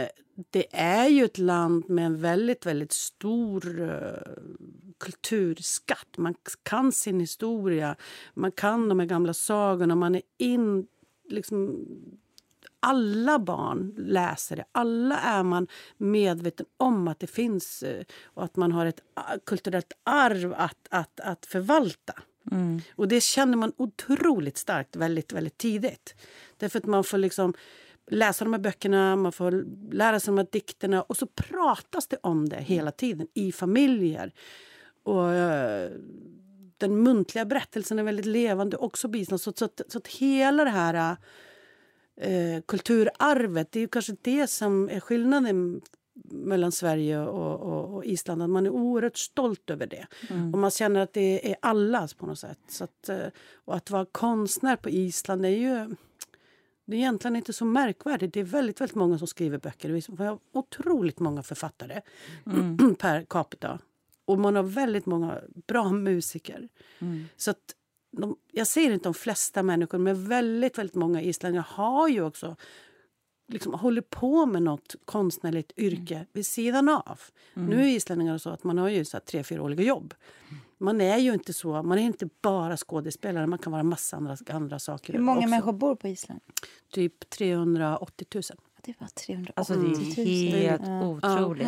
det 0.50 0.66
är 0.72 1.08
ju 1.08 1.26
ett 1.26 1.38
land 1.38 1.90
med 1.90 2.06
en 2.06 2.22
väldigt, 2.22 2.66
väldigt 2.66 2.92
stor 2.92 3.82
uh, 3.82 4.34
kulturskatt. 4.98 6.18
Man 6.18 6.36
kan 6.64 6.92
sin 6.92 7.20
historia, 7.20 7.96
man 8.34 8.52
kan 8.52 8.90
de 8.90 9.00
här 9.00 9.08
gamla 9.08 9.34
sagorna. 9.34 9.96
Man 9.96 10.16
är 10.16 10.22
in... 10.38 10.88
Liksom, 11.30 11.86
alla 12.80 13.40
barn 13.40 13.94
läser 13.98 14.56
det. 14.56 14.66
Alla 14.72 15.20
är 15.20 15.44
man 15.44 15.68
medveten 15.98 16.66
om 16.78 17.08
att 17.08 17.20
det 17.20 17.28
finns 17.28 17.84
uh, 17.84 18.04
och 18.24 18.44
att 18.44 18.56
man 18.56 18.72
har 18.72 18.86
ett 18.86 19.02
uh, 19.18 19.24
kulturellt 19.46 19.94
arv 20.04 20.54
att, 20.58 20.88
att, 20.90 21.20
att 21.20 21.46
förvalta. 21.46 22.14
Mm. 22.52 22.82
Och 22.96 23.08
det 23.08 23.22
känner 23.22 23.58
man 23.58 23.74
otroligt 23.78 24.58
starkt 24.58 24.96
väldigt, 24.96 25.34
väldigt 25.34 25.58
tidigt. 25.58 26.16
Därför 26.58 26.80
att 26.80 26.86
man 26.86 27.04
får 27.04 27.18
liksom 27.18 27.54
läsa 28.08 28.46
de 28.46 28.54
här 28.54 28.60
böckerna, 28.60 29.16
man 29.16 29.32
får 29.32 29.66
lära 29.92 30.20
sig 30.20 30.32
de 30.32 30.38
här 30.38 30.48
dikterna 30.52 31.02
och 31.02 31.18
så 31.18 31.28
pratas 31.28 32.08
det 32.08 32.18
om 32.24 32.50
det 32.50 32.62
hela 32.62 32.92
tiden 32.92 33.28
i 33.34 33.52
familjer. 33.52 34.34
Och 35.04 35.24
uh, 35.24 36.00
Den 36.78 37.04
muntliga 37.04 37.46
berättelsen 37.46 38.00
är 38.00 38.04
väldigt 38.04 38.26
levande 38.26 38.78
också 38.78 39.10
på 39.10 39.26
Så, 39.26 39.38
så, 39.38 39.66
att, 39.66 39.82
så 39.88 39.98
att 39.98 40.08
hela 40.08 40.64
det 40.64 40.70
här 40.70 41.18
uh, 42.28 42.62
kulturarvet, 42.68 43.72
det 43.72 43.80
är 43.80 43.88
kanske 43.88 44.16
det 44.22 44.48
som 44.48 44.90
är 44.90 45.00
skillnaden 45.00 45.82
mellan 46.32 46.72
Sverige 46.72 47.20
och, 47.20 47.60
och, 47.60 47.96
och, 47.96 48.06
Island. 48.06 48.42
Att 48.42 48.50
man 48.50 48.66
är 48.66 48.70
oerhört 48.70 49.18
stolt 49.18 49.70
över 49.70 49.88
det. 49.88 50.08
Mm. 50.30 50.54
Och 50.54 50.60
man 50.60 50.72
känner 50.72 51.00
att 51.00 51.14
det 51.14 51.52
är 51.52 51.56
allas 51.62 52.14
på 52.14 52.26
något 52.26 52.40
sätt. 52.40 52.60
Så 52.70 52.84
att, 52.84 53.10
uh, 53.10 53.28
och 53.66 53.76
att 53.76 53.90
vara 53.90 54.06
konstnär 54.06 54.76
på 54.76 54.90
Island 54.90 55.46
är 55.46 55.50
ju 55.50 55.96
det 56.88 56.96
är 56.96 56.98
egentligen 56.98 57.36
inte 57.36 57.54
så 57.54 57.66
märkvärdigt. 57.66 58.34
Det 58.34 58.40
är 58.40 58.44
väldigt, 58.44 58.82
väldigt 58.82 58.96
många 58.96 59.18
som 59.18 59.28
skriver 59.28 59.58
böcker. 59.58 59.90
Vi 59.90 60.26
har 60.26 60.40
otroligt 60.54 61.20
många 61.20 61.44
författare 61.44 62.02
mm. 62.46 62.96
per 63.00 63.26
capita. 63.30 63.80
Och 64.26 64.40
man 64.40 64.56
har 64.56 64.64
väldigt 64.64 65.06
många 65.06 65.42
bra 65.68 65.92
musiker. 65.92 66.70
Mm. 67.00 67.26
Så 67.38 67.52
att 67.52 67.76
de, 68.12 68.36
jag 68.52 68.68
säger 68.68 68.92
inte 68.92 69.04
de 69.04 69.14
flesta 69.14 69.64
människor, 69.64 69.98
men 69.98 70.28
väldigt, 70.28 70.78
väldigt 70.78 70.96
många 70.96 71.22
islänningar 71.22 71.68
har 71.70 72.08
ju 72.08 72.22
också 72.22 72.56
liksom 73.48 73.74
håller 73.74 74.02
på 74.02 74.46
med 74.46 74.64
något 74.64 74.96
konstnärligt 75.06 75.72
yrke 75.78 76.16
mm. 76.16 76.28
vid 76.34 76.46
sidan 76.46 76.90
av. 76.90 77.20
Mm. 77.54 77.70
Nu 77.70 77.84
är 77.84 77.88
islänningar 77.88 78.38
så 78.38 78.50
att 78.50 78.64
man 78.64 78.78
har 78.78 78.90
ju 78.90 79.06
så 79.06 79.18
här 79.18 79.22
tre, 79.22 79.44
fyraåriga 79.44 79.84
jobb. 79.84 80.14
Man 80.78 81.02
är 81.02 81.18
ju 81.18 81.34
inte 81.34 81.54
så. 81.54 81.84
Man 81.84 81.98
är 81.98 82.04
inte 82.04 82.30
bara 82.42 82.78
skådespelare. 82.78 83.48
Man 83.48 83.60
kan 83.60 83.72
vara 83.72 83.84
massa 83.84 84.18
andra, 84.18 84.38
andra 84.50 84.80
saker 84.80 85.14
Hur 85.14 85.20
många 85.20 85.38
också. 85.38 85.50
människor 85.50 85.74
bor 85.74 85.96
på 85.96 86.08
Island? 86.08 86.40
Typ 86.94 87.30
380 87.30 88.28
000. 88.36 88.44
Det 88.82 88.94
var 89.00 89.08
380 89.08 89.54
alltså, 89.56 89.74
det 89.74 90.22
är 90.22 90.70
helt 90.70 90.82
otroligt. 90.82 91.68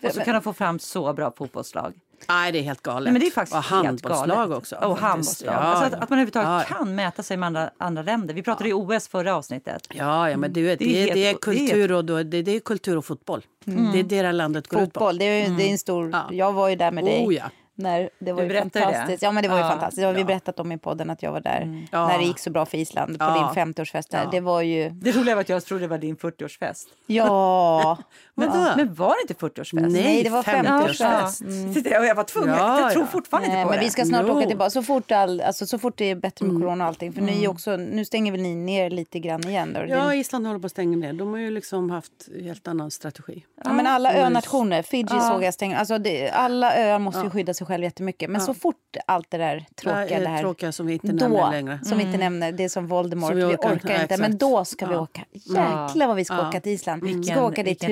Ja. 0.00 0.08
Och 0.08 0.14
så 0.14 0.20
kan 0.20 0.34
de 0.34 0.42
få 0.42 0.52
fram 0.52 0.78
så 0.78 1.12
bra 1.12 1.32
fotbollslag. 1.36 1.94
Nej, 2.28 2.52
det 2.52 2.58
är 2.58 2.62
helt 2.62 2.82
galet. 2.82 3.04
Nej, 3.04 3.12
men 3.12 3.20
det 3.20 3.26
är 3.26 3.30
faktiskt 3.30 3.56
och 3.56 3.62
handbollslag 3.62 4.50
också. 4.50 4.76
Och 4.76 4.98
handbollslag. 4.98 5.54
Ja, 5.54 5.58
alltså 5.58 5.84
att, 5.84 6.02
att, 6.02 6.10
man 6.10 6.18
överhuvudtaget 6.18 6.66
ja. 6.70 6.76
kan 6.76 6.94
mäta 6.94 7.22
sig 7.22 7.36
med 7.36 7.46
andra, 7.46 7.70
andra 7.78 8.02
länder. 8.02 8.34
Vi 8.34 8.42
pratade 8.42 8.68
ja. 8.68 8.76
i 8.76 8.98
OS 8.98 9.08
förra 9.08 9.36
avsnittet. 9.36 9.88
Ja, 9.94 10.30
ja 10.30 10.36
men 10.36 10.52
det, 10.52 10.62
det, 10.62 10.76
det, 10.76 11.10
är, 11.10 11.14
det 11.14 11.26
är 11.26 11.34
kultur 11.34 11.92
och, 11.92 12.04
det, 12.04 12.42
det 12.42 12.56
är 12.56 12.60
kultur 12.60 12.96
och 12.96 13.04
fotboll. 13.04 13.44
Mm. 13.66 13.92
Det 13.92 13.98
är 13.98 14.22
det 14.22 14.32
landet 14.32 14.68
går 14.68 14.80
Fotboll, 14.80 15.14
ut 15.14 15.18
på. 15.18 15.18
Det 15.18 15.24
är, 15.24 15.50
det 15.50 15.68
är 15.68 15.70
en 15.70 15.78
stor... 15.78 16.10
Ja. 16.10 16.28
Jag 16.30 16.52
var 16.52 16.68
ju 16.68 16.76
där 16.76 16.90
med 16.90 17.04
dig. 17.04 17.26
Oh, 17.26 17.34
ja. 17.34 17.50
När 17.78 18.10
det 18.18 18.32
var 18.32 18.42
ju 18.42 18.58
fantastiskt. 18.58 19.20
Det? 19.20 19.26
Ja, 19.26 19.32
men 19.32 19.42
det 19.42 19.48
var 19.48 19.56
ju 19.56 19.62
ja, 19.62 19.68
fantastiskt. 19.68 20.00
Det 20.00 20.06
har 20.06 20.12
vi 20.12 20.24
berättat 20.24 20.60
om 20.60 20.72
i 20.72 20.78
podden 20.78 21.10
att 21.10 21.22
jag 21.22 21.32
var 21.32 21.40
där 21.40 21.60
mm. 21.60 21.86
när 21.92 22.18
det 22.18 22.24
gick 22.24 22.38
så 22.38 22.50
bra 22.50 22.66
för 22.66 22.78
Island 22.78 23.18
på 23.18 23.24
ja. 23.24 23.52
din 23.54 23.64
50-årsfest. 23.64 24.08
Ja. 24.10 24.28
Det 24.30 24.40
var 24.40 24.62
ju... 24.62 24.90
Det 24.90 25.12
roliga 25.12 25.34
var 25.34 25.40
att 25.40 25.48
jag 25.48 25.64
trodde 25.64 25.84
det 25.84 25.88
var 25.88 25.98
din 25.98 26.16
40-årsfest. 26.16 26.84
Ja. 27.06 27.98
men, 28.38 28.76
men 28.76 28.94
var 28.94 29.08
det 29.08 29.20
inte 29.22 29.34
40-årsfest? 29.34 29.88
Nej, 29.88 30.22
det 30.24 30.30
var 30.30 30.42
50-årsfest. 30.42 31.42
Mm. 31.44 32.06
Jag 32.06 32.14
var 32.14 32.24
tvungen. 32.24 32.56
jag 32.56 32.92
tror 32.92 33.06
fortfarande 33.06 33.48
Nej, 33.48 33.56
inte 33.56 33.64
på 33.64 33.70
men 33.70 33.78
det. 33.78 33.84
Vi 33.84 33.90
ska 33.90 34.04
snart 34.04 34.26
no. 34.26 34.38
åka 34.38 34.46
tillbaka. 34.46 34.70
Så 34.70 34.82
fort, 34.82 35.12
all, 35.12 35.40
alltså, 35.40 35.66
så 35.66 35.78
fort 35.78 35.94
det 35.96 36.10
är 36.10 36.14
bättre 36.14 36.44
med 36.44 36.50
mm. 36.50 36.62
corona 36.62 36.84
och 36.84 36.88
allting. 36.88 37.12
För 37.12 37.20
mm. 37.20 37.34
ni 37.34 37.48
också, 37.48 37.76
nu 37.76 38.04
stänger 38.04 38.32
väl 38.32 38.40
ni 38.40 38.54
ner 38.54 38.90
lite 38.90 39.18
grann 39.18 39.48
igen? 39.48 39.72
Då? 39.72 39.84
Ja, 39.88 40.14
Island 40.14 40.46
håller 40.46 40.60
på 40.60 40.66
att 40.66 40.72
stänga 40.72 40.96
ner. 40.96 41.12
De 41.12 41.30
har 41.30 41.38
ju 41.38 41.50
liksom 41.50 41.90
haft 41.90 42.12
helt 42.42 42.68
annan 42.68 42.90
strategi. 42.90 43.44
Ja, 43.64 43.72
men 43.72 43.86
alla 43.86 44.14
önationer, 44.14 44.82
Fiji 44.82 45.20
såg 45.20 45.42
jag 45.42 45.54
stänga. 45.54 45.78
Alltså, 45.78 45.98
det, 45.98 46.30
alla 46.30 46.76
öar 46.76 46.98
måste 46.98 47.20
ju 47.20 47.30
skydda 47.30 47.54
sig 47.54 47.66
själva 47.66 47.84
jättemycket. 47.84 48.30
Men 48.30 48.40
så 48.40 48.54
fort 48.54 48.96
allt 49.06 49.30
det 49.30 49.38
där 49.38 49.66
tråkiga, 49.74 50.20
det 50.20 50.28
här, 50.28 50.40
tråkiga 50.40 50.72
som 50.72 50.86
vi 50.86 50.92
inte 50.92 51.06
då, 51.06 51.28
nämner 51.28 51.50
längre. 51.50 51.78
Som 51.82 51.92
mm. 51.92 51.98
vi 51.98 52.04
inte 52.04 52.24
mm. 52.24 52.38
nämner, 52.38 52.52
det 52.52 52.64
är 52.64 52.68
som 52.68 52.86
Voldemort, 52.86 53.28
som 53.28 53.36
vi 53.36 53.44
orkar, 53.44 53.70
vi 53.70 53.76
orkar 53.76 54.02
inte. 54.02 54.16
Men 54.16 54.38
då 54.38 54.64
ska 54.64 54.84
ja. 54.84 54.90
vi 54.90 54.96
åka. 54.96 55.24
Jäklar 55.32 56.06
vad 56.06 56.16
vi 56.16 56.24
ska 56.24 56.34
ja. 56.34 56.48
åka 56.48 56.60
till 56.60 56.72
Island. 56.72 57.02
Vi 57.04 57.24
ska 57.24 57.44
åka 57.44 57.62
dit 57.62 57.84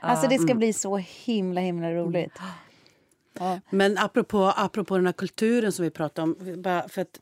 Alltså 0.00 0.28
det 0.28 0.34
ska 0.34 0.46
mm. 0.46 0.58
bli 0.58 0.72
så 0.72 0.96
himla 0.96 1.60
himla 1.60 1.92
roligt. 1.92 2.38
Ja. 3.38 3.60
Men 3.70 3.98
apropå, 3.98 4.52
apropå 4.56 4.96
den 4.96 5.06
här 5.06 5.12
kulturen 5.12 5.72
som 5.72 5.82
vi 5.82 5.90
pratar 5.90 6.22
om. 6.22 6.36
för 6.88 7.02
att 7.02 7.20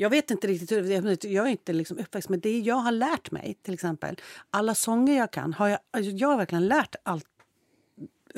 jag 0.00 0.10
vet 0.10 0.30
inte 0.30 0.46
riktigt, 0.46 1.24
jag 1.24 1.46
är 1.46 1.50
inte 1.50 1.72
liksom 1.72 1.98
uppväxt 1.98 2.28
med 2.28 2.40
det 2.40 2.58
jag 2.58 2.74
har 2.74 2.92
lärt 2.92 3.30
mig. 3.30 3.58
till 3.62 3.74
exempel. 3.74 4.16
Alla 4.50 4.74
sånger 4.74 5.16
jag 5.16 5.30
kan, 5.30 5.52
har 5.52 5.68
jag, 5.68 5.78
alltså 5.90 6.10
jag 6.10 6.28
har 6.28 6.36
verkligen 6.36 6.66
lärt 6.66 6.94
allt 7.02 7.26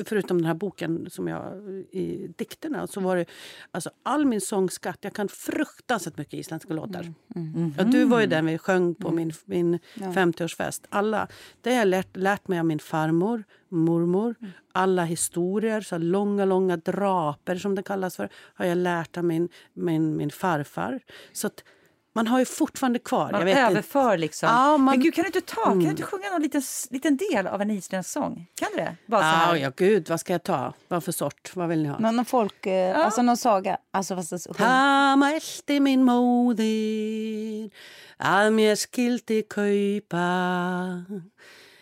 förutom 0.05 0.37
den 0.37 0.45
här 0.45 0.53
boken 0.53 1.09
som 1.09 1.27
jag, 1.27 1.53
i 1.91 2.33
dikterna, 2.37 2.87
så 2.87 2.99
var 2.99 3.15
det 3.15 3.25
alltså 3.71 3.89
all 4.03 4.25
min 4.25 4.41
sångskatt. 4.41 4.97
Jag 5.01 5.13
kan 5.13 5.27
fruktansvärt 5.27 6.17
mycket 6.17 6.33
isländska 6.33 6.73
låtar. 6.73 7.01
Mm. 7.35 7.53
Mm. 7.55 7.73
Ja, 7.77 7.83
du 7.83 8.05
var 8.05 8.21
ju 8.21 8.27
den 8.27 8.45
vi 8.45 8.57
sjöng 8.57 8.95
på 8.95 9.11
min, 9.11 9.33
min 9.45 9.79
ja. 9.93 10.05
50-årsfest. 10.05 10.85
Alla. 10.89 11.27
Det 11.61 11.69
har 11.69 11.77
jag 11.77 11.87
lärt, 11.87 12.17
lärt 12.17 12.47
mig 12.47 12.59
av 12.59 12.65
min 12.65 12.79
farmor, 12.79 13.43
mormor. 13.69 14.35
Mm. 14.39 14.51
Alla 14.71 15.03
historier, 15.03 15.81
så 15.81 15.97
långa, 15.97 16.45
långa 16.45 16.77
draper 16.77 17.55
som 17.55 17.75
det 17.75 17.83
kallas 17.83 18.15
för, 18.15 18.29
har 18.33 18.65
jag 18.65 18.77
lärt 18.77 19.17
av 19.17 19.23
min, 19.23 19.49
min, 19.73 20.17
min 20.17 20.29
farfar. 20.29 20.99
Så 21.31 21.47
att, 21.47 21.63
man 22.13 22.27
har 22.27 22.39
ju 22.39 22.45
fortfarande 22.45 22.99
kvar. 22.99 23.31
Man 23.31 23.47
överför 23.47 24.17
liksom. 24.17 24.49
Ja, 24.49 24.77
man... 24.77 24.85
Men 24.85 24.99
gud, 24.99 25.13
kan 25.13 25.23
du 25.23 25.27
inte 25.27 25.41
ta, 25.41 25.65
mm. 25.65 25.73
kan 25.73 25.83
du 25.83 25.89
inte 25.89 26.03
sjunga 26.03 26.29
någon 26.29 26.41
liten, 26.41 26.61
liten 26.89 27.17
del 27.17 27.47
av 27.47 27.61
en 27.61 27.71
isländsk 27.71 28.11
sång? 28.11 28.47
Kan 28.55 28.69
du 28.71 28.77
det? 28.77 28.95
Bara 29.05 29.21
så 29.21 29.27
här. 29.27 29.55
Ja, 29.55 29.71
gud, 29.75 30.09
vad 30.09 30.19
ska 30.19 30.33
jag 30.33 30.43
ta? 30.43 30.73
Vad 30.87 31.03
för 31.03 31.11
sort? 31.11 31.55
Vad 31.55 31.69
vill 31.69 31.83
ni 31.83 31.89
ha? 31.89 31.99
Någon, 31.99 32.15
någon 32.15 32.25
folk, 32.25 32.65
eh, 32.65 32.73
ja. 32.73 32.95
alltså 32.95 33.21
någon 33.21 33.37
saga. 33.37 33.77
Alltså, 33.91 34.15
fast 34.15 34.47
Hama 34.57 35.33
elti 35.33 35.79
min 35.79 36.03
moder 36.03 37.69
að 38.21 38.51
mér 38.53 38.75
skildi 38.77 39.41
kaupa 39.49 40.25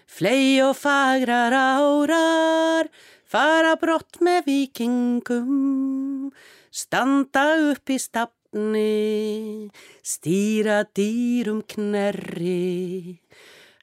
Flej 0.07 0.63
och 0.63 0.77
fagra 0.77 1.51
raurar 1.51 2.87
fara 3.25 3.75
brott 3.75 4.19
med 4.19 4.43
vikingum 4.45 6.31
standa 6.71 7.55
upp 7.55 7.89
i 7.89 7.99
stapp 7.99 8.38
vatni, 8.53 9.69
stýra 10.03 10.85
dýrum 10.93 11.61
knerri, 11.67 13.19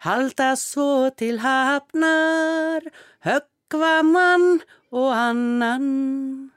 halda 0.01 0.57
svo 0.57 1.11
til 1.17 1.39
hafnar, 1.39 2.83
höggva 3.23 4.03
mann 4.03 4.61
og 4.93 5.13
annan. 5.13 6.56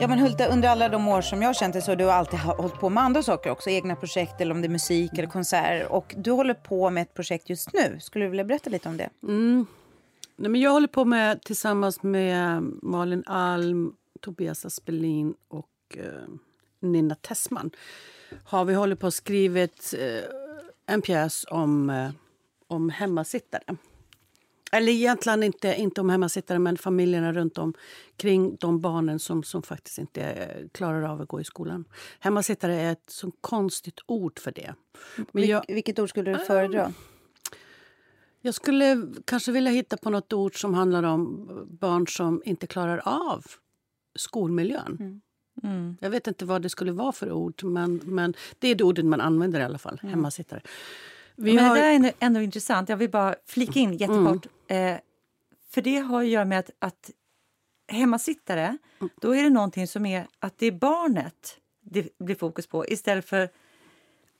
Ja 0.00 0.08
men 0.08 0.18
Hulta, 0.18 0.46
under 0.46 0.68
alla 0.68 0.88
de 0.88 1.08
år 1.08 1.20
som 1.20 1.42
jag 1.42 1.48
har 1.48 1.54
känt 1.54 1.72
dig 1.72 1.82
så 1.82 1.90
har 1.90 1.96
du 1.96 2.10
alltid 2.10 2.38
hållit 2.38 2.74
på 2.74 2.88
med 2.88 3.02
andra 3.02 3.22
saker 3.22 3.50
också. 3.50 3.70
Egna 3.70 3.96
projekt 3.96 4.40
eller 4.40 4.54
om 4.54 4.62
det 4.62 4.66
är 4.66 4.70
musik 4.70 5.18
eller 5.18 5.28
konserter. 5.28 5.92
Och 5.92 6.14
du 6.16 6.30
håller 6.30 6.54
på 6.54 6.90
med 6.90 7.02
ett 7.02 7.14
projekt 7.14 7.50
just 7.50 7.72
nu. 7.72 8.00
Skulle 8.00 8.24
du 8.24 8.28
vilja 8.28 8.44
berätta 8.44 8.70
lite 8.70 8.88
om 8.88 8.96
det? 8.96 9.10
Mm. 9.22 9.66
Nej, 10.36 10.50
men 10.50 10.60
jag 10.60 10.70
håller 10.70 10.88
på 10.88 11.04
med 11.04 11.42
tillsammans 11.42 12.02
med 12.02 12.62
Malin 12.82 13.24
Alm, 13.26 13.92
Tobias 14.20 14.64
Aspelin 14.64 15.34
och 15.48 15.96
eh, 15.96 16.28
Nina 16.80 17.14
Tessman. 17.14 17.70
Har 18.44 18.64
vi 18.64 18.74
hållit 18.74 19.00
på 19.00 19.06
och 19.06 19.14
skrivit 19.14 19.94
eh, 19.98 20.30
en 20.86 21.02
pjäs 21.02 21.44
om, 21.50 21.90
eh, 21.90 22.10
om 22.66 22.90
hemmasittare. 22.90 23.76
Eller 24.72 24.92
egentligen 24.92 25.42
inte, 25.42 25.74
inte 25.74 26.00
om 26.00 26.10
hemmasittare, 26.10 26.58
men 26.58 26.76
familjerna 26.76 27.32
runt 27.32 27.58
om 27.58 27.74
kring 28.16 28.56
de 28.56 28.80
barnen 28.80 29.18
som, 29.18 29.42
som 29.42 29.62
faktiskt 29.62 29.98
inte 29.98 30.48
klarar 30.72 31.02
av 31.02 31.20
att 31.20 31.28
gå 31.28 31.40
i 31.40 31.44
skolan. 31.44 31.84
Hemmasittare 32.18 32.74
är 32.74 32.92
ett 32.92 33.10
så 33.10 33.30
konstigt 33.40 34.00
ord 34.06 34.38
för 34.38 34.52
det. 34.52 34.74
Men 35.32 35.46
jag, 35.46 35.64
Vilket 35.68 35.98
ord 35.98 36.08
skulle 36.08 36.32
du 36.32 36.44
föredra? 36.44 36.92
Jag 38.40 38.54
skulle 38.54 39.06
kanske 39.24 39.52
vilja 39.52 39.70
hitta 39.70 39.96
på 39.96 40.10
något 40.10 40.32
ord 40.32 40.60
som 40.60 40.74
handlar 40.74 41.02
om 41.02 41.48
barn 41.70 42.06
som 42.06 42.42
inte 42.44 42.66
klarar 42.66 43.00
av 43.04 43.44
skolmiljön. 44.14 44.96
Mm. 45.00 45.20
Mm. 45.62 45.96
Jag 46.00 46.10
vet 46.10 46.26
inte 46.26 46.44
vad 46.44 46.62
det 46.62 46.68
skulle 46.68 46.92
vara 46.92 47.12
för 47.12 47.32
ord, 47.32 47.64
men, 47.64 48.00
men 48.04 48.34
det 48.58 48.68
är 48.68 48.74
det 48.74 48.84
ordet 48.84 49.04
man 49.04 49.20
använder 49.20 49.60
i 49.60 49.62
alla 49.62 49.78
fall. 49.78 50.00
Mm. 50.02 50.14
Hemmasittare. 50.14 50.60
Vi 51.36 51.54
men 51.54 51.64
har... 51.64 51.76
Det 51.76 51.82
där 51.82 51.90
är 51.90 51.94
ändå, 51.94 52.10
ändå, 52.18 52.40
intressant. 52.40 52.88
Jag 52.88 52.96
vill 52.96 53.10
bara 53.10 53.34
flika 53.46 53.78
in 53.78 53.92
jättekort. 53.92 54.46
Mm. 54.46 54.57
Eh, 54.68 54.96
för 55.70 55.82
det 55.82 55.98
har 55.98 56.22
att 56.22 56.28
göra 56.28 56.44
med 56.44 56.58
att, 56.58 56.70
att 56.78 57.10
hemmasittare, 57.88 58.78
mm. 59.00 59.10
då 59.20 59.36
är 59.36 59.42
det 59.42 59.50
någonting 59.50 59.86
som 59.86 60.06
är 60.06 60.26
att 60.38 60.58
det 60.58 60.66
är 60.66 60.72
barnet 60.72 61.58
det 61.90 62.18
blir 62.18 62.36
fokus 62.36 62.66
på 62.66 62.86
istället 62.86 63.24
för 63.24 63.48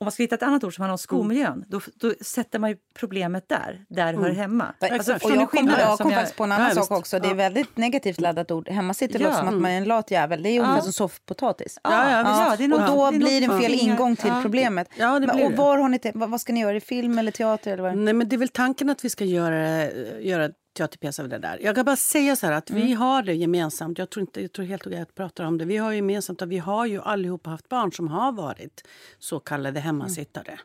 om 0.01 0.05
man 0.05 0.11
ska 0.11 0.23
hitta 0.23 0.35
ett 0.35 0.43
annat 0.43 0.63
ord 0.63 0.75
som 0.75 0.81
handlar 0.81 0.93
om 0.93 0.97
skolmiljön, 0.97 1.53
mm. 1.53 1.65
då, 1.67 1.81
då 1.95 2.13
sätter 2.21 2.59
man 2.59 2.69
ju 2.69 2.77
problemet 2.93 3.49
där, 3.49 3.85
där 3.89 4.13
mm. 4.13 4.23
hör 4.23 4.31
hemma. 4.31 4.73
Alltså, 4.79 5.13
och 5.13 5.31
jag 5.31 5.51
kom, 5.51 5.67
jag 5.67 5.97
kom 5.97 6.11
faktiskt 6.11 6.37
på 6.37 6.43
en 6.43 6.51
annan 6.51 6.75
sak 6.75 6.91
också. 6.91 7.19
Det 7.19 7.27
är 7.27 7.33
väldigt 7.33 7.77
negativt 7.77 8.21
laddat 8.21 8.51
ord. 8.51 8.69
Hemma 8.69 8.93
sitter 8.93 9.19
ja. 9.19 9.33
som 9.33 9.47
att 9.47 9.53
man 9.53 9.71
är 9.71 9.77
en 9.77 9.83
lat 9.83 10.11
jävel. 10.11 10.43
Det 10.43 10.49
är 10.49 10.59
ungefär 10.59 10.75
ja. 10.75 10.81
som 10.81 10.93
soffpotatis. 10.93 11.79
Ja, 11.83 12.11
ja, 12.11 12.55
ja. 12.59 12.75
och 12.75 12.95
då 12.95 13.11
det 13.11 13.17
blir 13.17 13.41
det 13.41 13.53
en 13.53 13.61
fel 13.61 13.73
ingång 13.73 14.15
till 14.15 14.33
problemet. 14.41 14.87
Ja, 14.97 15.19
det 15.19 15.27
blir 15.27 15.45
och 15.45 15.51
var 15.51 15.77
har 15.77 15.89
ni, 15.89 15.99
vad 16.13 16.41
ska 16.41 16.53
ni 16.53 16.59
göra? 16.59 16.75
I 16.75 16.81
film 16.81 17.19
eller 17.19 17.31
teater? 17.31 17.73
Eller 17.73 17.83
vad? 17.83 17.97
Nej, 17.97 18.13
men 18.13 18.29
det 18.29 18.35
är 18.35 18.37
väl 18.37 18.49
tanken 18.49 18.89
att 18.89 19.05
vi 19.05 19.09
ska 19.09 19.25
göra, 19.25 19.91
göra 20.19 20.49
teaterpjäs 20.79 21.19
av 21.19 21.29
det 21.29 21.37
där. 21.37 21.59
Jag 21.61 21.75
kan 21.75 21.85
bara 21.85 21.95
säga 21.95 22.35
så 22.35 22.47
att 22.47 22.69
mm. 22.69 22.85
vi 22.85 22.93
har 22.93 23.23
det 23.23 23.33
gemensamt. 23.33 23.97
Jag 23.97 24.09
tror, 24.09 24.21
inte, 24.21 24.41
jag 24.41 24.51
tror 24.51 24.65
helt 24.65 24.87
okej 24.87 24.99
att 24.99 25.15
prata 25.15 25.47
om 25.47 25.57
det. 25.57 25.65
Vi 25.65 25.77
har 25.77 25.91
gemensamt 25.91 26.41
att 26.41 26.49
vi 26.49 26.57
har 26.57 26.85
ju 26.85 27.01
allihopa 27.01 27.49
haft 27.49 27.69
barn 27.69 27.91
som 27.91 28.07
har 28.07 28.31
varit 28.31 28.87
så 29.19 29.39
kallade 29.39 29.79
hemmasittare. 29.79 30.51
Mm. 30.51 30.59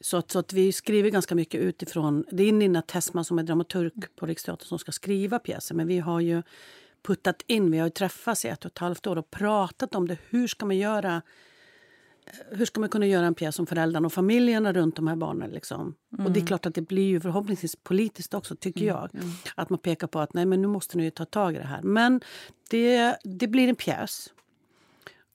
Så, 0.00 0.16
att, 0.16 0.30
så 0.30 0.38
att 0.38 0.52
vi 0.52 0.72
skriver 0.72 1.10
ganska 1.10 1.34
mycket 1.34 1.60
utifrån... 1.60 2.24
Det 2.30 2.42
är 2.42 2.52
Nina 2.52 2.82
Tessman 2.82 3.24
som 3.24 3.38
är 3.38 3.42
dramaturg 3.42 3.92
mm. 3.96 4.08
på 4.16 4.26
Riksteatern 4.26 4.66
som 4.66 4.78
ska 4.78 4.92
skriva 4.92 5.38
pjäsen. 5.38 5.76
Men 5.76 5.86
vi 5.86 5.98
har 5.98 6.20
ju 6.20 6.42
puttat 7.02 7.42
in, 7.46 7.70
vi 7.70 7.78
har 7.78 7.86
ju 7.86 7.90
träffats 7.90 8.44
i 8.44 8.48
ett 8.48 8.64
och 8.64 8.70
ett 8.70 8.78
halvt 8.78 9.06
år 9.06 9.18
och 9.18 9.30
pratat 9.30 9.94
om 9.94 10.08
det. 10.08 10.18
Hur 10.28 10.46
ska 10.48 10.66
man 10.66 10.76
göra 10.76 11.22
hur 12.50 12.64
ska 12.64 12.80
man 12.80 12.88
kunna 12.88 13.06
göra 13.06 13.26
en 13.26 13.34
pjäs 13.34 13.58
om 13.58 13.66
föräldrarna 13.66 14.06
och 14.06 14.12
familjerna 14.12 14.72
runt 14.72 14.96
de 14.96 15.08
här 15.08 15.16
barnen? 15.16 15.50
Liksom? 15.50 15.94
Mm. 16.12 16.26
Och 16.26 16.32
det 16.32 16.40
är 16.40 16.46
klart 16.46 16.66
att 16.66 16.74
det 16.74 16.82
blir 16.82 17.08
ju 17.08 17.20
förhoppningsvis 17.20 17.76
politiskt 17.76 18.34
också, 18.34 18.56
tycker 18.56 18.80
mm. 18.80 18.94
jag. 18.94 19.14
Mm. 19.14 19.30
Att 19.54 19.70
man 19.70 19.78
pekar 19.78 20.06
på 20.06 20.20
att 20.20 20.34
nej, 20.34 20.46
men 20.46 20.62
nu 20.62 20.68
måste 20.68 20.98
ni 20.98 21.10
ta 21.10 21.24
tag 21.24 21.54
i 21.54 21.58
det 21.58 21.64
här. 21.64 21.82
Men 21.82 22.20
det, 22.70 23.16
det 23.24 23.48
blir 23.48 23.68
en 23.68 23.76
pjäs. 23.76 24.32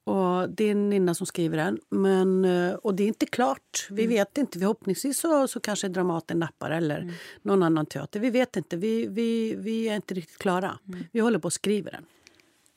Och 0.06 0.50
Det 0.50 0.64
är 0.64 0.76
Nina 0.76 1.14
som 1.14 1.28
skriver 1.28 1.58
den. 1.58 1.80
Men, 1.90 2.46
eh, 2.46 2.74
och 2.74 2.96
det 2.96 3.04
är 3.04 3.08
inte 3.08 3.26
klart. 3.26 3.88
Vi 3.90 4.04
mm. 4.04 4.16
vet 4.16 4.38
inte. 4.38 4.60
Förhoppningsvis 4.60 5.20
så, 5.20 5.48
så 5.48 5.60
kanske 5.60 5.88
Dramaten 5.88 6.40
nappar 6.40 6.72
eller 6.72 7.00
mm. 7.00 7.14
någon 7.42 7.64
annan 7.64 7.86
teater. 7.86 8.20
Vi 8.20 8.30
vet 8.30 8.56
inte. 8.56 8.78
Vi, 8.78 9.08
vi, 9.08 9.56
vi 9.56 9.90
är 9.90 9.96
inte 9.96 10.14
riktigt 10.14 10.38
klara. 10.38 10.80
Mm. 10.88 11.04
Vi 11.12 11.20
håller 11.20 11.40
på 11.40 11.48
att 11.48 11.54
skriva 11.54 11.92
den. 11.92 12.06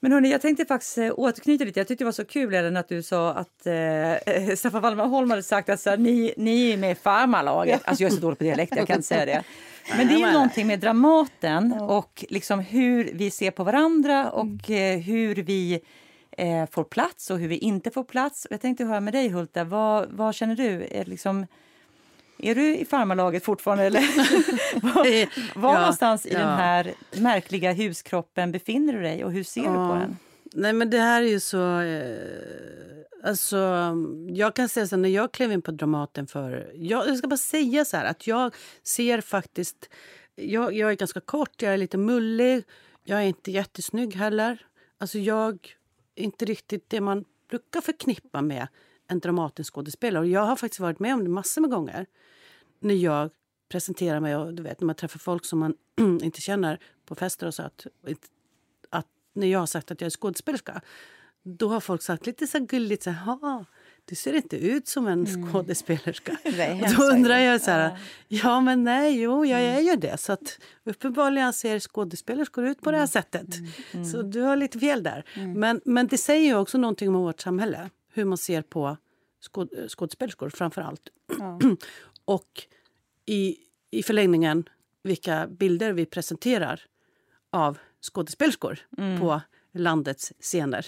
Men 0.01 0.12
hörni, 0.12 0.30
jag 0.30 0.40
tänkte 0.40 0.64
faktiskt 0.64 0.99
eh, 0.99 1.12
återknyta 1.16 1.64
lite. 1.64 1.80
Jag 1.80 1.88
tyckte 1.88 2.05
det 2.05 2.07
var 2.07 2.12
så 2.12 2.24
kul 2.24 2.55
Ellen, 2.55 2.76
att 2.76 2.88
du 2.88 3.03
sa 3.03 3.32
att 3.32 3.66
eh, 3.66 4.55
Staffan 4.57 4.82
Walmerholm 4.82 5.30
hade 5.30 5.42
sagt 5.42 5.68
att 5.68 5.80
så 5.80 5.90
här, 5.90 5.96
ni, 5.96 6.34
ni 6.36 6.72
är 6.72 6.76
med 6.76 6.92
i 6.92 6.94
farmarlaget. 6.94 7.80
Alltså 7.84 8.03
jag 8.03 8.12
är 8.12 8.14
så 8.14 8.20
dålig 8.20 8.38
på 8.38 8.44
dialekt, 8.44 8.76
jag 8.76 8.86
kan 8.86 8.96
inte 8.96 9.09
säga 9.09 9.26
det. 9.26 9.44
Men 9.96 10.09
det 10.09 10.14
är 10.14 10.18
ju 10.18 10.32
någonting 10.32 10.66
med 10.66 10.80
Dramaten 10.80 11.72
och 11.72 12.24
liksom 12.28 12.61
hur 12.61 13.11
vi 13.14 13.30
ser 13.30 13.51
på 13.51 13.64
varandra 13.64 14.30
och 14.30 14.70
mm. 14.70 14.99
eh, 14.99 15.05
hur 15.05 15.34
vi 15.34 15.80
eh, 16.38 16.66
får 16.70 16.84
plats 16.84 17.30
och 17.30 17.38
hur 17.38 17.49
vi 17.49 17.57
inte 17.57 17.90
får 17.90 18.05
plats. 18.05 18.46
Jag 18.51 18.61
tänkte 18.61 18.84
höra 18.84 19.01
med 19.01 19.14
dig 19.14 19.28
Hulta, 19.28 19.64
vad, 19.64 20.07
vad 20.11 20.34
känner 20.34 20.55
du? 20.55 20.88
Är, 20.90 21.05
liksom, 21.05 21.46
är 22.39 22.55
du 22.55 22.76
i 22.76 22.84
farmarlaget 22.84 23.45
fortfarande 23.45 23.84
eller 23.84 24.01
var, 24.82 25.59
var 25.61 25.74
ja, 25.74 25.80
någonstans 25.80 26.26
i 26.26 26.32
ja. 26.32 26.39
den 26.39 26.49
här 26.49 26.95
märkliga 27.12 27.72
huskroppen 27.72 28.53
befinner 28.53 28.93
du 28.93 29.03
dig 29.03 29.24
och 29.24 29.32
hur 29.32 29.45
ser 29.45 29.64
ja. 29.64 29.70
du 29.70 29.74
på 29.74 29.95
den? 29.95 30.16
Nej 30.53 30.72
men 30.72 30.91
det 30.91 30.99
här 30.99 31.22
är 31.22 31.26
ju 31.26 31.41
så... 31.41 31.80
Eh, 31.80 32.18
alltså, 33.24 33.93
jag 34.28 34.55
kan 34.55 34.68
säga 34.68 34.86
så 34.86 34.97
när 34.97 35.09
jag 35.09 35.32
klev 35.32 35.53
in 35.53 35.62
på 35.62 35.70
Dramaten 35.70 36.26
för... 36.26 36.72
Jag, 36.74 37.09
jag 37.09 37.18
ska 37.18 37.28
bara 37.28 37.36
säga 37.36 37.84
så 37.84 37.97
här 37.97 38.05
att 38.05 38.26
jag 38.26 38.55
ser 38.82 39.20
faktiskt... 39.20 39.89
Jag, 40.34 40.74
jag 40.74 40.91
är 40.91 40.95
ganska 40.95 41.20
kort, 41.20 41.62
jag 41.62 41.74
är 41.74 41.78
lite 41.78 41.99
mullig. 41.99 42.64
Jag 43.05 43.18
är 43.18 43.26
inte 43.26 43.51
jättesnygg 43.51 44.14
heller. 44.14 44.66
Alltså 44.99 45.18
jag 45.18 45.76
är 46.14 46.22
inte 46.22 46.45
riktigt 46.45 46.91
det 46.91 47.01
man 47.01 47.24
brukar 47.51 47.80
förknippa 47.80 48.43
med 48.43 48.68
en 49.09 49.20
Dramatenskådespelare. 49.20 50.20
Och 50.20 50.28
jag 50.28 50.40
har 50.40 50.56
faktiskt 50.56 50.80
varit 50.80 50.98
med 50.98 51.14
om 51.14 51.24
det 51.24 51.30
massor 51.30 51.61
med 51.61 51.70
gånger. 51.70 52.06
När 52.80 52.94
jag 52.94 53.30
presenterar 53.68 54.20
mig 54.20 54.36
och 54.36 54.54
du 54.54 54.62
vet 54.62 54.80
när 54.80 54.86
man 54.86 54.94
träffar 54.94 55.18
folk 55.18 55.44
som 55.44 55.59
man 55.59 55.74
inte 56.22 56.40
känner 56.40 56.80
på 57.04 57.14
fester 57.14 57.46
och 57.46 57.54
så 57.54 57.62
att, 57.62 57.86
att 58.90 59.06
när 59.32 59.46
jag 59.46 59.59
har 59.59 59.66
sagt 59.66 59.90
att 59.90 60.00
jag 60.00 60.06
är 60.06 60.11
skådespelerska 60.11 60.82
då 61.56 61.68
har 61.68 61.80
folk 61.80 62.02
sagt 62.02 62.26
lite 62.26 62.46
så 62.46 62.59
gulligt 62.59 63.02
så 63.02 63.11
här, 63.11 63.64
du 64.04 64.14
ser 64.14 64.32
inte 64.32 64.56
ut 64.56 64.88
som 64.88 65.06
en 65.06 65.26
mm. 65.26 65.52
skådespelerska. 65.52 66.36
Då 66.96 67.02
undrar 67.02 67.38
jag 67.38 67.61
så 67.61 67.70
här, 67.70 67.98
ja 68.28 68.61
men 68.61 68.84
nej, 68.84 69.20
jo 69.20 69.44
jag 69.44 69.61
är 69.61 69.80
ju 69.80 69.96
det. 69.96 70.20
Så 70.20 70.32
att 70.32 70.59
uppenbarligen 70.84 71.52
ser 71.52 71.80
skådespelerskor 71.80 72.66
ut 72.66 72.80
på 72.80 72.90
det 72.90 72.96
här 72.96 73.02
mm. 73.02 73.09
sättet. 73.09 73.56
Mm. 73.56 73.70
Mm. 73.92 74.04
Så 74.04 74.22
du 74.22 74.40
har 74.40 74.56
lite 74.56 74.78
fel 74.78 75.02
där. 75.02 75.24
Mm. 75.34 75.52
Men, 75.52 75.80
men 75.84 76.06
det 76.06 76.18
säger 76.18 76.46
ju 76.46 76.56
också 76.56 76.78
någonting 76.78 77.09
om 77.09 77.14
vårt 77.14 77.40
samhälle. 77.40 77.90
Hur 78.12 78.24
man 78.24 78.38
ser 78.38 78.62
på 78.62 78.96
skåd, 79.40 79.68
skådespelerskor 79.88 80.50
framför 80.50 80.82
allt. 80.82 81.09
Ja. 81.38 81.59
Och 82.24 82.62
i, 83.26 83.56
i 83.90 84.02
förlängningen 84.02 84.68
vilka 85.02 85.46
bilder 85.46 85.92
vi 85.92 86.06
presenterar 86.06 86.80
av 87.50 87.78
skådespelerskor 88.00 88.78
mm. 88.98 89.20
på 89.20 89.40
landets 89.72 90.32
scener 90.40 90.86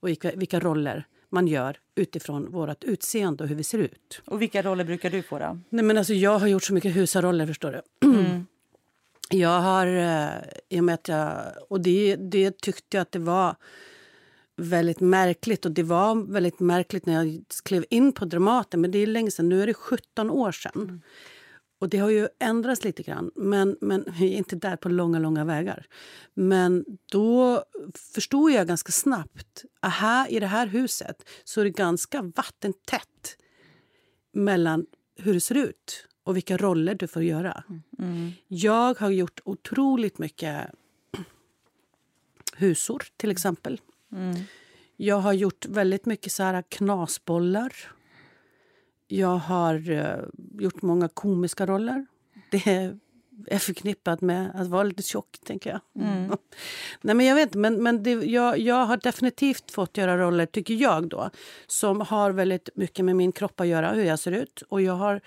och 0.00 0.08
vilka, 0.08 0.32
vilka 0.36 0.60
roller 0.60 1.06
man 1.28 1.46
gör 1.46 1.76
utifrån 1.94 2.52
vårt 2.52 2.84
utseende 2.84 3.44
och 3.44 3.48
hur 3.48 3.56
vi 3.56 3.62
ser 3.62 3.78
ut. 3.78 4.22
Och 4.24 4.42
Vilka 4.42 4.62
roller 4.62 4.84
brukar 4.84 5.10
du 5.10 5.22
få? 5.22 5.38
då? 5.38 5.60
Nej, 5.68 5.84
men 5.84 5.98
alltså, 5.98 6.14
jag 6.14 6.38
har 6.38 6.46
gjort 6.46 6.64
så 6.64 6.74
mycket 6.74 6.96
husaroller. 6.96 7.46
förstår 7.46 7.72
du. 7.72 8.08
Mm. 8.08 8.46
Jag 9.32 9.60
har... 9.60 9.86
Eh, 9.86 10.30
I 10.68 10.80
och 10.80 10.84
med 10.84 10.94
att 10.94 11.08
jag, 11.08 11.42
och 11.68 11.80
det, 11.80 12.16
det 12.16 12.60
tyckte 12.60 12.96
jag 12.96 13.02
att 13.02 13.12
det 13.12 13.18
var 13.18 13.56
väldigt 14.60 15.00
märkligt. 15.00 15.64
Och 15.64 15.72
Det 15.72 15.82
var 15.82 16.32
väldigt 16.32 16.60
märkligt 16.60 17.06
när 17.06 17.14
jag 17.14 17.44
klev 17.64 17.84
in 17.90 18.12
på 18.12 18.24
Dramaten. 18.24 18.80
Men 18.80 18.90
det 18.90 18.98
är 18.98 19.06
länge 19.06 19.30
sedan. 19.30 19.48
Nu 19.48 19.62
är 19.62 19.66
det 19.66 19.74
17 19.74 20.30
år 20.30 20.52
sedan. 20.52 20.72
Mm. 20.74 21.00
Och 21.80 21.88
det 21.88 21.98
har 21.98 22.10
ju 22.10 22.28
ändrats 22.38 22.84
lite 22.84 23.02
grann, 23.02 23.30
men, 23.34 23.76
men 23.80 24.04
vi 24.18 24.34
är 24.34 24.38
inte 24.38 24.56
där 24.56 24.76
på 24.76 24.88
långa, 24.88 25.18
långa 25.18 25.44
vägar. 25.44 25.86
Men 26.34 26.84
då 27.12 27.64
förstod 28.14 28.50
jag 28.50 28.68
ganska 28.68 28.92
snabbt 28.92 29.64
här, 29.82 30.32
i 30.32 30.40
det 30.40 30.46
här 30.46 30.66
huset 30.66 31.28
så 31.44 31.60
är 31.60 31.64
det 31.64 31.70
ganska 31.70 32.22
vattentätt 32.22 33.36
mellan 34.32 34.86
hur 35.16 35.34
det 35.34 35.40
ser 35.40 35.54
ut 35.54 36.06
och 36.24 36.36
vilka 36.36 36.56
roller 36.56 36.94
du 36.94 37.06
får 37.06 37.22
göra. 37.22 37.64
Mm. 37.98 38.32
Jag 38.46 38.98
har 38.98 39.10
gjort 39.10 39.40
otroligt 39.44 40.18
mycket 40.18 40.66
husor, 42.56 43.02
till 43.16 43.30
exempel. 43.30 43.80
Mm. 44.12 44.36
Jag 44.96 45.16
har 45.16 45.32
gjort 45.32 45.66
väldigt 45.66 46.06
mycket 46.06 46.32
så 46.32 46.42
här 46.42 46.62
knasbollar 46.68 47.72
jag 49.10 49.36
har 49.36 49.90
uh, 49.90 50.24
gjort 50.58 50.82
många 50.82 51.08
komiska 51.08 51.66
roller. 51.66 52.06
Det 52.50 52.92
är 53.46 53.58
förknippat 53.58 54.20
med 54.20 54.50
att 54.54 54.66
vara 54.66 54.82
lite 54.82 55.02
tjock, 55.02 55.38
tänker 55.44 55.70
jag. 55.70 56.04
Mm. 56.04 56.30
Nej, 57.00 57.14
men 57.14 57.26
jag 57.26 57.34
vet 57.34 57.54
men, 57.54 57.82
men 57.82 58.02
det, 58.02 58.10
jag, 58.10 58.58
jag 58.58 58.86
har 58.86 58.96
definitivt 58.96 59.70
fått 59.70 59.96
göra 59.96 60.18
roller, 60.18 60.46
tycker 60.46 60.74
jag, 60.74 61.08
då 61.08 61.30
som 61.66 62.00
har 62.00 62.30
väldigt 62.30 62.68
mycket 62.74 63.04
med 63.04 63.16
min 63.16 63.32
kropp 63.32 63.60
att 63.60 63.66
göra, 63.66 63.92
hur 63.92 64.04
jag 64.04 64.18
ser 64.18 64.32
ut. 64.32 64.62
Och 64.68 64.82
jag 64.82 64.92
har 64.92 65.20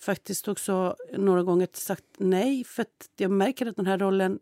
faktiskt 0.00 0.48
också 0.48 0.96
några 1.16 1.42
gånger 1.42 1.68
sagt 1.72 2.04
nej, 2.16 2.64
för 2.64 2.82
att 2.82 3.08
jag 3.16 3.30
märker 3.30 3.66
att 3.66 3.76
den 3.76 3.86
här 3.86 3.98
rollen 3.98 4.38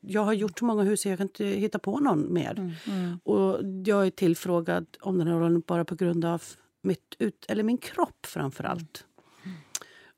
jag 0.00 0.24
har 0.24 0.32
gjort 0.32 0.58
så 0.58 0.64
många 0.64 0.82
hus 0.82 1.06
jag 1.06 1.18
kan 1.18 1.26
inte 1.26 1.44
hitta 1.44 1.78
på 1.78 1.98
någon 1.98 2.32
mer. 2.32 2.58
Mm, 2.58 2.72
mm. 2.86 3.18
Och 3.24 3.60
jag 3.86 4.06
är 4.06 4.10
tillfrågad 4.10 4.86
om 5.00 5.18
den 5.18 5.26
här 5.26 5.34
rollen 5.34 5.62
bara 5.66 5.84
på 5.84 5.94
grund 5.94 6.24
av 6.24 6.42
mitt 6.82 7.14
ut, 7.18 7.44
eller 7.48 7.62
min 7.62 7.78
kropp 7.78 8.26
framför 8.26 8.64
allt. 8.64 9.04
Mm. 9.44 9.56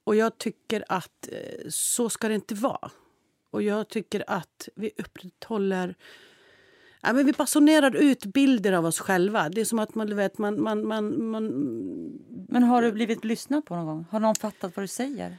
Och 0.05 0.16
jag 0.16 0.38
tycker 0.38 0.84
att 0.88 1.28
eh, 1.32 1.68
så 1.68 2.09
ska 2.11 2.28
det 2.28 2.34
inte 2.34 2.55
vara. 2.55 2.90
Och 3.50 3.62
jag 3.62 3.88
tycker 3.88 4.24
att 4.26 4.68
vi 4.74 4.90
upprätthåller... 4.98 5.94
Ja, 7.00 7.12
men 7.12 7.26
vi 7.26 7.32
basunerar 7.32 7.96
ut 7.96 8.24
bilder 8.24 8.72
av 8.72 8.86
oss 8.86 9.00
själva. 9.00 9.48
Det 9.48 9.61
är 9.61 9.64
som 9.64 9.78
att 9.78 9.94
man, 9.94 10.16
vet, 10.16 10.38
man, 10.38 10.62
man, 10.62 10.86
man, 10.86 11.24
man... 11.24 11.46
Men 12.48 12.62
har 12.62 12.82
du 12.82 12.92
blivit 12.92 13.24
lyssnad 13.24 13.64
på 13.64 13.76
någon 13.76 13.86
gång? 13.86 14.05
Har 14.11 14.20
någon 14.20 14.34
fattat 14.34 14.76
vad 14.76 14.82
du 14.82 14.88
säger? 14.88 15.36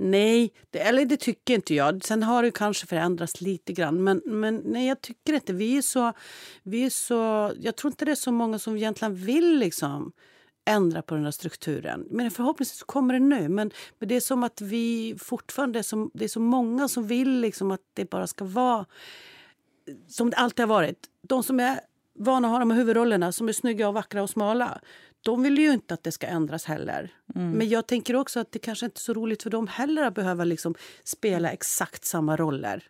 Nej, 0.00 0.52
det, 0.70 0.78
eller 0.78 1.04
det 1.04 1.16
tycker 1.16 1.54
inte 1.54 1.74
jag. 1.74 2.04
Sen 2.04 2.22
har 2.22 2.42
det 2.42 2.50
kanske 2.50 2.86
förändrats 2.86 3.40
lite 3.40 3.72
grann. 3.72 4.04
Men, 4.04 4.22
men 4.24 4.62
nej, 4.64 4.88
jag 4.88 5.00
tycker 5.00 5.32
inte. 5.32 5.52
Vi 5.52 5.78
är 5.78 5.82
så, 5.82 6.12
vi 6.62 6.84
är 6.84 6.90
så... 6.90 7.52
Jag 7.60 7.76
tror 7.76 7.90
inte 7.90 8.04
det 8.04 8.10
är 8.10 8.14
så 8.14 8.32
många 8.32 8.58
som 8.58 8.76
egentligen 8.76 9.14
vill 9.14 9.58
liksom 9.58 10.12
ändra 10.64 11.02
på 11.02 11.14
den 11.14 11.24
här 11.24 11.30
strukturen. 11.30 12.06
Men 12.10 12.30
förhoppningsvis 12.30 12.82
kommer 12.82 13.14
det 13.14 13.20
nu. 13.20 13.48
Men, 13.48 13.70
men 13.98 14.08
det 14.08 14.16
är 14.16 14.20
som 14.20 14.42
att 14.42 14.60
vi 14.60 15.16
fortfarande... 15.18 15.82
Som, 15.82 16.10
det 16.14 16.24
är 16.24 16.28
så 16.28 16.40
många 16.40 16.88
som 16.88 17.06
vill 17.06 17.40
liksom 17.40 17.70
att 17.70 17.82
det 17.94 18.10
bara 18.10 18.26
ska 18.26 18.44
vara 18.44 18.86
som 20.08 20.30
det 20.30 20.36
alltid 20.36 20.62
har 20.62 20.74
varit. 20.74 21.06
De 21.22 21.42
som 21.42 21.60
är 21.60 21.80
vana 22.18 22.48
att 22.48 22.52
ha 22.52 22.58
de 22.58 22.70
här 22.70 22.78
huvudrollerna, 22.78 23.32
som 23.32 23.48
är 23.48 23.52
snygga 23.52 23.88
och 23.88 23.94
vackra 23.94 24.22
och 24.22 24.30
smala 24.30 24.80
de 25.22 25.42
vill 25.42 25.58
ju 25.58 25.72
inte 25.72 25.94
att 25.94 26.02
det 26.02 26.12
ska 26.12 26.26
ändras 26.26 26.64
heller. 26.64 27.12
Mm. 27.34 27.50
Men 27.50 27.68
jag 27.68 27.86
tänker 27.86 28.16
också 28.16 28.40
att 28.40 28.52
det 28.52 28.58
kanske 28.58 28.86
inte 28.86 28.98
är 28.98 29.00
så 29.00 29.14
roligt 29.14 29.42
för 29.42 29.50
dem 29.50 29.66
heller 29.66 30.02
att 30.02 30.14
behöva 30.14 30.44
liksom 30.44 30.74
spela 31.04 31.50
exakt 31.50 32.04
samma 32.04 32.36
roller 32.36 32.88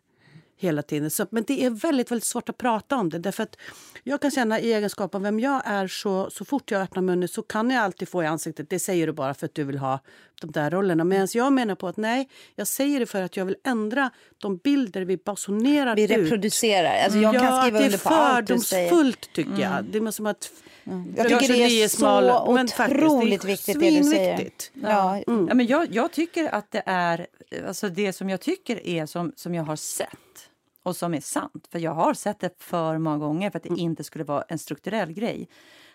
hela 0.61 0.83
tiden. 0.83 1.11
Så, 1.11 1.27
men 1.31 1.45
det 1.47 1.65
är 1.65 1.71
väldigt, 1.71 2.11
väldigt 2.11 2.25
svårt 2.25 2.49
att 2.49 2.59
prata 2.59 2.97
om 2.97 3.11
det. 3.11 3.19
Därför 3.19 3.43
att 3.43 3.57
jag 4.03 4.23
kan 4.23 4.31
känna 4.31 4.61
i 4.61 4.73
egenskap 4.73 5.15
av 5.15 5.23
vem 5.23 5.41
jag 5.41 5.63
är 5.65 5.89
så, 5.89 6.31
så 6.31 6.45
fort 6.45 6.71
jag 6.71 6.83
öppnar 6.83 7.03
munnen 7.03 7.29
så 7.29 7.43
kan 7.43 7.71
jag 7.71 7.85
alltid 7.85 8.09
få 8.09 8.23
i 8.23 8.27
ansiktet 8.27 8.71
det 8.71 8.79
säger 8.79 9.07
du 9.07 9.13
bara 9.13 9.35
för 9.35 9.47
att 9.47 9.55
du 9.55 9.65
vill 9.65 9.79
ha 9.79 10.01
de 10.41 10.53
där 10.53 10.71
rollerna. 10.71 11.05
Medan 11.05 11.29
jag 11.35 11.53
menar 11.53 11.75
på 11.75 11.89
att 11.89 11.97
nej, 11.97 12.29
jag 12.55 12.67
säger 12.67 13.01
det 13.01 13.07
för 13.07 13.23
att 13.23 13.37
jag 13.37 13.45
vill 13.45 13.57
ändra 13.65 14.11
de 14.39 14.57
bilder 14.57 15.03
vi 15.03 15.17
basunerar 15.17 15.97
vi 15.97 16.05
ut. 16.05 16.11
Vi 16.11 16.17
reproducerar. 16.17 17.05
Alltså 17.05 17.19
jag 17.19 17.35
ja, 17.35 17.41
kan 17.41 17.63
skriva 17.63 17.85
under 17.85 17.99
på 17.99 18.09
allt 18.09 18.47
du 18.47 18.59
säger. 18.59 18.83
det 18.83 18.87
är 18.87 18.91
fördomsfullt 18.91 19.33
tycker 19.33 19.63
jag. 19.63 19.73
Mm. 19.73 19.87
Det 19.91 19.99
är 19.99 20.11
som 20.11 20.27
att 20.27 20.51
Mm. 20.51 20.68
Jag 21.17 21.29
tycker 21.29 21.55
det 21.55 21.83
är 21.83 21.89
så 21.89 22.95
otroligt 22.95 23.45
viktigt 23.45 23.81
det 23.81 23.91
du 23.91 24.05
säger. 24.05 24.51
Ja. 24.73 25.23
Mm. 25.27 25.49
Ja, 25.49 25.55
men 25.55 25.67
jag, 25.67 25.95
jag, 25.95 26.13
tycker 26.13 26.55
att 26.55 26.71
det 26.71 26.83
är 26.87 27.27
alltså 27.67 27.89
det 27.89 28.13
som 28.13 28.31
jag 28.31 28.41
tycker 28.41 28.87
är 28.87 29.07
som, 29.07 29.33
som 29.37 29.55
jag 29.55 29.65
har 29.65 29.77
sett 29.77 30.51
och 30.83 30.97
som 30.97 31.15
är 31.15 31.21
sant, 31.21 31.69
för 31.73 31.79
jag 31.79 31.95
har 31.95 32.15
sett 32.15 32.41
det 32.41 32.51
för 32.59 32.99
många 32.99 33.19
gånger 33.19 33.51
för 33.51 33.59
att 33.59 33.63
det 33.63 33.69
mm. 33.69 33.81
inte 33.81 34.05
skulle 34.05 34.25
vara 34.25 34.45
en 34.49 34.59
strukturell 34.59 35.13
grej. 35.13 35.49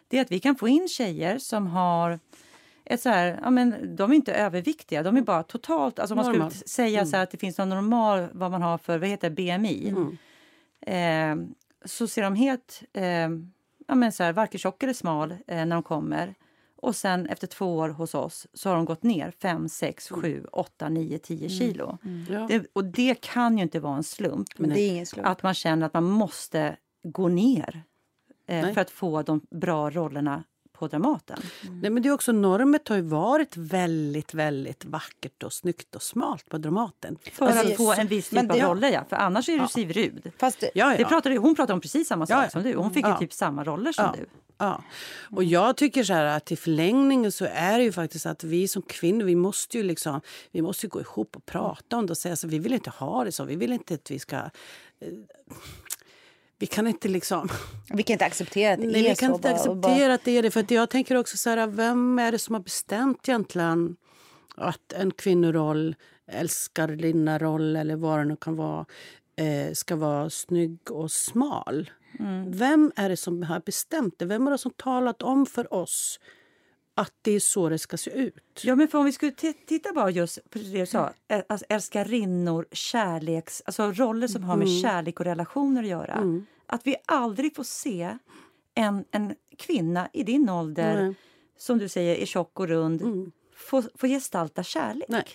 Det 0.07 0.17
är 0.17 0.21
att 0.21 0.31
vi 0.31 0.39
kan 0.39 0.55
få 0.55 0.67
in 0.67 0.87
tjejer 0.87 1.37
som 1.37 1.67
har 1.67 2.19
ett 2.85 3.01
så 3.01 3.09
här, 3.09 3.39
ja, 3.43 3.49
men 3.49 3.95
de 3.95 4.11
är 4.11 4.15
inte 4.15 4.33
överviktiga, 4.33 5.03
de 5.03 5.17
är 5.17 5.21
bara 5.21 5.43
totalt... 5.43 5.99
Alltså 5.99 6.15
man 6.15 6.25
skulle 6.25 6.51
säga 6.51 6.99
mm. 6.99 7.11
så 7.11 7.17
att 7.17 7.31
det 7.31 7.37
finns 7.37 7.57
någon 7.57 7.69
normal, 7.69 8.27
vad 8.31 8.51
man 8.51 8.61
har 8.61 8.77
för 8.77 8.97
vad 8.97 9.09
heter 9.09 9.29
BMI. 9.29 9.89
Mm. 9.89 10.17
Eh, 10.85 11.47
så 11.85 12.07
ser 12.07 12.21
de 12.21 12.35
helt... 12.35 12.83
Eh, 12.93 13.29
ja, 13.87 13.95
men 13.95 14.11
så 14.11 14.23
här, 14.23 14.33
varken 14.33 14.59
tjock 14.59 14.83
eller 14.83 14.93
smal 14.93 15.31
eh, 15.31 15.37
när 15.47 15.75
de 15.75 15.83
kommer. 15.83 16.35
Och 16.75 16.95
sen 16.95 17.25
efter 17.25 17.47
två 17.47 17.77
år 17.77 17.89
hos 17.89 18.15
oss 18.15 18.47
så 18.53 18.69
har 18.69 18.75
de 18.75 18.85
gått 18.85 19.03
ner 19.03 19.31
5, 19.41 19.69
6, 19.69 20.09
7, 20.09 20.45
8, 20.51 20.89
9, 20.89 21.17
10 21.17 21.49
kilo. 21.49 21.97
Mm. 22.03 22.25
Mm. 22.29 22.47
Det, 22.47 22.65
och 22.73 22.85
det 22.85 23.21
kan 23.21 23.57
ju 23.57 23.63
inte 23.63 23.79
vara 23.79 23.97
en 23.97 24.03
slump. 24.03 24.47
Men 24.57 24.69
slump. 25.05 25.27
Att 25.27 25.43
man 25.43 25.53
känner 25.53 25.85
att 25.85 25.93
man 25.93 26.03
måste 26.03 26.75
gå 27.03 27.27
ner 27.27 27.83
eh, 28.47 28.73
för 28.73 28.81
att 28.81 28.89
få 28.89 29.21
de 29.21 29.41
bra 29.51 29.89
rollerna 29.89 30.43
på 30.83 30.87
Dramaten. 30.87 31.39
Mm. 31.61 31.79
Nej, 31.79 31.89
men 31.89 32.03
det 32.03 32.09
är 32.09 32.13
också 32.13 32.31
normet 32.31 32.87
har 32.87 32.95
ju 32.95 33.01
varit 33.01 33.57
väldigt, 33.57 34.33
väldigt 34.33 34.85
vackert 34.85 35.43
och 35.43 35.53
snyggt 35.53 35.95
och 35.95 36.01
smalt 36.01 36.49
på 36.49 36.57
Dramaten. 36.57 37.17
För 37.31 37.45
alltså, 37.45 37.67
att 37.67 37.77
få 37.77 37.93
en 37.93 38.07
viss 38.07 38.29
typ 38.29 38.51
av 38.51 38.57
roller, 38.57 38.89
ja. 38.91 39.05
För 39.09 39.15
annars 39.15 39.49
är 39.49 39.53
du 39.53 39.59
ja. 39.59 39.67
Siv 39.67 39.91
Rud. 39.91 40.31
Fast 40.37 40.59
det, 40.59 40.71
ja, 40.75 40.91
ja. 40.91 40.97
Det 40.97 41.05
pratade, 41.05 41.37
hon 41.37 41.55
pratade 41.55 41.73
om 41.73 41.81
precis 41.81 42.07
samma 42.07 42.25
sak 42.25 42.45
ja, 42.45 42.49
som 42.49 42.63
du. 42.63 42.75
Hon 42.75 42.93
fick 42.93 43.07
ju 43.07 43.17
typ 43.19 43.33
samma 43.33 43.63
roller 43.63 43.91
som 43.91 44.11
du. 44.17 44.25
Ja. 44.57 44.83
Och 45.31 45.43
jag 45.43 45.77
tycker 45.77 46.03
så 46.03 46.13
att 46.13 46.51
i 46.51 46.55
förlängningen 46.55 47.31
så 47.31 47.45
är 47.45 47.77
det 47.77 47.83
ju 47.83 47.91
faktiskt 47.91 48.25
att 48.25 48.43
vi 48.43 48.67
som 48.67 48.81
kvinnor, 48.81 49.25
vi 49.25 49.35
måste 49.35 49.77
ju 49.77 49.83
liksom, 49.83 50.21
vi 50.51 50.61
måste 50.61 50.87
gå 50.87 51.01
ihop 51.01 51.35
och 51.35 51.45
prata 51.45 51.97
om 51.97 52.05
det 52.05 52.11
och 52.11 52.17
säga 52.17 52.35
så 52.35 52.47
vi 52.47 52.59
vill 52.59 52.73
inte 52.73 52.89
ha 52.89 53.23
det 53.23 53.31
så. 53.31 53.43
Vi 53.43 53.55
vill 53.55 53.73
inte 53.73 53.93
att 53.93 54.11
vi 54.11 54.19
ska... 54.19 54.49
Vi 56.63 56.67
kan 56.67 56.87
inte 56.87 57.07
liksom... 57.07 57.49
Vi 57.93 58.03
kan 58.03 58.13
inte 58.13 58.25
acceptera 58.25 58.73
att 58.73 58.79
det 58.79 58.87
Nej, 58.87 59.05
är 59.05 59.09
vi 59.09 59.15
kan 59.15 59.29
så. 59.29 59.35
inte 59.35 59.47
bara- 59.49 59.53
acceptera 59.55 60.07
bara- 60.07 60.13
att 60.13 60.23
det 60.25 60.37
är 60.37 60.41
det. 60.43 60.51
För 60.51 60.59
att 60.59 60.71
jag 60.71 60.89
tänker 60.89 61.15
också 61.15 61.37
så 61.37 61.49
här, 61.49 61.67
vem 61.67 62.19
är 62.19 62.31
det 62.31 62.39
som 62.39 62.55
har 62.55 62.61
bestämt 62.61 63.29
egentligen 63.29 63.95
att 64.55 64.93
en 64.93 65.11
kvinnoroll, 65.11 65.95
älskarinna-roll 66.31 67.75
eller 67.75 67.95
vad 67.95 68.19
det 68.19 68.25
nu 68.25 68.35
kan 68.35 68.55
vara, 68.55 68.85
eh, 69.35 69.73
ska 69.73 69.95
vara 69.95 70.29
snygg 70.29 70.91
och 70.91 71.11
smal? 71.11 71.89
Mm. 72.19 72.51
Vem 72.51 72.91
är 72.95 73.09
det 73.09 73.17
som 73.17 73.43
har 73.43 73.59
bestämt 73.65 74.19
det? 74.19 74.25
Vem 74.25 74.47
är 74.47 74.51
det 74.51 74.57
som 74.57 74.71
talat 74.71 75.21
om 75.21 75.45
för 75.45 75.73
oss 75.73 76.19
att 76.95 77.11
det 77.21 77.31
är 77.31 77.39
så 77.39 77.69
det 77.69 77.79
ska 77.79 77.97
se 77.97 78.11
ut? 78.11 78.61
Ja, 78.63 78.75
men 78.75 78.87
för 78.87 78.97
om 78.97 79.05
vi 79.05 79.11
skulle 79.11 79.31
titta 79.67 79.93
bara 79.93 80.09
just 80.09 80.49
på 80.49 80.57
det 80.59 80.79
du 80.79 80.85
sa, 80.85 81.13
ä- 81.27 81.43
alltså 81.49 81.65
älskarinnor, 81.69 82.65
kärleks, 82.71 83.61
alltså 83.65 83.91
roller 83.91 84.27
som 84.27 84.43
har 84.43 84.55
med 84.57 84.67
Mm. 84.67 84.81
kärlek 84.81 85.19
och 85.19 85.25
relationer 85.25 85.81
att 85.83 85.89
göra. 85.89 86.13
Att 86.65 86.87
vi 86.87 86.95
aldrig 87.05 87.55
får 87.55 87.63
se 87.63 88.17
en, 88.75 89.05
en 89.11 89.35
kvinna 89.57 90.09
i 90.13 90.23
din 90.23 90.49
ålder, 90.49 91.03
Nej. 91.03 91.15
som 91.57 91.77
du 91.77 91.89
säger 91.89 92.15
är 92.15 92.25
tjock 92.25 92.59
och 92.59 92.67
rund, 92.67 93.31
få, 93.55 93.83
få 93.95 94.07
gestalta 94.07 94.63
kärlek. 94.63 95.09
Nej, 95.09 95.25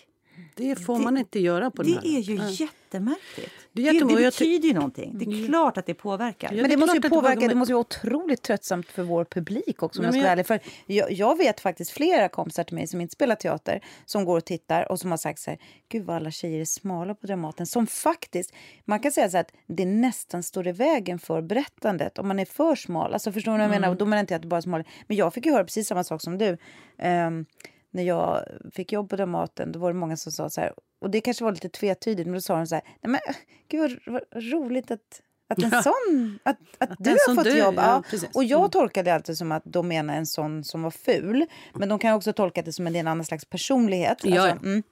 Det 0.55 0.76
får 0.76 0.99
Det- 0.99 1.05
man 1.05 1.18
inte 1.18 1.41
göra 1.41 1.70
på 1.70 1.82
den 1.82 1.93
Det 1.93 1.99
här. 2.09 2.16
är 2.18 2.20
ju 2.20 2.34
jättemärkligt. 2.64 3.53
Det 3.72 3.89
är 3.89 3.93
Det, 3.93 3.99
det, 4.16 4.24
betyder 4.24 4.68
ju 4.68 4.74
någonting. 4.74 5.18
Det 5.18 5.24
är 5.24 5.47
klart 5.47 5.76
att 5.78 5.86
det 5.86 5.95
påverkar. 5.95 6.49
Ja, 6.49 6.55
Men 6.55 6.62
det 6.62 6.68
det, 6.68 6.76
måste 6.76 6.97
ju 6.97 7.01
det 7.01 7.09
påverka, 7.11 7.41
det 7.41 7.47
men- 7.47 7.59
måste 7.59 7.72
vara 7.74 7.80
otroligt 7.80 8.43
tröttsamt 8.43 8.86
för 8.86 9.03
vår 9.03 9.24
publik 9.24 9.82
också 9.82 10.01
om 10.01 10.05
jag 10.05 10.14
ska 10.14 10.20
jag- 10.20 10.30
ärlig. 10.32 10.47
För 10.47 10.61
jag, 10.86 11.12
jag 11.12 11.39
vet 11.39 11.61
faktiskt 11.61 11.91
flera 11.91 12.28
kompisar 12.28 12.64
till 12.64 12.74
mig 12.74 12.86
som 12.86 13.01
inte 13.01 13.12
spelar 13.12 13.34
teater 13.34 13.80
som 14.05 14.24
går 14.24 14.36
och 14.36 14.45
tittar 14.45 14.93
och 14.93 15.01
som 15.01 15.11
har 15.11 15.18
sagt 15.18 15.39
så 15.41 15.51
här, 15.51 15.59
gud 15.89 16.05
vad 16.05 16.16
alla 16.16 16.30
tjejer 16.30 16.61
är 16.61 16.64
smala 16.64 17.14
på 17.14 17.26
Dramaten. 17.26 17.66
Som 17.66 17.86
faktiskt, 17.86 18.53
man 18.84 19.01
kan 19.01 19.12
säga 19.12 19.30
så 19.30 19.36
här 19.36 19.45
att 19.45 19.53
det 19.66 19.84
nästan 19.86 20.43
står 20.43 20.66
i 20.68 20.72
vägen 20.72 21.18
för 21.18 21.43
berättandet 21.43 22.18
om 22.18 22.28
man 22.28 22.39
är 22.39 22.45
för 22.45 22.74
smal. 22.74 23.12
Alltså 23.12 23.32
förstår 23.32 23.53
ni 23.53 23.59
vad 23.59 23.64
jag 23.64 23.70
menar? 23.70 23.89
Och 23.89 23.97
Då 23.97 24.05
menar 24.07 24.20
inte 24.20 24.34
jag 24.34 24.36
att 24.39 24.43
det 24.43 24.49
bara 24.49 24.57
är 24.57 24.61
smal. 24.61 24.84
Men 25.07 25.16
jag 25.16 25.34
fick 25.34 25.47
ju 25.47 25.53
höra 25.53 25.64
precis 25.64 25.89
samma 25.89 26.05
sak 26.05 26.22
som 26.22 26.39
du. 26.39 26.57
Ehm, 26.99 27.47
när 27.91 28.03
jag 28.03 28.45
fick 28.72 28.93
jobb 28.93 29.11
på 29.11 29.16
Dramaten 29.16 29.72
då 29.72 29.78
var 29.78 29.93
det 29.93 29.99
många 29.99 30.16
som 30.16 30.32
sa 30.32 30.51
så 30.51 30.61
här, 30.61 30.72
och 31.01 31.11
det 31.11 31.20
kanske 31.20 31.45
var 31.45 31.53
lite 31.53 31.68
tvetydigt, 31.68 32.26
men 32.26 32.34
då 32.34 32.41
sa 32.41 32.57
de 32.57 32.66
så 32.66 32.74
här, 32.74 32.84
nej 33.03 33.11
men 33.11 33.20
gud 33.68 33.99
vad, 34.07 34.22
vad 34.30 34.43
roligt 34.53 34.91
att, 34.91 35.20
att 35.49 35.62
en 35.62 35.70
sån, 35.82 36.39
att, 36.43 36.59
att, 36.78 36.91
du 36.99 37.11
har 37.11 37.34
fått 37.34 37.45
du, 37.45 37.59
jobb. 37.59 37.74
ja, 37.76 38.03
Ja, 38.12 38.18
och 38.34 38.45
jag 38.45 38.59
Mm. 38.61 38.70
tolkade 38.70 39.11
det 39.11 39.14
alltid 39.14 39.39
som 39.39 39.53
att 39.53 39.62
de 39.66 39.89
menar 39.89 40.14
en 40.16 40.26
sån 40.26 40.64
som 40.64 40.82
var 40.82 40.91
ful, 40.91 41.47
men 41.74 41.89
de 41.89 41.99
kan 41.99 42.14
också 42.14 42.32
tolka 42.32 42.62
det 42.62 42.72
som 42.72 42.86
en, 42.86 42.97
en 42.97 43.07
annan 43.09 43.24
slags 43.24 43.45
personlighet. 43.45 44.18
Ja, 44.24 44.43
Alltså, 44.51 44.66
mm. 44.66 44.82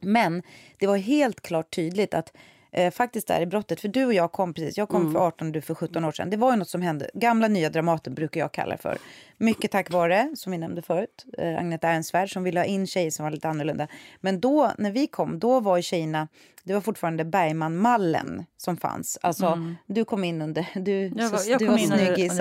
Men 0.00 0.42
det 0.78 0.86
var 0.86 0.96
helt 0.96 1.40
klart 1.40 1.74
tydligt 1.74 2.14
att 2.14 2.32
eh, 2.72 2.90
faktiskt 2.92 3.28
där 3.28 3.40
i 3.40 3.46
brottet, 3.46 3.80
för 3.80 3.88
du 3.88 4.04
och 4.04 4.14
jag 4.14 4.32
kom 4.32 4.54
precis, 4.54 4.78
jag 4.78 4.88
kom 4.88 5.00
Mm. 5.00 5.12
för 5.12 5.20
18 5.20 5.46
och 5.46 5.52
du 5.52 5.60
för 5.60 5.74
17 5.74 6.04
år 6.04 6.12
sedan. 6.12 6.30
Det 6.30 6.36
var 6.36 6.50
ju 6.50 6.56
något 6.56 6.68
som 6.68 6.82
hände, 6.82 7.10
gamla 7.14 7.48
nya 7.48 7.70
Dramaten 7.70 8.14
brukar 8.14 8.40
jag 8.40 8.52
kalla 8.52 8.76
det 8.76 8.82
för. 8.82 8.98
Mycket 9.36 9.70
tack 9.70 9.90
vare, 9.90 10.32
som 10.36 10.52
vi 10.52 10.58
nämnde 10.58 10.82
förut, 10.82 11.24
eh, 11.38 11.58
Agneta 11.58 11.88
Ernstfärd 11.88 12.32
som 12.32 12.42
ville 12.44 12.60
ha 12.60 12.64
in 12.64 12.86
tjejer 12.86 13.10
som 13.10 13.24
var 13.24 13.30
lite 13.30 13.48
annorlunda. 13.48 13.88
Men 14.20 14.40
då, 14.40 14.72
när 14.78 14.90
vi 14.90 15.06
kom, 15.06 15.38
då 15.38 15.60
var 15.60 15.76
ju 15.76 15.82
tjejerna, 15.82 16.28
det 16.64 16.74
var 16.74 16.80
fortfarande 16.80 17.24
Bergman-mallen 17.24 18.44
som 18.56 18.76
fanns. 18.76 19.18
Alltså, 19.22 19.58
du 19.86 20.04
kom 20.04 20.24
in 20.24 20.42
under, 20.42 20.66
du, 20.74 21.06
Mm. 21.06 21.18
Jag 21.18 21.30
var- 21.30 21.50
jag 21.50 21.58
du 21.58 21.66
kom 21.66 21.74
var 21.74 21.96
snyggis. 21.96 22.40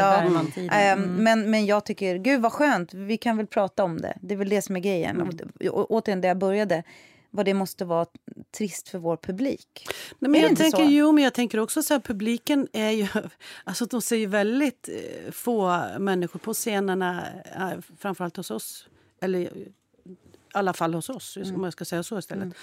Ehm, 0.71 1.03
Mm. 1.03 1.23
men, 1.23 1.51
men 1.51 1.65
jag 1.65 1.86
tycker, 1.86 2.15
gud 2.15 2.41
vad 2.41 2.51
skönt, 2.53 2.93
vi 2.93 3.17
kan 3.17 3.38
väl 3.38 3.47
prata 3.47 3.84
om 3.84 4.01
det. 4.01 4.17
Det 4.21 4.34
är 4.34 4.38
väl 4.38 4.49
det 4.49 4.61
som 4.61 4.75
är 4.75 4.80
grejen. 4.80 5.15
Mm. 5.21 5.28
Och, 5.30 5.80
å- 5.80 5.88
återigen, 5.89 6.21
där 6.21 6.28
jag 6.28 6.38
började, 6.38 6.84
vad 7.30 7.45
det 7.45 7.53
måste 7.53 7.86
vara 7.86 8.05
trist 8.57 8.89
för 8.89 8.99
vår 8.99 9.17
publik. 9.17 9.88
Nej, 10.19 10.32
men 10.32 10.41
jag 10.41 10.57
tänker, 10.57 10.86
så? 10.86 10.91
jo, 10.91 11.11
men 11.11 11.23
jag 11.23 11.34
tänker 11.34 11.59
också 11.59 11.84
så 11.84 11.93
här, 11.93 12.01
publiken 12.01 12.67
är 12.73 12.91
ju... 12.91 13.07
Alltså 13.63 13.86
de 13.86 14.01
ser 14.01 14.15
ju 14.15 14.25
väldigt 14.25 14.89
eh, 14.89 15.32
få 15.32 15.86
människor 15.99 16.39
på 16.39 16.53
scenerna, 16.53 17.28
eh, 17.55 17.80
framförallt 17.99 18.38
hos 18.38 18.51
oss. 18.51 18.88
Eller 19.21 19.39
i 19.39 19.71
alla 20.53 20.73
fall 20.73 20.93
hos 20.93 21.09
oss, 21.09 21.38
Mm. 21.38 21.55
om 21.55 21.63
jag 21.63 21.73
ska 21.73 21.86
säga 21.86 22.03
så 22.03 22.19
istället. 22.19 22.53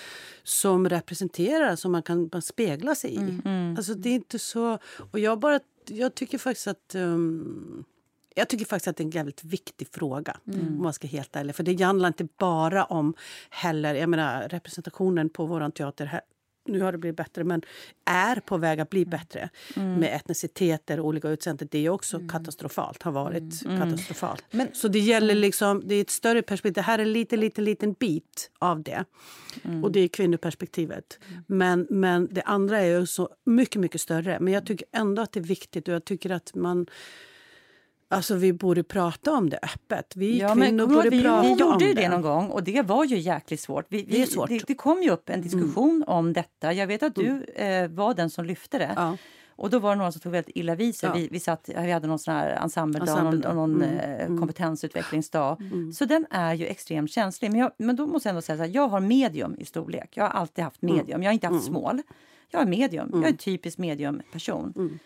Som 0.43 0.89
representerar, 0.89 1.77
som 1.77 1.93
man 1.93 2.03
kan 2.03 2.31
man 2.33 2.43
spegla 2.43 2.95
sig 2.95 3.15
i. 3.15 3.17
Mm. 3.45 3.75
Alltså 3.77 3.95
det 3.95 4.09
är 4.09 4.15
inte 4.15 4.39
så... 4.39 4.79
Och 5.11 5.19
jag 5.19 5.39
bara... 5.39 5.61
Jag 5.87 6.15
tycker 6.15 6.39
faktiskt 6.39 6.67
att... 6.67 6.95
Um, 6.95 7.85
jag 8.35 8.49
tycker 8.49 8.65
faktiskt 8.65 8.89
att 8.89 8.97
det 8.97 9.03
är 9.03 9.05
en 9.05 9.11
jävligt 9.11 9.45
viktig 9.45 9.89
fråga. 9.93 10.37
Mm. 10.47 10.67
om 10.67 10.83
man 10.83 10.93
ska 10.93 11.07
helt 11.07 11.37
ärlig. 11.37 11.55
För 11.55 11.63
det 11.63 11.83
handlar 11.83 12.09
inte 12.09 12.29
bara 12.39 12.85
om 12.85 13.15
heller, 13.51 13.95
jag 13.95 14.09
menar 14.09 14.49
representationen 14.49 15.29
på 15.29 15.47
vår 15.47 15.71
teater 15.71 16.07
här, 16.07 16.21
nu 16.67 16.81
har 16.81 16.93
det 16.93 16.99
blivit 16.99 17.17
bättre, 17.17 17.45
men 17.45 17.63
är 18.05 18.37
på 18.41 18.57
väg 18.57 18.81
att 18.81 18.91
bli 18.91 19.07
bättre 19.07 19.51
med 19.77 20.17
etniciteter 20.17 21.01
och 21.01 21.07
olika 21.07 21.29
utseenden. 21.29 21.69
Det 21.71 21.79
är 21.87 21.89
också 21.91 22.21
katastrofalt, 22.29 23.03
har 23.03 23.13
varit 23.13 23.63
katastrofalt. 23.63 24.45
Men- 24.51 24.69
Så 24.75 24.89
det 24.89 24.99
gäller 24.99 25.35
liksom, 25.35 25.83
det 25.87 25.95
är 25.95 26.01
ett 26.01 26.11
större 26.11 26.43
perspektiv. 26.43 26.73
Det 26.75 26.83
här 26.83 26.99
är 26.99 27.03
en 27.03 27.13
liten, 27.13 27.41
liten, 27.41 27.65
liten 27.65 27.93
bit 27.93 28.51
av 28.59 28.83
det. 28.83 29.05
Och 29.83 29.93
det 29.93 30.01
är 30.01 30.09
kvinnoperspektivet. 30.09 31.19
Men, 31.47 31.87
men 31.91 32.29
det 32.31 32.43
andra 32.43 32.81
är 32.81 32.99
ju 33.01 33.07
så 33.07 33.29
mycket, 33.45 33.81
mycket 33.81 34.01
större. 34.01 34.41
Men 34.41 34.53
jag 34.53 34.67
tycker 34.67 34.87
ändå 34.93 35.23
att 35.23 35.33
det 35.33 35.41
är 35.41 35.45
viktigt 35.45 35.89
och 35.89 35.95
jag 35.95 36.05
tycker 36.05 36.31
att 36.31 36.55
man 36.55 36.87
Alltså 38.15 38.35
vi 38.35 38.53
borde 38.53 38.83
prata 38.83 39.33
om 39.33 39.51
det 39.51 39.59
öppet. 39.63 40.13
Vi 40.17 40.39
Ja, 40.41 40.55
men 40.55 40.69
kvinnor 40.69 40.87
du 40.87 40.95
borde 40.95 41.11
vi, 41.11 41.23
prata 41.23 41.43
vi 41.43 41.53
om 41.53 41.59
gjorde 41.59 41.85
ju 41.85 41.95
det. 41.95 42.01
det 42.03 42.09
någon 42.09 42.23
gång 42.23 42.49
och 42.49 42.63
det 42.65 42.83
var 42.83 43.05
ju 43.05 43.19
jäkligt 43.19 43.61
svårt. 43.61 43.87
Vi, 43.89 44.05
vi, 44.05 44.21
Det 44.21 44.27
svårt. 44.27 44.49
Mm. 44.49 44.59
Det, 44.59 44.65
det 44.67 44.75
kom 44.75 45.03
ju 45.03 45.11
upp 45.11 45.31
en 45.31 45.43
diskussion 45.43 46.05
om 46.07 46.33
detta. 46.33 46.73
Jag 46.73 46.87
vet 46.87 47.03
att 47.03 47.15
du 47.15 47.45
eh, 47.45 47.89
var 47.89 48.15
den 48.15 48.31
som 48.31 48.45
lyfte 48.45 48.79
det. 48.79 48.93
Ja. 48.97 49.17
Och 49.57 49.71
då 49.71 49.79
var 49.79 49.91
det 49.91 49.97
några 49.97 50.13
som 50.13 50.21
tog 50.21 50.33
väldigt 50.33 50.57
illa 50.57 50.75
vid 50.75 50.97
sig. 50.97 51.09
Ja. 51.09 51.15
Vi, 51.15 51.29
vi, 51.31 51.41
satt, 51.41 51.71
vi 51.77 51.91
hade 51.93 52.07
någon 52.07 52.19
sån 52.19 52.35
här 52.35 52.49
ensembledag 52.51 53.07
någon, 53.07 53.19
Ensembledag. 53.19 53.55
någon 53.57 53.83
Mm, 53.83 54.35
eh, 54.35 54.41
kompetensutvecklingsdag. 54.41 55.57
Så 55.95 56.05
den 56.05 56.27
är 56.31 56.55
ju 56.55 56.67
extremt 56.67 57.11
känslig. 57.11 57.51
Men, 57.51 57.61
jag, 57.61 57.71
men 57.79 57.97
då 57.97 58.07
måste 58.07 58.29
jag 58.29 58.31
ändå 58.31 58.43
säga 58.43 58.57
så 58.57 58.63
här, 58.65 58.71
jag 58.75 58.89
har 58.89 59.01
medium 59.01 59.57
i 59.59 59.65
storlek. 59.65 60.11
Jag 60.15 60.25
har 60.25 60.31
alltid 60.31 60.65
haft 60.65 60.83
Mm. 60.83 60.97
medium. 60.97 61.23
Jag 61.23 61.29
har 61.31 61.35
inte 61.35 61.47
haft 61.47 61.65
smål. 61.65 62.03
Jag 62.51 62.63
är 62.63 62.67
medium. 62.67 63.11
Jag 63.13 63.25
är 63.25 63.29
en 63.29 63.37
typisk 63.37 63.79
mediumperson. 63.79 64.99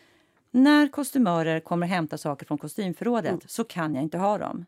Mm. 0.52 0.64
När 0.64 0.88
kostymörer 0.88 1.60
kommer 1.60 1.86
och 1.86 1.90
hämtar 1.90 2.16
saker 2.16 2.46
från 2.46 2.58
kostymförrådet 2.58 3.30
Mm. 3.30 3.40
så 3.46 3.64
kan 3.64 3.94
jag 3.94 4.02
inte 4.02 4.18
ha 4.18 4.38
dem. 4.38 4.66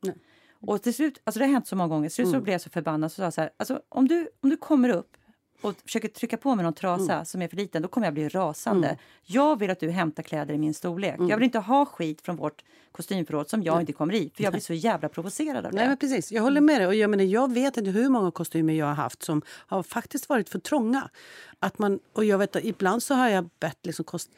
Och 0.66 0.82
till 0.82 0.94
slut, 0.94 1.20
alltså 1.24 1.38
det 1.38 1.44
har 1.44 1.52
hänt 1.52 1.66
så 1.66 1.76
många 1.76 1.88
gånger, 1.88 2.08
till 2.08 2.14
slut 2.14 2.28
så 2.30 2.40
blev 2.40 2.52
jag 2.52 2.60
så 2.60 2.70
förbannad 2.70 3.12
så 3.12 3.16
sa 3.16 3.30
så 3.30 3.40
här, 3.40 3.50
alltså 3.56 3.80
om 3.88 4.08
du, 4.08 4.28
om 4.42 4.50
du 4.50 4.56
kommer 4.56 4.88
upp 4.88 5.16
och 5.62 5.74
försöker 5.84 6.08
trycka 6.08 6.36
på 6.36 6.54
mig 6.54 6.62
någon 6.62 6.72
trasa 6.74 7.24
som 7.24 7.42
är 7.42 7.48
för 7.48 7.56
liten, 7.56 7.82
då 7.82 7.88
kommer 7.88 8.06
jag 8.06 8.14
bli 8.14 8.28
rasande. 8.28 8.98
Jag 9.22 9.58
vill 9.58 9.70
att 9.70 9.80
du 9.80 9.90
hämtar 9.90 10.22
kläder 10.22 10.54
i 10.54 10.58
min 10.58 10.74
storlek. 10.74 11.16
Jag 11.28 11.36
vill 11.36 11.44
inte 11.44 11.58
ha 11.58 11.86
skit 11.86 12.20
från 12.20 12.36
vårt 12.36 12.64
kostymförråd 12.92 13.48
som 13.48 13.62
jag 13.62 13.80
inte 13.80 13.92
kommer 13.92 14.14
i, 14.14 14.30
för 14.36 14.42
jag 14.44 14.52
blir 14.52 14.60
så 14.62 14.74
jävla 14.74 15.08
provocerad 15.08 15.66
av 15.66 15.72
det. 15.72 15.78
Nej, 15.78 15.88
men 15.88 15.96
precis. 15.96 16.32
Jag 16.32 16.42
håller 16.42 16.60
med 16.60 16.80
dig. 16.80 16.86
Och 16.86 16.94
jag, 16.94 17.10
menar, 17.10 17.24
jag 17.24 17.52
vet 17.52 17.76
inte 17.76 17.90
hur 17.90 18.08
många 18.08 18.30
kostymer 18.30 18.72
jag 18.74 18.86
har 18.86 18.94
haft 18.94 19.22
som 19.22 19.42
har 19.48 19.82
faktiskt 19.82 20.28
varit 20.28 20.48
för 20.48 20.58
trånga. 20.58 21.10
Att 21.58 21.78
man, 21.78 21.98
och 22.12 22.24
jag 22.24 22.38
vet, 22.38 22.56
ibland 22.56 23.02
så 23.02 23.14
har 23.14 23.28
jag 23.28 23.50
bett 23.60 23.78
liksom 23.86 24.04
kost, 24.04 24.30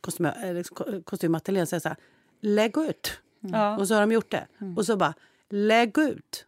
kostym, 0.00 0.26
eh, 0.26 0.54
liksom 0.54 0.74
ko- 0.76 1.02
kostymateljén 1.04 1.66
säga 1.66 1.80
så 1.80 1.88
här, 1.88 1.96
lägg 2.40 2.78
ut. 2.78 3.12
Ja. 3.40 3.78
Och 3.78 3.88
så 3.88 3.94
har 3.94 4.00
de 4.00 4.12
gjort 4.12 4.30
det. 4.30 4.46
Och 4.76 4.86
så 4.86 4.96
bara, 4.96 5.14
lägg 5.48 5.98
ut. 5.98 6.46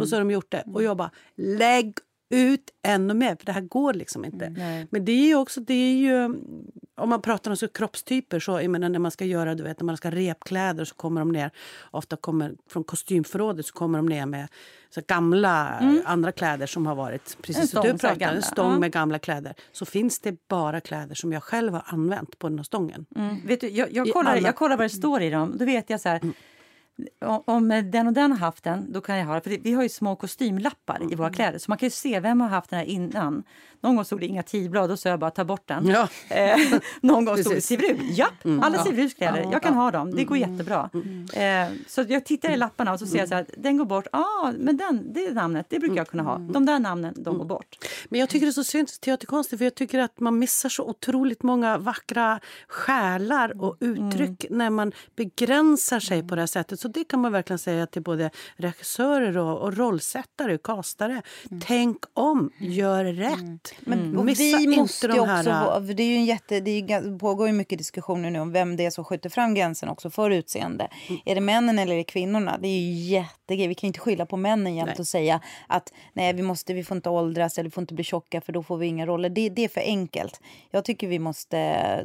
Och 0.00 0.08
så 0.08 0.16
har 0.16 0.20
de 0.20 0.30
gjort 0.30 0.50
det. 0.50 0.64
Och 0.74 0.82
jag 0.82 0.96
bara, 0.96 1.10
lägg 1.36 1.98
ut 2.30 2.70
ännu 2.82 3.14
mer, 3.14 3.36
för 3.36 3.46
det 3.46 3.52
här 3.52 3.60
går 3.60 3.94
liksom 3.94 4.24
inte. 4.24 4.50
Nej. 4.50 4.86
Men 4.90 5.04
det 5.04 5.12
är 5.12 5.26
ju 5.26 5.34
också, 5.34 5.60
det 5.60 5.74
är 5.74 5.94
ju, 5.94 6.24
om 6.96 7.08
man 7.08 7.22
pratar 7.22 7.50
om 7.50 7.56
så 7.56 7.68
kroppstyper, 7.68 8.40
så 8.40 8.60
jag 8.60 8.70
menar, 8.70 8.88
när 8.88 8.98
man 8.98 9.10
ska 9.10 9.24
göra, 9.24 9.54
du 9.54 9.62
vet, 9.62 9.80
när 9.80 9.84
man 9.84 9.96
ska 9.96 10.10
repkläder 10.10 10.84
så 10.84 10.94
kommer 10.94 11.20
de 11.20 11.32
ner, 11.32 11.50
ofta 11.90 12.16
kommer 12.16 12.54
från 12.68 12.84
kostymförrådet 12.84 13.66
så 13.66 13.72
kommer 13.72 13.98
de 13.98 14.06
ner 14.06 14.26
med 14.26 14.48
så 14.90 15.00
gamla 15.06 15.82
andra 16.04 16.32
kläder 16.32 16.66
som 16.66 16.86
har 16.86 16.94
varit, 16.94 17.36
precis 17.42 17.70
som 17.70 17.82
du 17.82 17.98
pratar, 17.98 18.34
en 18.34 18.42
stång 18.42 18.72
ja. 18.72 18.78
med 18.78 18.92
gamla 18.92 19.18
kläder. 19.18 19.54
Så 19.72 19.84
finns 19.84 20.20
det 20.20 20.48
bara 20.48 20.80
kläder 20.80 21.14
som 21.14 21.32
jag 21.32 21.42
själv 21.42 21.72
har 21.72 21.84
använt 21.86 22.38
på 22.38 22.48
den 22.48 22.58
här 22.58 22.64
stången. 22.64 23.06
Mm. 23.16 23.46
Vet 23.46 23.60
du, 23.60 23.68
jag, 23.68 23.92
jag, 23.92 24.12
kollar, 24.12 24.32
alla- 24.32 24.48
jag 24.48 24.56
kollar 24.56 24.76
vad 24.76 24.84
det 24.84 24.90
står 24.90 25.22
i 25.22 25.30
dem. 25.30 25.54
Då 25.58 25.64
vet 25.64 25.90
jag 25.90 26.00
så 26.00 26.08
här... 26.08 26.20
om- 27.46 27.68
den 27.92 28.06
och 28.06 28.12
den 28.12 28.30
har 28.32 28.38
haft 28.38 28.64
den, 28.64 28.92
då 28.92 29.00
kan 29.00 29.18
jag 29.18 29.26
ha 29.26 29.34
det. 29.34 29.40
För 29.40 29.50
vi 29.50 29.72
har 29.72 29.82
ju 29.82 29.88
små 29.88 30.16
kostymlappar 30.16 31.12
i 31.12 31.14
våra 31.14 31.30
kläder, 31.30 31.58
så 31.58 31.70
man 31.70 31.78
kan 31.78 31.86
ju 31.86 31.90
se 31.90 32.20
vem 32.20 32.40
har 32.40 32.48
haft 32.48 32.70
den 32.70 32.78
här 32.78 32.86
innan. 32.86 33.44
Någon 33.84 33.96
gång 33.96 34.04
stod 34.04 34.20
det 34.20 34.26
inga 34.26 34.42
tidblad, 34.42 34.90
då 34.90 34.96
sa 34.96 35.08
jag 35.08 35.18
bara 35.18 35.30
ta 35.30 35.44
bort 35.44 35.68
den. 35.68 35.86
Ja. 35.86 36.08
Eh, 36.28 36.56
någon 37.00 37.24
gång 37.24 37.38
stod 37.38 37.54
det. 37.54 37.60
Sivrut. 37.60 38.00
Japp, 38.02 38.32
alla 38.62 38.84
Sivrutkläder. 38.84 39.48
Jag 39.52 39.62
kan 39.62 39.74
ha 39.74 39.90
dem. 39.90 40.14
Det 40.14 40.24
går 40.24 40.36
jättebra. 40.36 40.90
Eh, 41.32 41.72
så 41.86 42.04
jag 42.08 42.24
tittar 42.24 42.50
i 42.50 42.56
lapparna 42.56 42.92
och 42.92 42.98
så 42.98 43.06
ser 43.06 43.18
jag 43.18 43.28
så 43.28 43.34
här, 43.34 43.46
den 43.56 43.76
går 43.76 43.84
bort. 43.84 44.06
Ja, 44.12 44.18
ah, 44.18 44.52
men 44.58 44.76
den, 44.76 45.12
det 45.12 45.34
namnet, 45.34 45.66
det 45.68 45.78
brukar 45.78 45.96
jag 45.96 46.08
kunna 46.08 46.22
ha. 46.22 46.38
De 46.38 46.66
där 46.66 46.78
namnen, 46.78 47.14
de 47.16 47.38
går 47.38 47.44
bort. 47.44 47.76
Men 48.08 48.20
jag 48.20 48.28
tycker 48.28 48.46
det 48.46 48.50
är 48.50 48.52
så 48.52 48.64
synd 48.64 48.88
teaterkonstigt 49.00 49.58
för 49.58 49.64
jag 49.64 49.74
tycker 49.74 49.98
att 49.98 50.20
man 50.20 50.38
missar 50.38 50.68
så 50.68 50.84
otroligt 50.84 51.42
många 51.42 51.78
vackra 51.78 52.40
själar 52.68 53.62
och 53.62 53.76
uttryck 53.80 54.46
när 54.50 54.70
man 54.70 54.92
begränsar 55.16 56.00
sig 56.00 56.28
på 56.28 56.34
det 56.34 56.42
här 56.42 56.46
sättet. 56.46 56.80
Så 56.80 56.88
det 56.88 57.04
kan 57.04 57.20
man 57.20 57.32
verkligen 57.32 57.58
säga 57.58 57.86
till 57.86 58.02
både 58.02 58.30
regissörer 58.56 59.38
och, 59.38 59.58
och 59.58 59.76
rollsättare 59.76 60.54
och 60.54 60.62
kastare. 60.62 61.22
Mm. 61.50 61.60
Tänk 61.66 61.98
om, 62.14 62.50
gör 62.58 63.04
rätt. 63.04 63.73
Mm. 63.86 64.10
Men, 64.10 64.24
Missa 64.24 64.58
vi 64.58 64.66
måste 64.66 65.08
de 65.08 65.28
här... 65.28 65.40
Också, 65.40 65.92
det, 65.94 66.02
är 66.02 66.06
ju 66.06 66.14
en 66.14 66.24
jätte, 66.24 66.60
det 66.60 67.18
pågår 67.20 67.46
ju 67.46 67.52
mycket 67.52 67.78
diskussioner 67.78 68.30
nu 68.30 68.40
om 68.40 68.52
vem 68.52 68.76
det 68.76 68.86
är 68.86 68.90
som 68.90 69.04
skjuter 69.04 69.30
fram 69.30 69.54
gränsen 69.54 69.88
också 69.88 70.10
för 70.10 70.30
utseende. 70.30 70.88
Mm. 71.08 71.20
Är 71.24 71.34
det 71.34 71.40
männen 71.40 71.78
eller 71.78 71.92
är 71.92 71.96
det 71.96 72.04
kvinnorna? 72.04 72.58
Det 72.58 72.68
är 72.68 72.80
ju 72.80 72.92
jättegrej. 72.92 73.68
Vi 73.68 73.74
kan 73.74 73.86
inte 73.86 74.00
skylla 74.00 74.26
på 74.26 74.36
männen 74.36 74.74
jämt 74.74 74.98
och 74.98 75.06
säga 75.06 75.40
att 75.66 75.92
nej, 76.12 76.32
vi, 76.32 76.42
måste, 76.42 76.74
vi 76.74 76.84
får 76.84 76.96
inte 76.96 77.10
åldras 77.10 77.58
eller 77.58 77.70
vi 77.70 77.74
får 77.74 77.82
inte 77.82 77.94
bli 77.94 78.04
tjocka 78.04 78.40
för 78.40 78.52
då 78.52 78.62
får 78.62 78.76
vi 78.76 78.86
inga 78.86 79.06
roller. 79.06 79.28
Det, 79.28 79.48
det 79.48 79.64
är 79.64 79.68
för 79.68 79.80
enkelt. 79.80 80.40
Jag 80.70 80.84
tycker 80.84 81.08
vi 81.08 81.18
måste, 81.18 82.04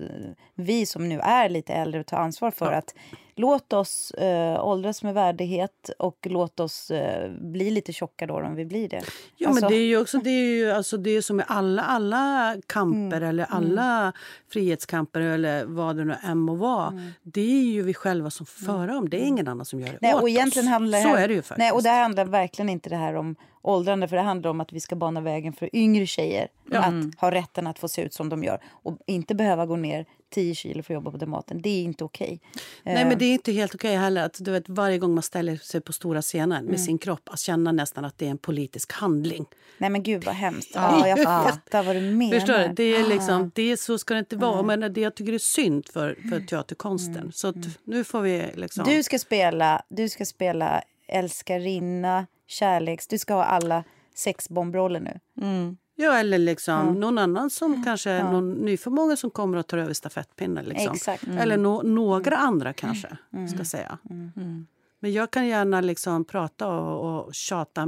vi 0.56 0.86
som 0.86 1.10
nu 1.10 1.20
är 1.20 1.50
lite 1.50 1.74
äldre, 1.74 2.04
ta 2.04 2.18
ansvar 2.18 2.52
för 2.52 2.72
ja. 2.72 2.78
att 2.78 2.96
låt 3.36 3.74
oss 3.74 4.12
eh, 4.12 4.66
åldras 4.66 5.04
med 5.04 5.14
värdighet 5.14 5.90
och 6.00 6.18
låt 6.30 6.60
oss 6.60 6.92
eh, 6.92 7.32
bli 7.32 7.72
lite 7.72 7.94
tjocka 7.94 8.28
då 8.28 8.42
om 8.42 8.56
vi 8.56 8.66
blir 8.66 8.90
det. 8.90 9.02
Ja, 9.38 9.50
alltså... 9.50 9.62
men 9.62 9.72
det 9.72 9.78
är 9.78 9.86
ju 9.86 9.98
också 9.98 10.18
det 10.18 10.30
är 10.30 10.58
ju, 10.58 10.72
alltså 10.72 10.98
det 10.98 11.10
är 11.10 11.22
som 11.22 11.36
med 11.36 11.46
alla, 11.48 11.82
alla 11.82 12.56
kamper 12.68 13.18
mm. 13.18 13.30
eller 13.30 13.46
mm. 13.46 13.58
alla 13.58 14.02
mm. 14.02 14.14
frihetskamper 14.52 15.22
eller 15.22 15.66
vad 15.66 15.96
det 15.96 16.06
nu 16.06 16.16
än 16.24 16.38
må 16.38 16.56
vara. 16.56 16.88
Mm. 16.88 17.12
Det 17.24 17.42
är 17.42 17.64
ju 17.64 17.82
vi 17.82 17.94
själva 17.94 18.30
som 18.30 18.46
får 18.46 18.66
föra 18.66 18.98
om. 18.98 19.10
Det 19.10 19.18
är 19.18 19.26
ingen 19.26 19.48
annan 19.48 19.66
som 19.66 19.80
gör 19.80 19.88
det 19.88 19.98
nej, 20.02 20.14
åt 20.14 20.22
och 20.22 20.30
egentligen 20.30 20.68
oss. 20.68 20.72
Handlar 20.72 21.00
här, 21.00 21.10
Så 21.10 21.16
är 21.16 21.28
det 21.28 21.34
ju 21.34 21.42
faktiskt. 21.42 21.60
Nej, 21.60 21.72
och 21.72 21.84
det 21.84 21.90
handlar 21.90 22.26
verkligen 22.26 22.70
inte 22.70 22.90
det 22.90 22.96
här 22.96 23.14
om 23.14 23.36
åldrande 23.62 24.08
för 24.08 24.16
det 24.16 24.22
handlar 24.22 24.52
om 24.52 24.62
att 24.62 24.74
vi 24.74 24.80
ska 24.80 24.96
bana 24.96 25.22
vägen 25.22 25.54
för 25.54 25.76
yngre 25.76 26.06
tjejer 26.06 26.48
ja. 26.72 26.80
att 26.80 26.88
mm. 26.88 27.12
ha 27.18 27.32
rätten 27.32 27.68
att 27.68 27.80
få 27.80 27.88
se 27.88 28.02
ut 28.02 28.14
som 28.14 28.30
de 28.30 28.44
gör 28.44 28.62
och 28.66 28.98
inte 29.06 29.36
behöva 29.36 29.66
gå 29.66 29.76
ner 29.76 30.06
10 30.30 30.56
kilo 30.56 30.84
för 30.84 30.94
att 30.94 30.96
jobba 30.96 31.12
på 31.12 31.18
Dramaten. 31.18 31.62
Det 31.62 31.70
är 31.70 31.84
inte 31.84 32.04
okej. 32.04 32.40
Okay. 32.82 32.94
Nej, 32.94 33.06
men 33.06 33.18
det 33.18 33.26
är 33.26 33.34
inte 33.34 33.52
helt 33.52 33.76
okej 33.76 33.90
okay 33.90 33.98
heller. 33.98 34.26
Att, 34.26 34.38
du 34.40 34.52
vet, 34.52 34.70
varje 34.70 34.98
gång 34.98 35.14
man 35.14 35.24
ställer 35.24 35.56
sig 35.56 35.82
på 35.82 35.94
stora 35.94 36.22
scenen 36.22 36.58
mm. 36.58 36.72
med 36.72 36.80
sin 36.80 36.98
kropp 36.98 37.30
att 37.30 37.40
känna 37.40 37.72
nästan 37.72 38.06
att 38.06 38.18
det 38.18 38.26
är 38.26 38.30
en 38.30 38.38
politisk 38.38 38.92
handling. 38.92 39.46
Nej 39.78 39.90
men 39.90 40.04
gud 40.04 40.24
vad 40.24 40.36
hemskt. 40.36 40.72
Ja, 40.74 41.08
jag 41.08 41.24
fattar 41.24 41.84
vad 41.84 41.96
du 41.96 42.02
menar. 42.02 42.40
Förstår 42.40 42.58
du? 42.58 42.74
Det 42.74 42.96
är 42.96 43.08
liksom, 43.08 43.52
det, 43.56 43.78
så 43.78 43.98
ska 43.98 44.14
det 44.14 44.20
inte 44.20 44.36
vara. 44.36 44.60
Mm. 44.60 44.80
Men 44.80 44.94
det 44.94 45.02
jag 45.02 45.16
tycker 45.16 45.34
är 45.34 45.38
synd 45.38 45.88
för, 45.88 46.18
för 46.30 46.40
teaterkonsten. 46.40 47.16
Mm. 47.16 47.32
Så 47.32 47.48
att, 47.48 47.56
mm. 47.56 47.70
nu 47.84 48.04
får 48.04 48.22
vi 48.22 48.52
liksom... 48.56 48.86
Du 48.86 49.04
ska 49.04 49.20
spela, 49.20 49.82
du 49.90 50.10
ska 50.10 50.26
spela 50.26 50.84
älskarinna, 51.08 52.28
kärleks... 52.48 53.08
Du 53.08 53.18
ska 53.18 53.34
ha 53.34 53.44
alla 53.44 53.84
sex 54.16 54.50
bombroller 54.50 55.00
nu. 55.00 55.20
Mm. 55.42 55.78
Ja, 56.02 56.18
eller 56.18 56.38
liksom 56.38 56.88
ja. 56.88 56.94
någon 56.94 57.18
annan 57.18 57.50
som 57.50 57.84
kanske 57.84 58.12
ja. 58.12 58.32
någon 58.32 58.54
nyförmåga 58.54 59.18
som 59.18 59.32
kommer 59.32 59.58
och 59.58 59.68
tar 59.68 59.78
över 59.78 59.94
stafettpinnen. 59.94 60.66
Liksom. 60.66 61.18
Mm. 61.24 61.38
Eller 61.38 61.58
no, 61.58 61.82
några 61.84 62.36
mm. 62.36 62.48
andra 62.48 62.74
kanske, 62.74 63.18
mm. 63.34 63.48
ska 63.48 63.66
säga. 63.66 63.98
Mm. 64.10 64.32
mm. 64.36 64.68
Men 65.00 65.14
jag 65.14 65.32
kan 65.32 65.48
gärna 65.48 65.82
liksom 65.82 66.26
prata 66.26 66.68
och, 66.68 67.28
och 67.28 67.34
tjata 67.34 67.88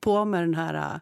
på 0.00 0.24
med 0.24 0.42
den 0.42 0.54
här 0.54 1.00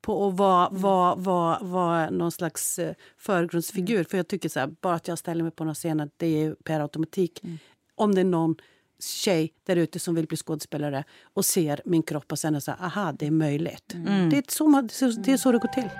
på 0.00 0.28
att 0.28 0.34
vara, 0.34 0.68
vara, 0.70 1.14
vara, 1.14 1.58
vara 1.62 2.10
någon 2.10 2.32
slags 2.32 2.78
eh, 2.78 2.94
förgrundsfigur. 3.16 3.94
Mm. 3.94 4.04
För 4.04 4.16
jag 4.16 4.28
tycker 4.28 4.48
så 4.48 4.60
här, 4.60 4.74
bara 4.80 4.94
att 4.94 5.08
jag 5.08 5.18
ställer 5.18 5.42
mig 5.42 5.52
på 5.52 5.64
någon 5.64 5.74
scen, 5.74 6.10
det 6.16 6.26
är 6.26 6.54
per 6.54 6.80
automatik. 6.80 7.44
Mm. 7.44 7.58
Om 7.94 8.14
det 8.14 8.20
är 8.20 8.24
någon 8.24 8.56
tjej 8.98 9.52
där 9.66 9.76
ute 9.76 9.98
som 9.98 10.14
vill 10.14 10.26
bli 10.26 10.36
skådespelare 10.36 11.04
och 11.34 11.44
ser 11.44 11.80
min 11.84 12.02
kropp 12.02 12.32
och 12.32 12.38
känner 12.38 12.60
så 12.60 12.70
här, 12.70 12.86
aha, 12.86 13.12
det 13.12 13.26
är 13.26 13.30
möjligt. 13.30 13.94
Mm. 13.94 14.30
Det, 14.30 14.36
är 14.36 14.44
så, 14.48 14.66
man, 14.66 14.88
det 15.24 15.32
är 15.32 15.36
så 15.36 15.52
det 15.52 15.58
går 15.58 15.68
till. 15.68 15.90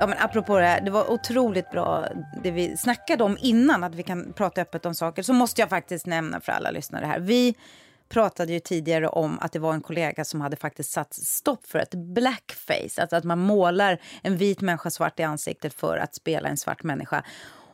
Ja, 0.00 0.06
men 0.06 0.18
apropå 0.18 0.58
det 0.58 0.66
här, 0.66 0.80
det 0.80 0.90
var 0.90 1.10
otroligt 1.10 1.70
bra 1.70 2.06
det 2.42 2.50
vi 2.50 2.76
snackade 2.76 3.24
om 3.24 3.36
innan, 3.40 3.84
att 3.84 3.94
vi 3.94 4.02
kan 4.02 4.32
prata 4.32 4.60
öppet 4.60 4.86
om 4.86 4.94
saker. 4.94 5.22
Så 5.22 5.32
måste 5.32 5.60
jag 5.60 5.68
faktiskt 5.68 6.06
nämna 6.06 6.40
för 6.40 6.52
alla 6.52 6.70
lyssnare 6.70 7.06
här. 7.06 7.20
Vi 7.20 7.54
pratade 8.10 8.52
ju 8.52 8.60
tidigare 8.60 9.08
om 9.08 9.38
att 9.38 9.52
det 9.52 9.58
var 9.58 9.74
en 9.74 9.80
kollega 9.80 10.24
som 10.24 10.40
hade 10.40 10.56
faktiskt 10.56 10.90
satt 10.90 11.14
stopp 11.14 11.66
för 11.66 11.78
ett 11.78 11.94
blackface. 11.94 13.02
Alltså 13.02 13.16
att 13.16 13.24
man 13.24 13.38
målar 13.38 14.00
en 14.22 14.36
vit 14.36 14.60
människa 14.60 14.90
svart 14.90 15.20
i 15.20 15.22
ansiktet 15.22 15.74
för 15.74 15.96
att 15.96 16.14
spela 16.14 16.48
en 16.48 16.56
svart 16.56 16.82
människa. 16.82 17.24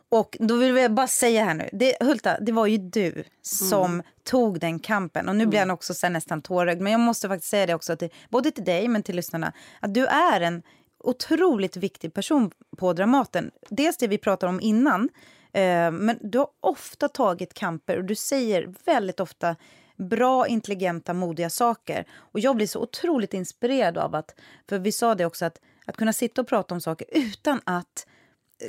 Och 0.09 0.37
då 0.39 0.55
vill 0.55 0.75
jag 0.75 0.93
bara 0.93 1.07
säga 1.07 1.43
här 1.43 1.53
nu, 1.53 1.69
det, 1.73 1.97
Hulta, 1.99 2.39
det 2.39 2.51
var 2.51 2.67
ju 2.67 2.77
du 2.77 3.23
som 3.41 3.93
mm. 3.93 4.05
tog 4.23 4.59
den 4.59 4.79
kampen. 4.79 5.29
Och 5.29 5.35
nu 5.35 5.45
blir 5.45 5.59
han 5.59 5.67
mm. 5.67 5.73
också 5.73 5.93
så 5.93 6.09
nästan 6.09 6.41
tårögd. 6.41 6.81
Men 6.81 6.91
jag 6.91 7.01
måste 7.01 7.27
faktiskt 7.27 7.49
säga 7.49 7.65
det 7.65 7.73
också, 7.73 7.95
till, 7.95 8.09
både 8.29 8.51
till 8.51 8.63
dig 8.63 8.87
men 8.87 9.03
till 9.03 9.15
lyssnarna, 9.15 9.53
att 9.79 9.93
du 9.93 10.05
är 10.05 10.41
en 10.41 10.63
otroligt 10.99 11.77
viktig 11.77 12.13
person 12.13 12.51
på 12.77 12.93
Dramaten. 12.93 13.51
Dels 13.69 13.97
det 13.97 14.07
vi 14.07 14.17
pratade 14.17 14.49
om 14.49 14.61
innan, 14.61 15.09
eh, 15.53 15.91
men 15.91 16.17
du 16.21 16.37
har 16.37 16.47
ofta 16.59 17.09
tagit 17.09 17.53
kamper 17.53 17.97
och 17.97 18.03
du 18.03 18.15
säger 18.15 18.73
väldigt 18.85 19.19
ofta 19.19 19.55
bra, 19.97 20.47
intelligenta, 20.47 21.13
modiga 21.13 21.49
saker. 21.49 22.05
Och 22.15 22.39
jag 22.39 22.55
blir 22.55 22.67
så 22.67 22.81
otroligt 22.81 23.33
inspirerad 23.33 23.97
av 23.97 24.15
att, 24.15 24.39
för 24.69 24.79
vi 24.79 24.91
sa 24.91 25.15
det 25.15 25.25
också, 25.25 25.45
att, 25.45 25.61
att 25.85 25.97
kunna 25.97 26.13
sitta 26.13 26.41
och 26.41 26.47
prata 26.47 26.75
om 26.75 26.81
saker 26.81 27.07
utan 27.11 27.61
att 27.63 28.07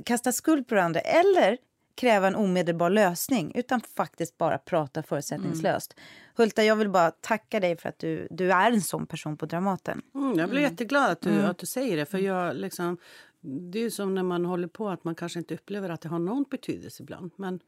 kasta 0.04 0.32
skuld 0.32 0.68
på 0.68 0.74
varandra 0.74 1.00
eller 1.00 1.58
kräva 1.94 2.26
en 2.26 2.36
omedelbar 2.36 2.90
lösning 2.90 3.52
utan 3.54 3.80
faktiskt 3.80 4.38
bara 4.38 4.58
prata 4.58 5.02
förutsättningslöst. 5.02 5.94
Mm. 5.96 6.04
Hulta, 6.36 6.64
jag 6.64 6.76
vill 6.76 6.88
bara 6.88 7.10
tacka 7.10 7.60
dig 7.60 7.76
för 7.76 7.88
att 7.88 7.98
du, 7.98 8.28
du 8.30 8.52
är 8.52 8.72
en 8.72 8.80
sån 8.80 9.06
person 9.06 9.36
på 9.36 9.46
Dramaten. 9.46 10.02
Mm, 10.14 10.38
jag 10.38 10.50
blir 10.50 10.60
mm. 10.60 10.70
jätteglad 10.70 11.10
att 11.10 11.20
du, 11.20 11.30
mm. 11.30 11.50
att 11.50 11.58
du 11.58 11.66
säger 11.66 11.96
det. 11.96 12.06
För 12.06 12.18
jag 12.18 12.56
liksom, 12.56 12.98
det 13.40 13.78
är 13.78 13.90
som 13.90 14.14
när 14.14 14.22
man 14.22 14.44
håller 14.44 14.68
på 14.68 14.88
att 14.88 15.04
man 15.04 15.14
kanske 15.14 15.38
inte 15.38 15.54
upplever 15.54 15.88
att 15.88 16.00
det 16.00 16.08
har 16.08 16.18
någon 16.18 16.44
betydelse 16.50 17.02
ibland. 17.02 17.30
Men 17.36 17.60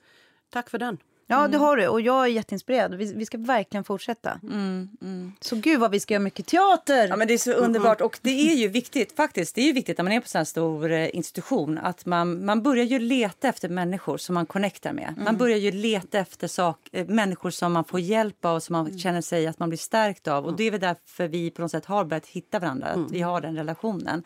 tack 0.50 0.70
för 0.70 0.78
den. 0.78 0.98
Ja, 1.30 1.38
mm. 1.38 1.50
det 1.50 1.58
har 1.58 1.76
du. 1.76 1.88
Och 1.88 2.00
jag 2.00 2.24
är 2.24 2.26
jätteinspirerad. 2.26 2.94
Vi, 2.94 3.12
vi 3.14 3.26
ska 3.26 3.38
verkligen 3.38 3.84
fortsätta. 3.84 4.40
Mm, 4.42 4.88
mm. 5.02 5.32
Så 5.40 5.56
gud 5.56 5.80
vad 5.80 5.90
vi 5.90 6.00
ska 6.00 6.14
göra 6.14 6.22
mycket 6.22 6.46
teater! 6.46 7.08
Ja, 7.08 7.16
men 7.16 7.28
det 7.28 7.34
är 7.34 7.38
så 7.38 7.52
underbart. 7.52 8.00
Och 8.00 8.18
det 8.22 8.50
är 8.50 8.54
ju 8.54 8.68
viktigt 8.68 9.16
faktiskt. 9.16 9.54
Det 9.54 9.60
är 9.60 9.66
ju 9.66 9.72
viktigt 9.72 9.98
när 9.98 10.02
man 10.02 10.12
är 10.12 10.20
på 10.20 10.38
en 10.38 10.46
stor 10.46 10.92
eh, 10.92 11.16
institution 11.16 11.78
att 11.78 12.06
man, 12.06 12.44
man 12.44 12.62
börjar 12.62 12.84
ju 12.84 12.98
leta 12.98 13.48
efter 13.48 13.68
människor 13.68 14.16
som 14.16 14.34
man 14.34 14.46
connectar 14.46 14.92
med. 14.92 15.14
Man 15.16 15.26
mm. 15.26 15.36
börjar 15.36 15.58
ju 15.58 15.70
leta 15.70 16.18
efter 16.18 16.48
sak, 16.48 16.88
eh, 16.92 17.06
människor 17.06 17.50
som 17.50 17.72
man 17.72 17.84
får 17.84 18.00
hjälp 18.00 18.44
av 18.44 18.54
och 18.54 18.62
som 18.62 18.72
man 18.72 18.86
mm. 18.86 18.98
känner 18.98 19.20
sig 19.20 19.46
att 19.46 19.58
man 19.58 19.68
blir 19.68 19.78
stärkt 19.78 20.28
av. 20.28 20.46
Och 20.46 20.56
det 20.56 20.64
är 20.64 20.70
väl 20.70 20.80
därför 20.80 21.28
vi 21.28 21.50
på 21.50 21.62
något 21.62 21.70
sätt 21.70 21.84
har 21.84 22.04
börjat 22.04 22.26
hitta 22.26 22.58
varandra, 22.58 22.86
att 22.86 23.10
vi 23.10 23.20
har 23.20 23.40
den 23.40 23.56
relationen. 23.56 24.22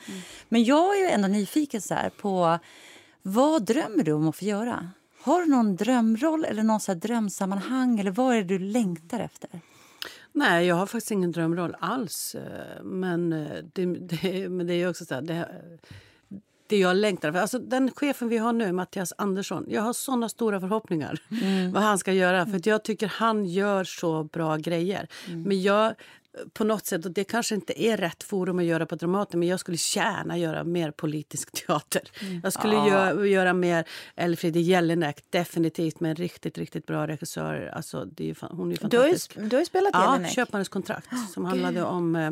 Men 0.48 0.64
jag 0.64 0.96
är 0.96 1.00
ju 1.00 1.09
ändå 1.09 1.28
nyfiken 1.28 1.80
så 1.80 1.96
på 2.20 2.59
vad 3.22 3.64
drömmer 3.64 4.05
du 4.05 4.12
om 4.12 4.28
att 4.28 4.36
få 4.36 4.44
göra? 4.44 4.88
Har 5.25 5.41
du 5.41 5.47
någon 5.51 5.77
drömroll 5.77 6.45
eller 6.45 6.62
någon 6.62 6.81
så 6.81 6.95
drömsammanhang? 6.95 8.01
Eller 8.01 8.11
vad 8.11 8.37
är 8.37 8.43
du 8.43 8.59
längtar 8.59 9.20
efter? 9.20 9.51
Nej, 10.33 10.66
jag 10.66 10.75
har 10.75 10.87
faktiskt 10.87 11.11
ingen 11.11 11.33
drömroll 11.33 11.77
alls. 11.81 12.37
Men 12.83 13.33
eh, 13.33 13.49
det, 13.72 13.87
det, 13.87 14.49
men 14.49 14.66
det 14.66 14.75
är 14.75 14.91
också 14.91 15.05
så 15.05 15.14
här, 15.14 15.22
det, 15.22 15.49
det 16.66 16.79
jag 16.79 16.97
längtar 16.97 17.29
efter. 17.29 17.41
Alltså, 17.41 17.59
den 17.59 17.91
chefen 17.91 18.29
vi 18.29 18.39
har 18.39 18.53
nu, 18.53 18.72
Mattias 18.72 19.12
Andersson, 19.18 19.66
jag 19.68 19.83
har 19.83 19.93
såna 19.93 20.29
stora 20.29 20.61
förhoppningar 20.61 21.22
mm. 21.43 21.72
vad 21.72 21.83
han 21.83 21.99
ska 21.99 22.12
göra. 22.12 22.47
För 22.47 22.61
jag 22.64 22.85
tycker 22.85 23.07
han 23.07 23.45
gör 23.45 23.85
så 23.85 24.25
bra 24.25 24.57
grejer. 24.57 25.09
Mm. 25.29 25.43
Men 25.43 25.62
jag 25.62 25.95
på 26.53 26.64
något 26.64 26.87
sätt, 26.87 27.05
och 27.05 27.11
det 27.11 27.24
kanske 27.24 27.55
inte 27.55 27.82
är 27.82 27.97
rätt 27.97 28.22
forum 28.22 28.59
att 28.59 28.64
göra 28.64 28.87
på 28.87 28.97
Dramaten, 28.97 29.41
men 29.41 29.49
jag 29.49 29.61
skulle 29.61 29.76
gärna 29.97 30.39
göra 30.39 30.64
mer 30.64 30.91
politisk 30.91 31.51
teater. 31.66 32.03
Mm. 32.20 32.41
Jag 32.45 32.53
skulle 32.53 32.76
ah. 32.76 32.89
göra, 32.89 33.26
göra 33.26 33.53
mer 33.53 33.85
Elfriede 34.14 34.61
Jelinek, 34.61 35.24
definitivt 35.30 36.01
med 36.01 36.11
en 36.11 36.16
riktigt, 36.16 36.59
riktigt 36.59 36.87
bra 36.87 37.07
regissör. 37.07 37.72
Alltså, 37.74 38.05
det 38.05 38.30
är, 38.30 38.37
hon 38.55 38.72
är 38.72 38.76
fantastisk. 38.76 39.35
Du 39.35 39.41
har 39.41 39.45
ju, 39.45 39.49
du 39.49 39.57
har 39.57 39.61
ju 39.61 39.66
spelat 39.66 39.91
ja, 39.93 40.12
Jelinek. 40.12 40.32
Köpmannens 40.32 40.68
kontrakt, 40.68 41.12
oh, 41.12 41.26
som 41.26 41.45
handlade 41.45 41.82
om 41.82 42.16
eh, 42.16 42.30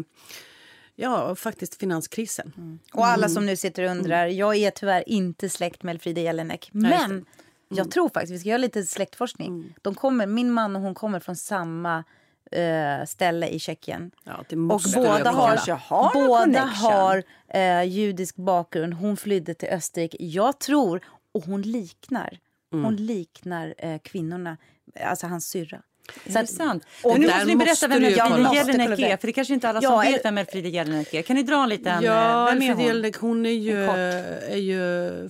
Ja, 0.95 1.35
faktiskt 1.35 1.75
finanskrisen. 1.75 2.53
Mm. 2.57 2.79
Och 2.93 3.07
alla 3.07 3.29
som 3.29 3.47
nu 3.47 3.57
sitter 3.57 3.85
och 3.85 3.91
undrar, 3.91 4.25
mm. 4.25 4.37
jag 4.37 4.57
är 4.57 4.71
tyvärr 4.71 5.09
inte 5.09 5.49
släkt 5.49 5.83
med 5.83 5.93
Elfriede 5.93 6.21
Jelinek. 6.21 6.69
Men 6.73 7.11
mm. 7.11 7.25
jag 7.69 7.91
tror 7.91 8.09
faktiskt, 8.09 8.33
vi 8.33 8.39
ska 8.39 8.49
göra 8.49 8.59
lite 8.59 8.83
släktforskning. 8.83 9.49
Mm. 9.49 9.73
De 9.83 9.95
kommer, 9.95 10.27
min 10.27 10.53
man 10.53 10.77
och 10.77 10.83
hon 10.83 10.95
kommer 10.95 11.21
från 11.21 11.37
samma 11.37 12.05
eh, 12.53 13.05
ställe 13.05 13.49
i 13.49 13.59
Tjeckien. 13.59 14.11
Ja, 14.25 14.45
och 14.51 14.83
båda 14.95 15.31
har, 15.31 15.77
har 15.77 16.13
båda 16.15 16.61
har 16.61 17.23
eh, 17.49 17.83
judisk 17.83 18.37
bakgrund. 18.37 18.95
Hon 18.95 19.17
flydde 19.17 19.55
till 19.55 19.69
Österrike. 19.69 20.17
Jag 20.21 20.61
tror, 20.61 21.05
och 21.35 21.45
hon 21.45 21.63
liknar, 21.63 22.39
mm. 22.73 22.85
hon 22.85 22.97
liknar 22.97 23.75
eh, 23.79 23.99
kvinnorna, 23.99 24.57
alltså 25.01 25.27
hans 25.27 25.49
syrra. 25.49 25.83
Så 26.27 26.39
att, 26.39 26.51
sant. 26.51 26.87
Och 27.03 27.21
nu 27.21 27.27
måste 27.27 27.45
ni 27.45 27.57
berätta 27.57 27.89
vem 27.89 28.05
Elfriede 28.05 28.55
Jelinek 28.55 28.99
är, 28.99 29.17
för 29.17 29.27
det 29.27 29.33
kanske 29.33 29.55
inte 29.55 29.69
alla 29.69 29.81
som 29.81 29.93
ja, 29.93 30.01
vet 30.01 30.25
vem 30.25 30.39
Elfriede 30.39 30.69
Jelinek 30.69 31.15
är. 31.15 31.23
Kan 31.23 31.37
ni 31.37 31.43
dra 31.43 31.63
en 31.63 31.69
liten... 31.69 32.03
Ja, 32.03 32.45
vem 32.45 32.63
är 32.63 32.75
hon? 32.75 32.85
Jelinek, 32.85 33.17
hon 33.17 33.47
är 33.47 33.51
ju, 33.51 33.85
är 33.85 34.57
ju 34.57 34.81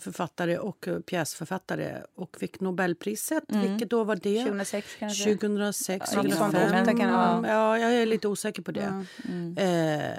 författare 0.01 0.59
och 0.59 0.89
pjäsförfattare 1.07 2.03
och 2.17 2.37
fick 2.41 2.61
Nobelpriset. 2.61 3.51
Mm. 3.53 3.71
Vilket 3.71 3.91
då 3.91 4.05
var 4.05 4.17
det? 4.17 4.45
2006 4.45 4.87
kanske? 4.99 5.25
2006, 5.25 6.07
ja, 6.15 6.23
2005. 6.23 6.99
Ja, 7.01 7.49
ja, 7.49 7.79
jag 7.79 7.93
är 7.93 8.07
lite 8.07 8.29
osäker 8.29 8.63
på 8.63 8.73
det. 8.73 9.05
Mm. 9.29 9.57
Eh, 9.59 10.11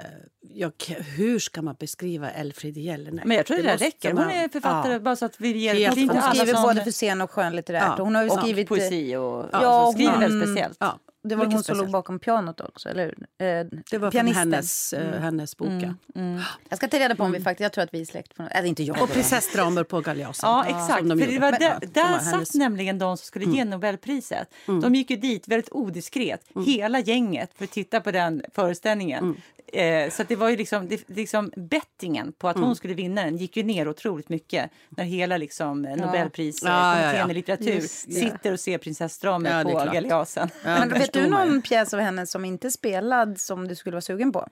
jag, 0.52 0.72
hur 1.16 1.38
ska 1.38 1.62
man 1.62 1.76
beskriva 1.78 2.30
Elfrid 2.30 2.76
Jelinek? 2.76 3.24
Men 3.24 3.36
jag 3.36 3.46
tror 3.46 3.56
det, 3.56 3.62
det 3.62 3.76
räcker. 3.76 4.12
Hon 4.12 4.30
är 4.30 4.48
författare 4.48 4.92
ja. 4.92 4.98
bara 4.98 5.16
så 5.16 5.24
att 5.24 5.40
vi 5.40 5.56
ger 5.56 5.88
Hon 5.88 5.96
skriver 6.34 6.62
både 6.62 6.84
för 6.84 6.90
scen 6.90 7.20
och 7.20 7.30
skönlitterärt. 7.30 7.94
Ja. 7.98 8.04
Hon 8.04 8.14
har 8.14 8.22
ju 8.22 8.30
skrivit 8.30 8.68
poesi 8.68 9.16
och 9.16 9.22
ja, 9.22 9.48
alltså, 9.52 9.92
skriver 9.92 10.18
väldigt 10.18 10.48
speciellt. 10.48 10.76
Ja. 10.80 10.98
Det 11.28 11.36
var 11.36 11.46
hon 11.46 11.64
som 11.64 11.76
låg 11.76 11.90
bakom 11.90 12.18
pianot 12.18 12.60
också, 12.60 12.88
eller 12.88 13.06
eh, 13.38 13.66
Det 13.90 13.98
var 13.98 14.10
från 14.10 14.26
hennes, 14.26 14.92
eh, 14.92 15.08
mm. 15.08 15.22
hennes 15.22 15.56
bok, 15.56 15.68
mm. 15.68 15.94
Mm. 16.14 16.40
Jag 16.68 16.78
ska 16.78 16.88
ta 16.88 16.98
reda 16.98 17.14
på 17.14 17.22
om 17.22 17.32
vi 17.32 17.36
mm. 17.36 17.44
faktiskt, 17.44 17.62
jag 17.62 17.72
tror 17.72 17.84
att 17.84 17.94
vi 17.94 18.00
är 18.00 18.04
släkt. 18.04 18.34
Från, 18.34 18.46
eller 18.46 18.68
inte 18.68 18.82
jag. 18.82 19.02
Och 19.02 19.10
prinsessdramer 19.10 19.84
på 19.84 20.00
Galeasen. 20.00 20.50
Ja, 20.50 20.64
exakt. 20.64 21.08
För 21.08 21.32
det 21.32 21.38
var 21.38 21.52
där, 21.52 21.78
där 21.92 22.18
satt 22.18 22.24
hennes... 22.24 22.54
nämligen 22.54 22.98
de 22.98 23.16
som 23.16 23.26
skulle 23.26 23.44
ge 23.44 23.60
mm. 23.60 23.70
Nobelpriset. 23.70 24.48
Mm. 24.68 24.80
De 24.80 24.94
gick 24.94 25.10
ju 25.10 25.16
dit 25.16 25.48
väldigt 25.48 25.72
odiskret, 25.72 26.40
hela 26.66 27.00
gänget, 27.00 27.50
för 27.54 27.64
att 27.64 27.70
titta 27.70 28.00
på 28.00 28.10
den 28.10 28.42
föreställningen. 28.54 29.36
Eh, 29.74 30.10
så 30.10 30.22
det 30.22 30.36
var 30.36 30.48
ju 30.48 30.56
liksom, 30.56 30.88
det, 30.88 31.08
liksom 31.08 31.52
bettingen 31.56 32.32
på 32.32 32.48
att 32.48 32.56
mm. 32.56 32.66
hon 32.66 32.76
skulle 32.76 32.94
vinna 32.94 33.24
den 33.24 33.36
gick 33.36 33.56
ju 33.56 33.62
ner 33.62 33.88
otroligt 33.88 34.28
mycket 34.28 34.70
när 34.88 35.04
hela 35.04 35.36
liksom 35.36 35.82
Nobelpriskommittén 35.82 36.80
ja. 36.80 37.02
ja, 37.02 37.16
ja, 37.16 37.30
i 37.30 37.34
litteratur 37.34 37.74
Just, 37.74 38.12
sitter 38.12 38.52
och 38.52 38.60
ser 38.60 38.78
prinsessdramer 38.78 39.64
på 39.64 39.70
Galeasen. 39.70 40.48
Men 40.64 40.88
vet 40.88 41.12
du 41.12 41.26
någon 41.26 41.62
pjäs 41.62 41.94
av 41.94 42.00
henne 42.00 42.26
som 42.26 42.44
inte 42.44 42.70
spelad 42.70 43.40
som 43.40 43.68
du 43.68 43.74
skulle 43.74 43.94
vara 43.94 44.02
sugen 44.02 44.32
på? 44.32 44.48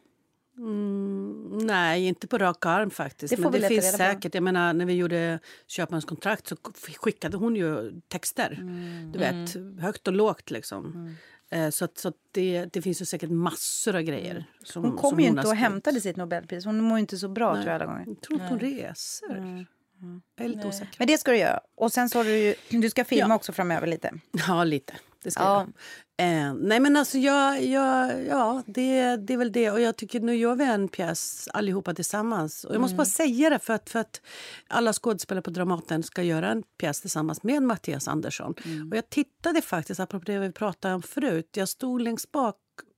Mm, 0.59 1.59
nej, 1.59 2.07
inte 2.07 2.27
på 2.27 2.39
rak 2.39 2.67
arm 2.67 2.91
faktiskt. 2.91 3.37
Det 3.37 3.43
Men 3.43 3.53
det 3.53 3.69
finns 3.69 3.93
säkert. 3.93 4.35
Jag 4.35 4.43
menar, 4.43 4.73
när 4.73 4.87
vi 4.87 4.93
gjorde 4.93 5.39
Köpmans 5.67 6.05
kontrakt 6.05 6.47
så 6.47 6.57
skickade 6.99 7.37
hon 7.37 7.57
ju 7.57 8.01
texter. 8.09 8.59
Mm. 8.61 9.13
Du 9.13 9.19
vet, 9.19 9.55
mm. 9.55 9.79
högt 9.79 10.09
och 10.09 10.15
lågt 10.15 10.51
liksom. 10.51 11.17
Mm. 11.53 11.65
Eh, 11.65 11.71
så, 11.71 11.85
att, 11.85 11.99
så 11.99 12.09
att 12.09 12.15
det, 12.33 12.65
det 12.73 12.83
finns 12.83 13.01
ju 13.01 13.05
säkert 13.05 13.31
massor 13.31 13.97
av 13.97 14.03
grejer. 14.03 14.31
Mm. 14.31 14.45
Som, 14.65 14.85
hon 14.85 14.97
kom 14.97 15.21
ju 15.21 15.27
inte 15.27 15.49
och 15.49 15.57
hämtade 15.57 16.01
sitt 16.01 16.17
Nobelpris. 16.17 16.65
Hon 16.65 16.81
mår 16.81 16.99
inte 16.99 17.19
så 17.19 17.29
bra 17.29 17.55
Nej. 17.55 17.63
tror 17.63 17.73
jag 17.73 17.83
alla 17.83 17.93
gånger. 17.93 18.05
Jag 18.07 18.21
tror 18.21 18.41
inte 18.41 18.53
hon 18.53 18.61
reser. 18.61 19.37
Mm. 19.37 20.23
Jag 20.37 20.45
är 20.45 20.49
lite 20.49 20.69
osäker. 20.69 20.95
Men 20.99 21.07
det 21.07 21.19
ska 21.19 21.31
du 21.31 21.39
göra. 21.39 21.61
Och 21.75 21.93
sen 21.93 22.09
så 22.09 22.19
har 22.19 22.25
du 22.25 22.55
du 22.69 22.91
ska 22.91 23.05
filma 23.05 23.29
ja. 23.29 23.35
också 23.35 23.53
framöver 23.53 23.87
lite. 23.87 24.13
Ja, 24.49 24.65
lite. 24.65 24.95
Det 25.23 25.31
ska 25.31 25.43
ja. 25.43 25.59
jag. 25.59 25.73
Eh, 26.17 26.55
nej 26.55 26.81
men 26.81 26.97
alltså 26.97 27.19
jag, 27.19 27.65
jag, 27.65 28.27
ja, 28.27 28.63
det, 28.67 29.17
det 29.17 29.33
är 29.33 29.37
väl 29.37 29.53
det. 29.53 29.71
Och 29.71 29.81
jag 29.81 29.97
tycker 29.97 30.21
nu 30.21 30.35
gör 30.37 30.55
vi 30.55 30.65
en 30.65 30.89
pjäs 30.89 31.49
allihopa 31.53 31.95
tillsammans. 31.95 32.65
Och 32.65 32.75
jag 32.75 32.81
måste 32.81 32.95
mm. 32.95 32.97
bara 32.97 33.05
säga 33.05 33.51
det 33.51 33.59
för 33.59 33.73
att, 33.73 33.91
för 33.91 33.99
att 33.99 34.21
alla 34.69 34.93
skådespelare 34.93 35.43
på 35.43 35.51
Dramaten 35.51 36.03
ska 36.03 36.23
göra 36.23 36.51
en 36.51 36.63
pjäs 36.63 37.01
tillsammans 37.01 37.43
med 37.43 37.63
Mattias 37.63 38.09
Andersson. 38.09 38.55
Mm. 38.65 38.91
Och 38.91 38.97
jag 38.97 39.11
tittade 39.11 39.63
faktiskt, 39.63 40.01
apropå 40.01 40.25
det 40.25 40.39
vi 40.39 40.53
pratade 40.53 40.95
om 40.95 41.03
förut. 41.03 41.49
Jag 41.57 41.69
stod 41.69 42.03
längst 42.03 42.33
bak 42.33 42.57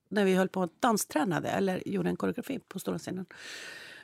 när 0.08 0.24
vi 0.24 0.34
höll 0.34 0.48
på 0.48 0.62
att 0.62 0.80
danstränade 0.82 1.48
eller 1.48 1.88
gjorde 1.88 2.08
en 2.08 2.16
koreografi 2.16 2.58
på 2.68 2.78
stora 2.78 2.98
scenen. 2.98 3.26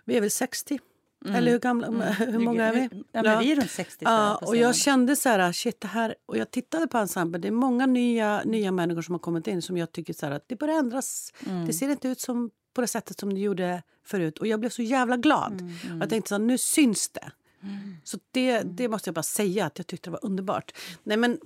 Vi 0.05 0.17
är 0.17 0.21
väl 0.21 0.31
60 0.31 0.79
Mm. 1.25 1.37
Eller 1.37 1.53
hur 1.53 1.59
gamla, 1.59 1.87
mm. 1.87 2.01
hur 2.33 2.39
många 2.39 2.65
är 2.65 2.73
vi? 2.73 2.89
Ja, 3.13 3.23
men 3.23 3.39
vi 3.39 3.53
är 3.53 3.57
runt 3.57 3.71
60. 3.71 4.05
Ja, 4.05 4.37
och 4.37 4.57
jag 4.57 4.77
kände 4.77 5.17
så 5.17 5.29
här, 5.29 5.53
shit 5.53 5.81
det 5.81 5.89
här, 5.89 6.15
och 6.27 6.37
jag 6.37 6.51
tittade 6.51 6.87
på 6.87 6.99
ensemblen, 6.99 7.41
det 7.41 7.49
är 7.49 7.53
många 7.53 7.87
nya, 7.87 8.43
nya 8.45 8.73
människor 8.73 9.03
som 9.03 9.15
har 9.15 9.19
kommit 9.19 9.47
in 9.47 9.63
som 9.63 9.77
jag 9.77 9.93
tycker 9.93 10.13
så 10.13 10.27
här, 10.27 10.33
att 10.33 10.45
det 10.49 10.57
börjar 10.57 10.79
ändras. 10.79 11.33
Mm. 11.47 11.67
Det 11.67 11.73
ser 11.73 11.89
inte 11.89 12.09
ut 12.09 12.21
som 12.21 12.51
på 12.75 12.81
det 12.81 12.87
sättet 12.87 13.21
som 13.21 13.35
det 13.35 13.41
gjorde 13.41 13.83
förut. 14.05 14.39
Och 14.39 14.47
jag 14.47 14.61
blev 14.61 14.71
så 14.71 14.83
jävla 14.83 15.17
glad. 15.17 15.53
Mm. 15.53 15.75
mm. 15.87 16.01
Jag 16.01 16.11
tänkte 16.11 16.29
så 16.29 16.35
här, 16.35 16.43
nu 16.43 16.59
syns 16.59 17.09
det. 17.09 17.31
Mm. 17.63 17.97
Så 18.05 18.19
det, 18.31 18.63
det 18.63 18.89
måste 18.89 19.09
jag 19.09 19.15
bara 19.15 19.23
säga 19.23 19.67
att 19.67 19.79
jag 19.79 19.87
tyckte 19.87 20.11
det 20.11 20.13
var 20.13 20.25
underbart. 20.25 20.73
Nej 21.03 21.17
men 21.17 21.39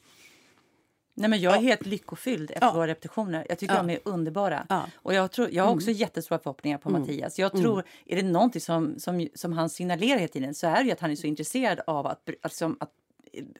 Nej, 1.15 1.31
men 1.31 1.41
jag 1.41 1.53
är 1.53 1.57
ja. 1.57 1.62
helt 1.62 1.87
lyckofylld 1.87 2.51
efter 2.51 2.67
ja. 2.67 2.73
våra 2.73 2.87
repetitioner. 2.87 3.47
Jag 3.49 3.59
tycker 3.59 3.75
ja. 3.75 3.83
de 3.83 3.91
är 3.91 3.99
underbara. 4.05 4.67
Ja. 4.69 4.87
Och 4.97 5.15
jag, 5.15 5.31
tror, 5.31 5.49
jag 5.53 5.65
har 5.65 5.75
också 5.75 5.89
mm. 5.89 5.99
jättestora 5.99 6.39
förhoppningar 6.39 6.79
på 6.79 6.89
mm. 6.89 7.01
Mattias. 7.01 7.39
Jag 7.39 7.53
tror, 7.53 7.73
mm. 7.73 7.85
är 8.07 8.17
det 8.17 8.23
någonting 8.23 8.61
som, 8.61 8.99
som, 8.99 9.29
som 9.35 9.53
han 9.53 9.71
signalerar 9.71 10.19
hela 10.19 10.33
tiden 10.33 10.55
så 10.55 10.67
är 10.67 10.85
det 10.85 10.93
att 10.93 11.01
han 11.01 11.11
är 11.11 11.17
så 11.17 11.27
intresserad 11.27 11.81
av 11.87 12.07
att, 12.07 12.29
alltså, 12.43 12.77
att 12.81 12.91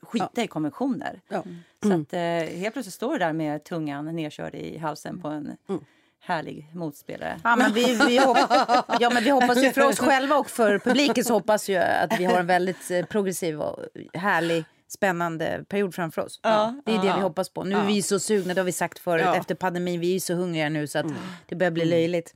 skita 0.02 0.42
i 0.42 0.46
konventioner. 0.46 1.20
Så 1.28 1.88
mm. 1.88 2.02
att 2.02 2.12
eh, 2.12 2.59
helt 2.59 2.72
plötsligt 2.72 2.94
står 2.94 3.12
du 3.12 3.18
där 3.18 3.32
med 3.32 3.64
tungan 3.64 4.16
nedkörd 4.16 4.55
i 4.55 4.78
halsen 4.78 5.20
på 5.20 5.28
en 5.28 5.57
mm. 5.68 5.84
härlig 6.20 6.70
motspelare. 6.72 7.40
Ja, 7.44 7.57
men 7.57 7.72
vi, 7.72 8.00
vi, 8.09 8.18
hoppas, 8.18 8.84
ja, 9.00 9.11
men 9.11 9.24
vi 9.24 9.30
hoppas 9.30 9.62
ju 9.62 9.70
för 9.72 9.88
oss 9.88 9.98
själva 9.98 10.36
och 10.36 10.50
för 10.50 10.78
publiken 10.78 11.24
så 11.24 11.34
hoppas 11.34 11.68
ju 11.68 11.76
att 11.76 12.20
vi 12.20 12.24
har 12.24 12.40
en 12.40 12.46
väldigt 12.46 12.90
eh, 12.90 13.05
progressiv 13.07 13.61
och 13.61 13.78
härlig 14.12 14.64
spännande 14.95 15.64
period 15.68 15.95
framför 15.95 16.22
oss. 16.22 16.40
Ja, 16.42 16.74
det 16.84 16.92
är 16.92 16.97
det 16.97 17.14
vi 17.16 17.20
hoppas 17.20 17.49
på. 17.49 17.64
Nu 17.64 17.76
är 17.76 17.86
vi 17.86 18.03
så 18.03 18.20
sugna, 18.20 18.55
det 18.55 18.61
har 18.61 18.66
vi 18.66 18.72
sagt 18.72 18.99
förut, 18.99 19.26
efter 19.36 19.55
pandemin. 19.55 20.01
Vi 20.01 20.16
är 20.16 20.20
så 20.20 20.34
hungriga 20.34 20.68
nu 20.68 20.86
så 20.86 20.99
att 20.99 21.05
mm. 21.05 21.16
det 21.49 21.57
börjar 21.57 21.70
bli 21.70 21.82
mm. 21.82 21.90
löjligt. 21.90 22.34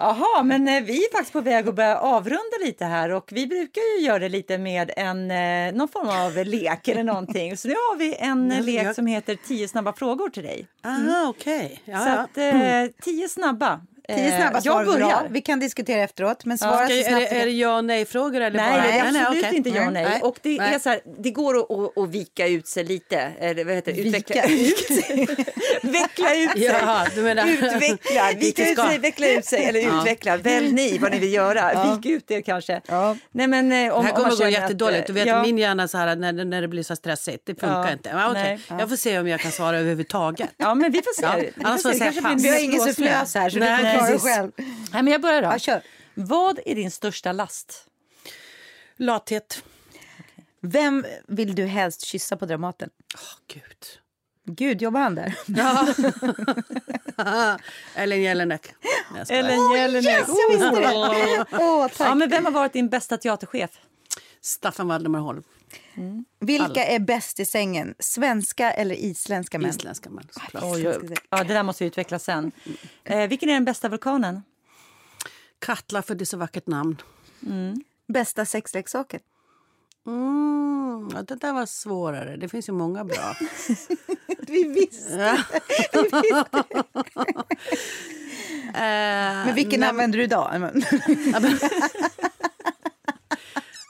Jaha, 0.00 0.42
men 0.42 0.68
eh, 0.68 0.82
vi 0.82 1.04
är 1.04 1.12
faktiskt 1.12 1.32
på 1.32 1.40
väg 1.40 1.68
att 1.68 1.74
börja 1.74 1.98
avrunda 1.98 2.56
lite 2.64 2.84
här 2.84 3.10
och 3.10 3.28
vi 3.32 3.46
brukar 3.46 3.80
ju 3.80 4.06
göra 4.06 4.18
det 4.18 4.28
lite 4.28 4.58
med 4.58 4.90
en, 4.96 5.30
eh, 5.30 5.74
någon 5.74 5.88
form 5.88 6.08
av 6.08 6.46
lek 6.46 6.88
eller 6.88 7.04
någonting. 7.04 7.56
Så 7.56 7.68
nu 7.68 7.74
har 7.74 7.96
vi 7.96 8.16
en 8.16 8.48
lek 8.48 8.94
som 8.94 9.06
heter 9.06 9.38
10 9.46 9.68
snabba 9.68 9.92
frågor 9.92 10.28
till 10.28 10.42
dig. 10.42 10.66
Mm. 10.84 11.08
Ah, 11.08 11.28
okej. 11.28 11.80
Okay. 11.82 11.94
Ja, 11.94 12.04
så 12.04 12.10
att, 12.10 12.38
eh, 12.38 12.94
10 13.02 13.28
snabba 13.28 13.80
Tio 14.16 14.36
snabba 14.36 14.60
svar 14.60 14.84
börjar. 14.84 15.26
Vi 15.30 15.40
kan 15.40 15.60
diskutera 15.60 16.02
efteråt. 16.02 16.44
Men 16.44 16.58
svara 16.58 16.90
ja, 16.90 16.96
är, 16.96 17.20
det, 17.20 17.26
är 17.26 17.46
det 17.46 17.52
ja 17.52 17.76
och 17.76 17.84
nej-frågor? 17.84 18.40
Eller 18.40 18.56
nej, 18.56 18.72
bara? 18.72 18.84
är 18.84 19.00
absolut 19.00 19.30
nej, 19.30 19.38
okay. 19.38 19.56
inte 19.56 19.70
ja 19.70 19.86
och 19.86 19.92
nej. 19.92 20.04
nej. 20.04 20.20
Och 20.22 20.38
det, 20.42 20.58
nej. 20.58 20.74
Är 20.74 20.78
så 20.78 20.88
här, 20.88 21.00
det 21.18 21.30
går 21.30 21.58
att, 21.58 21.70
att, 21.70 21.98
att, 21.98 22.08
vika 22.10 22.46
ut 22.48 22.66
sig 22.66 22.84
lite. 22.84 23.32
Eller 23.40 23.64
vad 23.64 23.74
heter 23.74 23.92
det? 23.92 24.00
Utveckla 24.00 24.42
ut 24.42 24.78
sig. 24.86 25.26
veckla 25.82 26.34
ut 26.34 26.50
sig. 26.50 26.64
Ja, 26.64 27.06
du 27.14 27.22
menar... 27.22 27.48
Utveckla. 27.48 28.32
Vika 28.38 28.70
ut 28.70 28.78
sig, 28.78 28.98
veckla 28.98 29.28
ut 29.28 29.44
sig 29.44 29.64
eller 29.64 29.80
ja. 29.80 30.00
utveckla. 30.00 30.36
Välj 30.36 30.72
ni 30.72 30.98
vad 30.98 31.10
ni 31.10 31.18
vill 31.18 31.32
göra. 31.32 31.72
Ja. 31.72 31.94
Vik 31.94 32.12
ut 32.12 32.30
er 32.30 32.40
kanske. 32.40 32.80
Ja. 32.86 33.16
Nej, 33.30 33.46
men, 33.46 33.72
eh, 33.72 33.94
om, 33.94 34.02
det 34.02 34.08
här 34.08 34.16
kommer 34.16 34.32
att 34.32 34.38
gå 34.38 34.48
jättedåligt. 34.48 35.06
du 35.06 35.12
vet, 35.12 35.26
ja. 35.26 35.42
Min 35.42 35.58
hjärna 35.58 35.88
så 35.88 35.98
här, 35.98 36.16
när, 36.16 36.32
när 36.32 36.60
det 36.60 36.68
blir 36.68 36.82
så 36.82 36.96
stressigt. 36.96 37.46
Det 37.46 37.54
funkar 37.54 37.92
inte. 37.92 38.14
Men, 38.14 38.30
okay. 38.30 38.58
Jag 38.68 38.88
får 38.88 38.96
se 38.96 39.18
om 39.18 39.28
jag 39.28 39.40
kan 39.40 39.52
svara 39.52 39.78
överhuvudtaget. 39.78 40.50
Ja, 40.56 40.74
men 40.74 40.92
vi 40.92 40.98
får 40.98 41.14
se. 41.14 41.52
Ja. 41.56 41.64
Annars 41.68 41.82
får 41.82 41.90
jag 41.90 41.98
säga 41.98 42.34
Vi 42.36 42.48
har 42.48 42.64
ingen 42.64 42.80
sufflös 42.80 43.34
här 43.34 43.97
dig 44.06 44.18
själv. 44.18 44.52
Nej, 44.92 45.02
men 45.02 45.06
jag 45.06 45.20
börjar 45.20 45.42
då. 45.42 45.48
Ja, 45.48 45.58
kör. 45.58 45.82
Vad 46.14 46.58
är 46.66 46.74
din 46.74 46.90
största 46.90 47.32
last? 47.32 47.86
Lathet. 48.96 49.62
Okay. 49.62 50.44
Vem 50.60 51.04
vill 51.26 51.54
du 51.54 51.64
helst 51.64 52.04
kyssa 52.04 52.36
på 52.36 52.46
Dramaten? 52.46 52.90
Oh, 53.14 53.54
Gud. 53.54 54.00
Gud, 54.44 54.82
jobbar 54.82 55.00
han 55.00 55.14
där? 55.14 55.34
Ja. 55.46 55.94
Ellen 57.94 58.22
Jelinek. 58.22 58.74
Ellen 59.28 59.72
Jelinek. 59.76 60.06
Oh, 60.06 60.18
yes, 60.18 60.28
jag 60.28 60.58
visste 60.58 60.80
det! 60.80 61.56
oh, 61.58 61.88
tack. 61.88 62.08
Ja, 62.08 62.14
men 62.14 62.30
vem 62.30 62.44
har 62.44 62.52
varit 62.52 62.72
din 62.72 62.88
bästa 62.88 63.16
teaterchef? 63.16 63.70
Staffan 64.40 64.88
Valdemar 64.88 65.18
Holm. 65.18 65.42
Mm. 65.94 66.24
Vilka 66.40 66.64
Alla. 66.64 66.84
är 66.84 66.98
bäst 66.98 67.40
i 67.40 67.44
sängen? 67.44 67.94
Svenska 67.98 68.70
eller 68.72 68.94
isländska 68.94 69.58
män? 69.58 69.70
Isländska 69.70 70.10
män, 70.10 70.28
Oj, 70.62 70.82
ja, 71.30 71.44
det 71.44 71.54
där 71.54 71.62
måste 71.62 71.84
vi 71.84 71.88
utveckla 71.88 72.18
sen. 72.18 72.52
Eh, 73.04 73.28
vilken 73.28 73.48
är 73.48 73.54
den 73.54 73.64
bästa 73.64 73.88
vulkanen? 73.88 74.42
Katla, 75.58 76.02
för 76.02 76.14
det 76.14 76.24
är 76.24 76.26
så 76.26 76.36
vackert 76.36 76.66
namn. 76.66 77.02
Mm. 77.46 77.80
Bästa 78.06 78.44
sexleksaken? 78.44 79.20
Mm, 80.06 81.10
ja, 81.14 81.22
det 81.22 81.34
där 81.34 81.52
var 81.52 81.66
svårare. 81.66 82.36
Det 82.36 82.48
finns 82.48 82.68
ju 82.68 82.72
många 82.72 83.04
bra. 83.04 83.34
vi 84.46 84.64
visste 84.64 85.44
vi 85.92 86.02
visste. 86.02 86.64
uh, 88.66 88.74
Men 89.46 89.54
vilken 89.54 89.80
men... 89.80 89.88
använder 89.88 90.18
du 90.18 90.24
idag? 90.24 90.50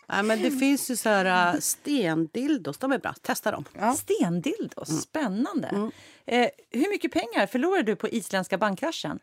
Ja, 0.09 0.22
men 0.22 0.42
det 0.42 0.50
finns 0.50 0.90
ju 0.90 0.96
så 0.96 1.09
här 1.09 1.54
uh, 1.54 1.61
stendildos. 1.61 2.78
De 2.78 2.92
är 2.92 2.98
bra. 2.98 3.14
Testa 3.22 3.50
dem. 3.50 3.64
Ja. 3.72 3.94
Stendildos? 3.94 4.88
Mm. 4.88 5.00
Spännande. 5.00 5.68
Mm. 5.68 5.90
Eh, 6.26 6.48
hur 6.70 6.90
mycket 6.90 7.12
pengar 7.12 7.46
förlorade 7.46 7.82
du 7.82 7.96
på 7.96 8.09
isländska 8.09 8.59
bankkraschen? 8.59 9.18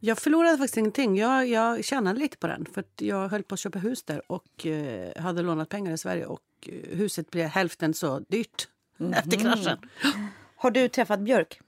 Jag 0.00 0.18
förlorade 0.18 0.58
faktiskt 0.58 0.76
ingenting. 0.76 1.16
Jag, 1.16 1.48
jag 1.48 1.84
tjänade 1.84 2.18
lite 2.20 2.36
på 2.36 2.46
den. 2.46 2.66
För 2.74 2.84
Jag 2.96 3.28
höll 3.28 3.42
på 3.42 3.54
att 3.54 3.60
köpa 3.60 3.78
hus 3.78 4.02
där 4.02 4.32
och 4.32 4.66
eh, 4.66 5.22
hade 5.22 5.42
lånat 5.42 5.68
pengar 5.68 5.92
i 5.92 5.98
Sverige. 5.98 6.26
Och 6.26 6.42
eh, 6.66 6.96
Huset 6.96 7.30
blev 7.30 7.46
hälften 7.46 7.94
så 7.94 8.18
dyrt 8.18 8.68
mm. 9.00 9.12
efter 9.12 9.36
kraschen. 9.36 9.78
Har 10.56 10.70
du 10.70 10.88
träffat 10.88 11.20
Björk? 11.20 11.60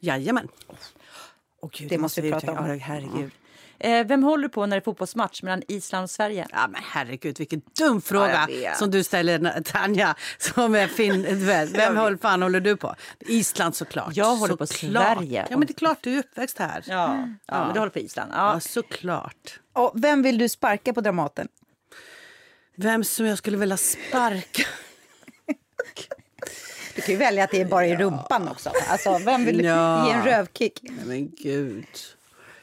Jajamän. 0.00 0.48
Oh, 1.60 1.70
Gud, 1.72 1.88
det 1.88 1.98
måste 1.98 2.20
vi 2.20 2.30
prata 2.30 2.52
om. 2.52 2.78
Herregud. 2.80 3.30
Eh, 3.82 4.06
vem 4.06 4.22
håller 4.22 4.42
du 4.42 4.48
på 4.48 4.66
när 4.66 4.76
det 4.76 4.80
är 4.80 4.84
fotbollsmatch 4.84 5.42
mellan 5.42 5.62
Island 5.68 6.04
och 6.04 6.10
Sverige? 6.10 6.46
Ja, 6.50 6.68
men 6.68 6.80
herregud, 6.84 7.38
vilken 7.38 7.62
dum 7.78 8.02
fråga 8.02 8.48
ja, 8.64 8.74
som 8.74 8.90
du 8.90 9.04
ställer, 9.04 9.62
Tanja. 9.62 10.14
Som 10.38 10.74
är 10.74 10.86
fin, 10.86 11.26
vem 11.72 11.96
håller, 11.96 12.16
fan 12.16 12.42
håller 12.42 12.60
du 12.60 12.76
på? 12.76 12.94
Island 13.20 13.76
såklart. 13.76 14.16
Jag 14.16 14.36
håller 14.36 14.56
på 14.56 14.66
Sverige. 14.66 15.46
Ja, 15.50 15.56
men 15.56 15.66
det 15.66 15.72
är 15.72 15.74
klart, 15.74 15.98
du 16.00 16.14
är 16.14 16.18
uppväxt 16.18 16.58
här. 16.58 16.84
Ja, 16.86 16.94
ja, 16.94 17.28
ja. 17.46 17.64
men 17.64 17.74
du 17.74 17.78
håller 17.78 17.90
på 17.90 17.98
Island. 17.98 18.32
Ja, 18.34 18.54
ja 18.54 18.60
såklart. 18.60 19.60
Och 19.72 19.92
vem 19.94 20.22
vill 20.22 20.38
du 20.38 20.48
sparka 20.48 20.92
på 20.92 21.00
Dramaten? 21.00 21.48
Vem 22.76 23.04
som 23.04 23.26
jag 23.26 23.38
skulle 23.38 23.56
vilja 23.56 23.76
sparka? 23.76 24.62
Du 26.94 27.02
kan 27.02 27.12
ju 27.12 27.18
välja 27.18 27.44
att 27.44 27.50
det 27.50 27.60
är 27.60 27.64
bara 27.64 27.86
i 27.86 27.96
rumpan 27.96 28.48
också. 28.48 28.70
Alltså, 28.88 29.18
vem 29.18 29.44
vill 29.44 29.64
ja. 29.64 30.06
ge 30.06 30.12
en 30.12 30.24
rövkick? 30.24 30.78
Nej, 30.82 31.04
men 31.06 31.30
gud. 31.30 31.86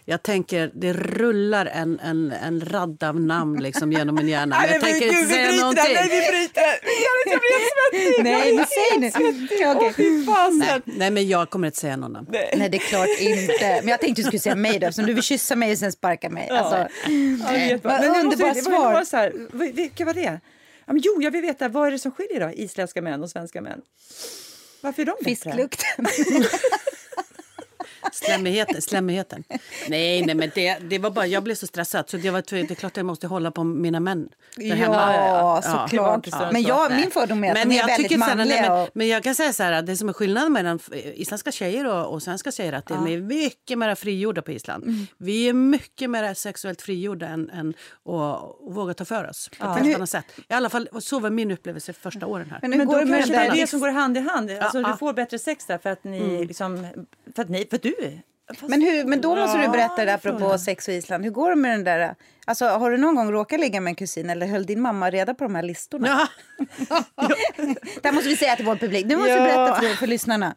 Jag 0.09 0.23
tänker, 0.23 0.71
det 0.73 0.93
rullar 0.93 1.65
en, 1.65 1.99
en, 1.99 2.31
en 2.31 2.61
radd 2.61 3.03
av 3.03 3.19
namn 3.19 3.63
liksom 3.63 3.91
genom 3.91 4.15
min 4.15 4.27
hjärna. 4.27 4.59
Men 4.61 4.71
jag 4.71 4.81
tänker 4.81 5.07
inte 5.07 5.25
säga 5.25 5.51
någonting. 5.51 5.93
Nej, 5.93 6.09
vi 6.09 6.27
bryter! 6.31 6.71
Jag 7.27 7.39
blir 7.39 7.59
svettig! 7.69 8.23
Nej, 8.23 8.55
men 8.55 8.65
säg 8.65 8.99
nu. 8.99 9.07
Okay. 9.75 10.51
Nej, 10.51 10.81
nej, 10.85 11.11
men 11.11 11.27
jag 11.27 11.49
kommer 11.49 11.67
inte 11.67 11.79
säga 11.79 11.97
någon 11.97 12.11
namn. 12.11 12.27
Nej. 12.31 12.53
nej, 12.57 12.69
det 12.69 12.77
är 12.77 12.79
klart 12.79 13.07
inte. 13.19 13.81
Men 13.81 13.87
jag 13.87 13.99
tänkte 13.99 14.21
du 14.21 14.25
skulle 14.25 14.39
säga 14.39 14.55
mig 14.55 14.79
då, 14.79 14.87
eftersom 14.87 15.05
du 15.05 15.13
vill 15.13 15.23
kyssa 15.23 15.55
mig 15.55 15.71
och 15.71 15.77
sen 15.77 15.91
sparka 15.91 16.29
mig. 16.29 16.49
Alltså, 16.49 16.75
ja. 16.75 16.87
Ja, 17.83 17.99
men 17.99 18.15
underbara 18.25 18.55
svar. 18.55 18.93
Var 18.93 19.05
så 19.05 19.17
här, 19.17 19.33
vilka 19.73 20.05
var 20.05 20.13
det? 20.13 20.39
Ja, 20.85 20.93
men 20.93 21.01
jo, 21.05 21.21
jag 21.21 21.31
vill 21.31 21.41
veta, 21.41 21.67
vad 21.67 21.87
är 21.87 21.91
det 21.91 21.99
som 21.99 22.11
skiljer 22.11 22.39
då, 22.39 22.51
isländska 22.53 23.01
män 23.01 23.23
och 23.23 23.29
svenska 23.29 23.61
män? 23.61 23.81
Varför 24.81 25.01
är 25.01 25.05
de 25.05 25.15
bättre? 25.19 25.29
Fisklukten. 25.29 26.05
Slemmigheten. 28.11 28.81
slemmigheten. 28.81 29.43
Nej, 29.87 30.25
nej, 30.25 30.35
men 30.35 30.51
det, 30.55 30.77
det 30.79 30.99
var 30.99 31.11
bara, 31.11 31.27
jag 31.27 31.43
blev 31.43 31.55
så 31.55 31.67
stressad 31.67 32.09
så 32.09 32.17
det, 32.17 32.29
var, 32.29 32.43
det 32.49 32.71
är 32.71 32.75
klart 32.75 32.91
att 32.91 32.97
jag 32.97 33.05
måste 33.05 33.27
hålla 33.27 33.51
på 33.51 33.63
mina 33.63 33.99
män 33.99 34.29
där 34.55 34.75
hemma. 34.75 35.13
Ja, 35.13 35.61
såklart. 35.61 36.27
Ja. 36.31 36.49
Men 36.51 36.61
jag, 36.61 36.91
min 36.91 37.11
fördom 37.11 37.43
är 37.43 37.51
att 37.51 37.57
men 37.57 37.69
de 37.69 37.79
är 37.79 37.87
väldigt 37.87 38.19
manliga. 38.19 38.75
Men, 38.75 38.87
men, 38.93 39.07
jag 39.07 39.23
kan 39.23 39.35
säga 39.35 39.53
så 39.53 39.63
här, 39.63 39.81
det 39.81 39.97
som 39.97 40.09
är 40.09 40.13
skillnaden 40.13 40.53
mellan 40.53 40.79
isländska 41.15 41.51
tjejer 41.51 41.85
och, 41.85 42.13
och 42.13 42.23
svenska 42.23 42.51
tjejer 42.51 42.73
att 42.73 42.89
ja. 42.89 42.95
de 42.95 43.13
är 43.13 43.21
mycket 43.21 43.77
mer 43.77 43.95
frigjorda 43.95 44.41
på 44.41 44.51
Island. 44.51 44.83
Mm. 44.83 45.07
Vi 45.17 45.49
är 45.49 45.53
mycket 45.53 46.09
mer 46.09 46.33
sexuellt 46.33 46.81
frigjorda 46.81 47.27
än, 47.27 47.49
än 47.49 47.73
och, 48.03 48.67
och 48.67 48.75
våga 48.75 48.93
ta 48.93 49.05
för 49.05 49.29
oss 49.29 49.49
på 49.49 49.65
ja. 49.65 49.79
ett 49.79 49.95
annat 49.95 50.09
sätt. 50.09 50.25
I 50.49 50.53
alla 50.53 50.69
fall, 50.69 50.89
så 50.99 51.19
var 51.19 51.29
min 51.29 51.51
upplevelse 51.51 51.93
första 51.93 52.25
åren 52.25 52.51
här. 52.51 52.59
Men, 52.61 52.77
men 52.77 52.87
då 52.87 52.93
kanske 52.93 53.31
det 53.31 53.37
är 53.37 53.51
det 53.51 53.67
som 53.67 53.79
går 53.79 53.89
hand 53.89 54.17
i 54.17 54.19
hand. 54.19 54.51
Alltså, 54.51 54.83
du 54.83 54.97
får 54.97 55.13
bättre 55.13 55.39
sex 55.39 55.65
där 55.65 55.77
för 55.77 55.89
att 55.89 56.03
ni 56.03 56.17
mm. 56.17 56.47
liksom, 56.47 56.87
för 57.35 57.41
att, 57.41 57.49
ni, 57.49 57.65
för 57.69 57.75
att 57.75 57.83
du 57.83 57.88
Fast, 58.49 58.69
men, 58.69 58.81
hur, 58.81 59.05
men 59.05 59.21
då 59.21 59.35
måste 59.35 59.57
du 59.57 59.67
berätta 59.67 60.05
det 60.05 60.13
apropå 60.13 60.57
sex 60.57 60.87
och 60.87 60.93
Island. 60.93 61.23
Hur 61.23 61.31
går 61.31 61.49
det 61.49 61.55
med 61.55 61.71
den 61.71 61.83
där? 61.83 62.15
Alltså, 62.45 62.65
har 62.65 62.91
du 62.91 62.97
någon 62.97 63.15
gång 63.15 63.31
råkat 63.31 63.59
ligga 63.59 63.81
med 63.81 63.91
en 63.91 63.95
kusin 63.95 64.29
eller 64.29 64.47
höll 64.47 64.65
din 64.65 64.81
mamma 64.81 65.09
reda 65.09 65.33
på 65.33 65.43
de 65.43 65.55
här 65.55 65.63
listorna? 65.63 66.07
Ja. 66.07 66.27
det 68.01 68.07
här 68.07 68.11
måste 68.11 68.29
vi 68.29 68.37
säga 68.37 68.55
till 68.55 68.65
vår 68.65 68.75
publik. 68.75 69.09
Du 69.09 69.15
måste 69.15 69.31
ja. 69.31 69.43
berätta 69.43 69.75
för, 69.75 69.95
för 69.95 70.07
lyssnarna. 70.07 70.55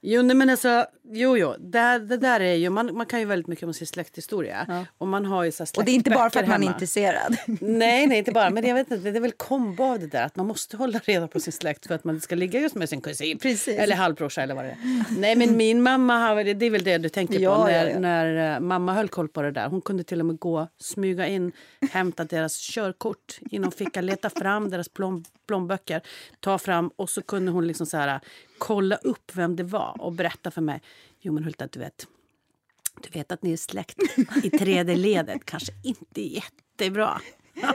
Jo, 0.00 0.22
nej, 0.22 0.36
men 0.36 0.50
alltså, 0.50 0.86
jo, 1.04 1.36
jo. 1.36 1.54
Det, 1.58 1.98
det 1.98 2.16
där 2.16 2.40
är 2.40 2.54
ju, 2.54 2.70
man, 2.70 2.96
man 2.96 3.06
kan 3.06 3.20
ju 3.20 3.26
väldigt 3.26 3.46
mycket 3.46 3.64
om 3.64 3.74
sin 3.74 3.86
släkthistoria. 3.86 4.64
Ja. 4.68 4.84
Och, 4.98 5.08
man 5.08 5.24
har 5.24 5.44
ju 5.44 5.52
så 5.52 5.64
och 5.76 5.84
det 5.84 5.90
är 5.90 5.94
inte 5.94 6.10
bara 6.10 6.30
för 6.30 6.40
att 6.40 6.48
man 6.48 6.62
är 6.62 6.66
intresserad. 6.66 7.36
Nej, 7.60 8.06
nej, 8.06 8.18
inte 8.18 8.32
bara. 8.32 8.50
Men 8.50 8.66
jag 8.66 8.74
vet 8.74 8.90
inte, 8.90 9.10
det 9.10 9.18
är 9.18 9.20
väl 9.20 9.32
kombo 9.32 9.84
av 9.84 9.98
det 9.98 10.06
där 10.06 10.22
att 10.22 10.36
man 10.36 10.46
måste 10.46 10.76
hålla 10.76 10.98
reda 10.98 11.28
på 11.28 11.40
sin 11.40 11.52
släkt 11.52 11.86
för 11.86 11.94
att 11.94 12.04
man 12.04 12.20
ska 12.20 12.34
ligga 12.34 12.60
just 12.60 12.74
med 12.74 12.88
sin 12.88 13.00
kusin. 13.00 13.38
Precis. 13.38 13.78
Eller 13.78 13.96
halvbrorsa 13.96 14.42
eller 14.42 14.54
vad 14.54 14.64
det 14.64 14.70
är. 14.70 15.04
Nej, 15.18 15.36
men 15.36 15.56
min 15.56 15.82
mamma 15.82 16.18
har 16.18 16.44
det 16.44 16.66
är 16.66 16.70
väl 16.70 16.84
det 16.84 16.98
du 16.98 17.08
tänkte 17.08 17.36
ja, 17.36 17.56
på 17.56 17.64
när, 17.64 17.86
ja, 17.86 17.98
när 17.98 18.54
uh, 18.54 18.60
mamma 18.60 18.94
höll 18.94 19.08
koll 19.08 19.28
på 19.28 19.42
det 19.42 19.50
där. 19.50 19.68
Hon 19.68 19.80
kunde 19.80 20.04
till 20.04 20.20
och 20.20 20.26
med 20.26 20.38
gå, 20.38 20.68
smyga 20.80 21.26
in, 21.26 21.52
hämta 21.90 22.24
deras 22.24 22.58
körkort 22.58 23.38
inom 23.50 23.72
fickan, 23.72 24.06
leta 24.06 24.30
fram 24.30 24.70
deras 24.70 24.88
plånböcker, 25.46 26.00
ta 26.40 26.58
fram 26.58 26.90
och 26.96 27.10
så 27.10 27.22
kunde 27.22 27.52
hon 27.52 27.66
liksom 27.66 27.86
så 27.86 27.96
här 27.96 28.20
kolla 28.58 28.96
upp 28.96 29.30
vem 29.34 29.56
det 29.56 29.64
var 29.64 29.96
och 29.98 30.12
berätta 30.12 30.50
för 30.50 30.60
mig. 30.60 30.82
Jo 31.20 31.32
men 31.32 31.44
Hulta, 31.44 31.66
du 31.66 31.80
vet, 31.80 32.06
du 33.02 33.18
vet 33.18 33.32
att 33.32 33.42
ni 33.42 33.52
är 33.52 33.56
släkt 33.56 33.98
i 34.42 34.50
tredje 34.50 34.96
ledet. 34.96 35.44
Kanske 35.44 35.72
inte 35.82 36.22
jättebra. 36.22 37.20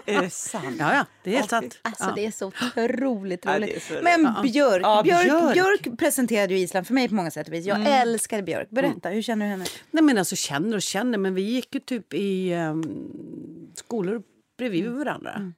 Är 0.05 0.21
det 0.21 0.29
sant? 0.29 0.75
Ja, 0.79 0.93
ja 0.93 1.05
det 1.23 1.31
är 1.31 1.37
helt 1.37 1.49
sant. 1.49 1.79
Alltså, 1.81 2.03
ja. 2.03 2.13
Det 2.15 2.25
är 2.25 2.31
så 2.31 2.47
otroligt 2.47 3.01
roligt. 3.45 3.45
Ja, 3.89 4.01
Men 4.01 4.41
Björk, 4.43 4.81
ja, 4.83 5.03
Björk, 5.03 5.23
Björk. 5.23 5.53
Björk 5.53 5.99
presenterade 5.99 6.53
ju 6.53 6.59
Island 6.59 6.87
för 6.87 6.93
mig 6.93 7.09
på 7.09 7.15
många 7.15 7.31
sätt 7.31 7.47
och 7.47 7.53
vis. 7.53 7.65
Jag 7.65 7.77
mm. 7.77 7.93
älskar 7.93 8.41
Björk. 8.41 8.69
Berätta, 8.69 9.09
mm. 9.09 9.15
hur 9.15 9.21
känner 9.21 9.45
du 9.45 9.51
henne? 9.51 9.65
Nej, 9.91 10.03
men 10.03 10.17
alltså, 10.17 10.35
känner 10.35 10.75
och 10.75 10.81
känner, 10.81 11.17
men 11.17 11.35
vi 11.35 11.41
gick 11.41 11.73
ju 11.75 11.79
typ 11.79 12.13
i 12.13 12.53
um, 12.53 13.71
skolor 13.75 14.23
bredvid 14.57 14.89
varandra. 14.89 15.31
Mm. 15.31 15.53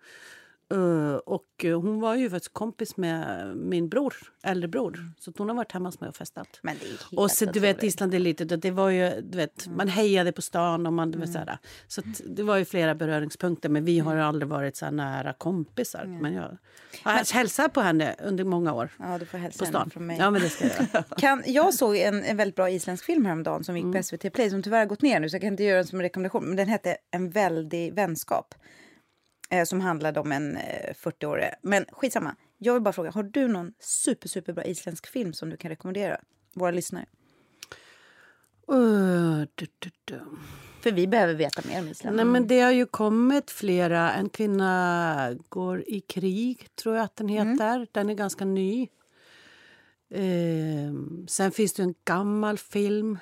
Uh, 0.74 1.16
och 1.16 1.46
hon 1.64 2.00
var 2.00 2.16
ju 2.16 2.30
faktiskt 2.30 2.54
kompis 2.54 2.98
med 2.98 3.48
min 3.58 3.90
bror, 3.90 4.16
äldre 4.44 4.68
bror. 4.68 5.12
Så 5.20 5.34
hon 5.38 5.50
har 5.50 5.56
varit 5.56 5.72
hemma 5.72 5.88
hos 5.88 6.00
mig 6.00 6.10
och 6.10 6.16
festat. 6.16 6.60
Men 6.62 6.76
det 6.80 7.16
är 7.16 7.20
och 7.20 7.32
så, 7.32 7.46
du 7.46 7.60
vet, 7.60 7.84
Island 7.84 8.14
är 8.14 8.20
litet. 8.20 8.62
Det 8.62 8.72
var 8.72 8.90
ju, 8.90 9.22
du 9.22 9.38
vet, 9.38 9.66
mm. 9.66 9.78
Man 9.78 9.88
hejade 9.88 10.32
på 10.32 10.42
stan. 10.42 10.86
Och 10.86 10.94
man, 10.94 11.14
mm. 11.14 11.28
så, 11.28 11.38
här, 11.38 11.58
så 11.88 12.02
det 12.26 12.44
var 12.44 12.58
ju 12.58 12.66
flera 12.66 12.96
beröringspunkter. 12.96 13.70
Men 13.70 13.86
vi 13.86 14.00
har 14.00 14.14
mm. 14.14 14.26
aldrig 14.26 14.50
varit 14.50 14.76
så 14.78 14.92
nära 14.92 15.34
kompisar. 15.34 16.04
Mm. 16.04 16.18
Men 16.22 16.34
jag 16.34 16.58
har 17.04 17.34
hälsat 17.34 17.74
på 17.74 17.82
henne 17.82 18.16
under 18.24 18.44
många 18.44 18.74
år. 18.74 18.90
Ja, 19.00 19.18
du 19.18 19.26
får 19.26 19.38
hälsa 19.38 19.60
på 19.60 19.66
stan. 19.66 19.90
från 19.90 20.06
mig. 20.06 20.18
Ja, 20.18 20.32
men 20.32 20.42
det 20.42 20.50
ska 20.50 20.66
jag, 20.66 21.04
kan, 21.18 21.44
jag 21.46 21.74
såg 21.74 21.98
en, 21.98 22.24
en 22.24 22.38
väldigt 22.38 22.56
bra 22.56 22.70
isländsk 22.70 23.06
film 23.06 23.26
häromdagen 23.26 23.64
som 23.64 23.78
gick 23.78 23.84
på 23.84 23.90
mm. 23.90 24.04
SVT 24.04 24.34
Play. 24.34 24.50
Som 24.50 24.64
tyvärr 24.64 24.80
har 24.80 24.86
gått 24.86 25.02
ner 25.02 25.20
nu 25.20 25.30
så 25.30 25.36
jag 25.36 25.42
kan 25.42 25.52
inte 25.52 25.64
göra 25.64 25.78
den 25.78 25.88
som 25.88 26.00
en 26.00 26.04
rekommendation. 26.04 26.46
Men 26.46 26.56
den 26.56 26.68
hette 26.68 26.98
En 27.12 27.30
väldig 27.30 27.94
vänskap 27.94 28.54
eh, 28.54 28.66
som 29.66 29.82
handlade 29.82 30.20
om 30.20 30.32
en 30.32 30.58
eh, 30.58 30.94
40-årig. 30.94 31.50
Men 31.62 31.86
skitsamma. 31.92 32.36
Jag 32.58 32.74
vill 32.74 32.84
bara 32.84 32.94
fråga, 32.94 33.12
har 33.12 33.24
du 33.24 33.48
någon 33.48 33.74
super, 33.80 34.28
superbra 34.30 34.66
isländsk 34.66 35.08
film 35.08 35.34
som 35.34 35.50
du 35.50 35.58
kan 35.58 35.70
rekommendera 35.70 36.18
våra 36.54 36.72
lyssnare? 36.72 37.06
Uh, 38.72 39.44
du, 39.56 39.68
du, 39.80 39.90
du. 40.06 40.22
För 40.82 40.92
vi 40.92 41.08
behöver 41.08 41.34
veta 41.34 41.62
mer 41.68 41.80
om 41.80 41.88
Island. 41.88 42.16
Nej, 42.16 42.26
men 42.26 42.48
det 42.48 42.62
har 42.62 42.72
ju 42.72 42.86
kommit 42.86 43.52
flera. 43.52 44.14
En 44.14 44.30
kvinna 44.30 45.36
går 45.50 45.84
i 45.88 46.02
krig, 46.02 46.68
tror 46.76 46.96
jag 46.96 47.04
att 47.04 47.16
den 47.16 47.30
mm. 47.30 47.52
heter. 47.52 47.76
Mm. 47.76 47.88
Den 47.92 48.10
är 48.10 48.14
ganska 48.14 48.46
ny. 48.46 48.88
Eh, 50.10 50.94
sen 51.28 51.52
finns 51.52 51.74
det 51.74 51.84
en 51.84 51.96
gammal 52.06 52.58
film 52.58 53.20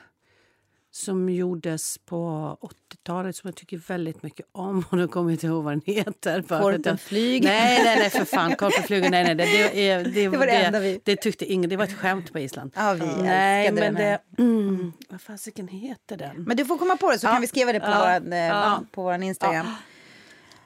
som 0.96 1.30
gjordes 1.30 1.98
på 1.98 2.18
80-talet 2.62 3.36
som 3.36 3.48
jag 3.48 3.56
tycker 3.56 3.78
väldigt 3.78 4.24
mycket 4.24 4.46
om. 4.52 4.86
Och 4.90 4.98
nu 4.98 5.08
kommer 5.08 5.32
jag 5.32 5.36
inte 5.36 5.48
ihåg 5.48 5.64
vad 5.64 5.74
den 5.74 5.82
heter. 5.86 6.42
Korpen 6.42 6.98
flyger. 6.98 7.50
Nej, 7.50 7.84
nej, 7.84 7.98
nej, 8.00 8.10
för 8.10 8.26
fan. 8.26 8.56
Korpen 8.56 8.84
flyger. 8.84 9.10
Nej, 9.10 9.24
nej, 9.24 9.36
det, 9.36 9.46
det, 9.46 10.04
det, 10.04 10.30
det 10.30 10.38
var 10.38 10.46
det, 10.46 10.52
enda 10.52 10.80
vi... 10.80 11.00
Det 11.04 11.16
tyckte 11.16 11.46
ingen. 11.46 11.70
Det 11.70 11.78
var 11.78 11.84
ett 11.84 11.98
skämt 11.98 12.34
på 12.34 12.40
Island. 12.40 12.72
Ja, 12.76 12.94
vi 12.94 13.06
nej, 13.24 13.72
men 13.72 13.84
den 13.84 13.94
det, 13.94 14.20
mm, 14.38 14.94
Vad 15.10 15.22
fasiken 15.22 15.68
heter 15.68 16.18
den? 16.18 16.44
Men 16.44 16.58
du 16.58 16.66
får 16.66 16.78
komma 16.78 16.98
på 16.98 17.12
det 17.12 17.20
så 17.20 17.28
ja. 17.28 17.32
kan 17.32 17.42
vi 17.42 17.48
skriva 17.48 17.74
det 17.74 17.80
på, 17.80 17.86
ja. 17.86 18.20
vår, 18.24 18.34
ja. 18.38 18.84
på 18.92 19.04
vår 19.04 19.24
Instagram. 19.24 19.68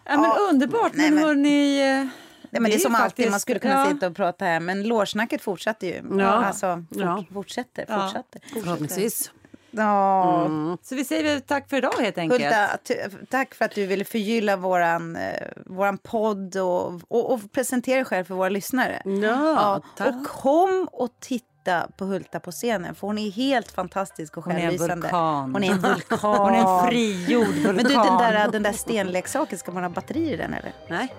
Ja. 0.06 0.18
men 0.22 0.32
underbart. 0.50 0.94
Men, 0.94 1.16
men 1.16 1.24
hörni... 1.24 1.80
Eh, 1.80 2.08
Nej, 2.50 2.62
men 2.62 2.72
det 2.72 2.78
är 2.78 2.80
som 2.80 2.92
faktiskt, 2.92 3.04
alltid, 3.04 3.32
man 3.32 3.40
skulle 3.40 3.60
kunna 3.60 3.74
ja. 3.74 3.94
sitta 3.94 4.08
och 4.08 4.16
prata 4.16 4.46
här. 4.46 4.60
Men 4.60 4.84
lårsnacket 4.84 5.42
fortsätter 5.42 5.88
ju. 5.88 6.20
Ja. 6.20 6.26
Alltså, 6.26 6.84
ja. 6.90 7.26
fortsätter, 7.34 7.86
fortsätter. 7.86 8.42
Ja. 8.54 8.62
Förhoppningsvis. 8.64 9.32
Ja. 9.78 10.46
Mm. 10.46 10.78
Så 10.84 10.96
vi 10.96 11.06
säger 11.06 11.40
tack 11.40 11.70
för 11.70 11.78
idag 11.78 11.94
helt 12.00 12.18
enkelt. 12.18 12.44
Hulta, 12.44 12.78
tack 13.30 13.56
för 13.56 13.66
att 13.66 13.76
du 13.76 13.86
ville 13.86 14.06
förgylla 14.06 14.56
våran, 14.56 15.16
eh, 15.16 15.48
våran 15.66 15.98
podd 15.98 16.58
och, 16.58 17.02
och, 17.08 17.34
och 17.34 17.52
presentera 17.52 17.96
dig 17.96 18.06
själv 18.06 18.26
för 18.26 18.36
våra 18.36 18.50
lyssnare. 18.50 19.02
Ja, 19.06 19.82
ja. 19.98 20.06
Och 20.08 20.28
kom 20.28 20.90
och 20.92 21.10
titta 21.20 21.88
på 21.98 22.06
Hulta 22.06 22.40
på 22.40 22.52
scenen 22.52 22.96
för 22.96 23.08
hon 23.08 23.18
är 23.18 23.32
helt 23.32 23.72
fantastisk 23.72 24.38
och 24.38 24.44
självlysande. 24.46 25.10
Hon 25.12 25.64
är 25.64 25.72
en 25.72 25.80
vulkan. 25.80 26.20
hon 26.22 26.54
är 26.54 26.84
en 26.84 26.90
frigjord 26.90 27.48
vulkan. 27.48 27.76
Men 27.76 27.86
du, 27.86 27.94
den 27.94 28.18
där, 28.18 28.52
den 28.52 28.64
där 28.64 28.74
stenleksaken, 28.74 29.58
ska 29.58 29.72
man 29.72 29.84
ha 29.84 29.90
batteri 29.90 30.34
i 30.34 30.36
den 30.36 30.54
eller? 30.54 30.74
Nej. 30.90 31.14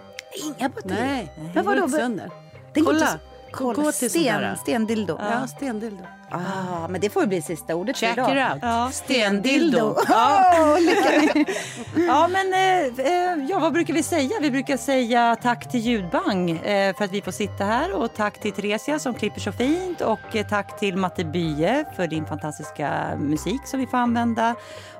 Inga 0.44 0.68
batterier? 0.68 1.06
Nej, 1.06 1.52
den 1.54 1.64
går 1.64 1.88
sönder. 1.88 2.30
Kolla! 2.74 3.18
Kolla, 3.50 3.92
till 3.92 4.11
sten, 4.11 4.56
stendildo. 4.56 5.18
Ja, 5.20 5.46
stendildo. 5.46 6.02
Ah, 6.31 6.89
men 6.89 7.01
det 7.01 7.11
får 7.11 7.26
bli 7.26 7.43
sista 7.43 7.74
ordet 7.74 7.97
Check 7.97 8.14
för 8.14 8.33
idag. 8.33 8.49
it 8.49 8.55
out. 8.55 8.62
Ja. 8.62 8.91
Stendildo. 8.93 9.97
Oh, 10.09 10.79
ja, 12.07 12.29
men 12.29 12.55
eh, 12.55 13.07
eh, 13.07 13.47
ja, 13.51 13.59
vad 13.59 13.72
brukar 13.72 13.95
vi 13.95 14.03
säga? 14.03 14.31
Vi 14.41 14.51
brukar 14.51 14.76
säga 14.76 15.37
tack 15.43 15.70
till 15.70 15.81
Ljudbang 15.81 16.51
eh, 16.51 16.97
för 16.97 17.05
att 17.05 17.12
vi 17.12 17.22
får 17.22 17.33
sitta 17.33 17.64
här 17.64 17.93
och 17.97 18.14
tack 18.14 18.41
till 18.41 18.53
Theresia 18.53 18.99
som 18.99 19.14
klipper 19.14 19.41
så 19.41 19.53
fint 19.53 20.01
och 20.01 20.37
eh, 20.37 20.47
tack 20.47 20.79
till 20.79 20.97
Matte 20.97 21.24
Bye 21.24 21.85
för 21.97 22.07
din 22.07 22.26
fantastiska 22.26 23.16
musik 23.18 23.61
som 23.66 23.81
vi 23.81 23.87
får 23.87 23.99
använda. 23.99 24.55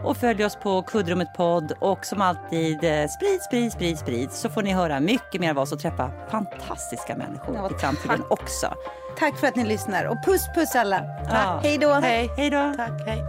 Och 0.05 0.16
följ 0.16 0.45
oss 0.45 0.57
på 0.57 0.83
Kuddrummet 0.83 1.35
podd 1.37 1.72
och 1.79 2.07
som 2.07 2.22
alltid 2.22 2.85
eh, 2.85 3.09
sprid, 3.09 3.43
sprid, 3.43 3.72
sprid, 3.72 3.99
sprid 3.99 4.33
så 4.33 4.49
får 4.49 4.62
ni 4.62 4.72
höra 4.72 5.01
mycket 5.01 5.41
mer 5.41 5.51
av 5.51 5.59
oss 5.59 5.72
och 5.72 5.81
träffa 5.81 6.11
fantastiska 6.31 7.16
människor 7.16 7.55
ja, 7.55 7.70
i 7.70 7.74
framtiden 7.74 8.22
också. 8.31 8.74
Tack 9.19 9.37
för 9.39 9.47
att 9.47 9.57
ni 9.57 9.64
lyssnar 9.64 10.05
och 10.05 10.25
puss 10.25 10.49
puss 10.55 10.77
alla. 10.77 11.05
Ja. 11.29 11.61
Hej 11.62 11.79
då. 11.79 11.93
Hej. 11.93 12.31
Hej 12.37 12.51
då. 12.51 12.75
Tack, 12.77 13.03
hej. 13.07 13.25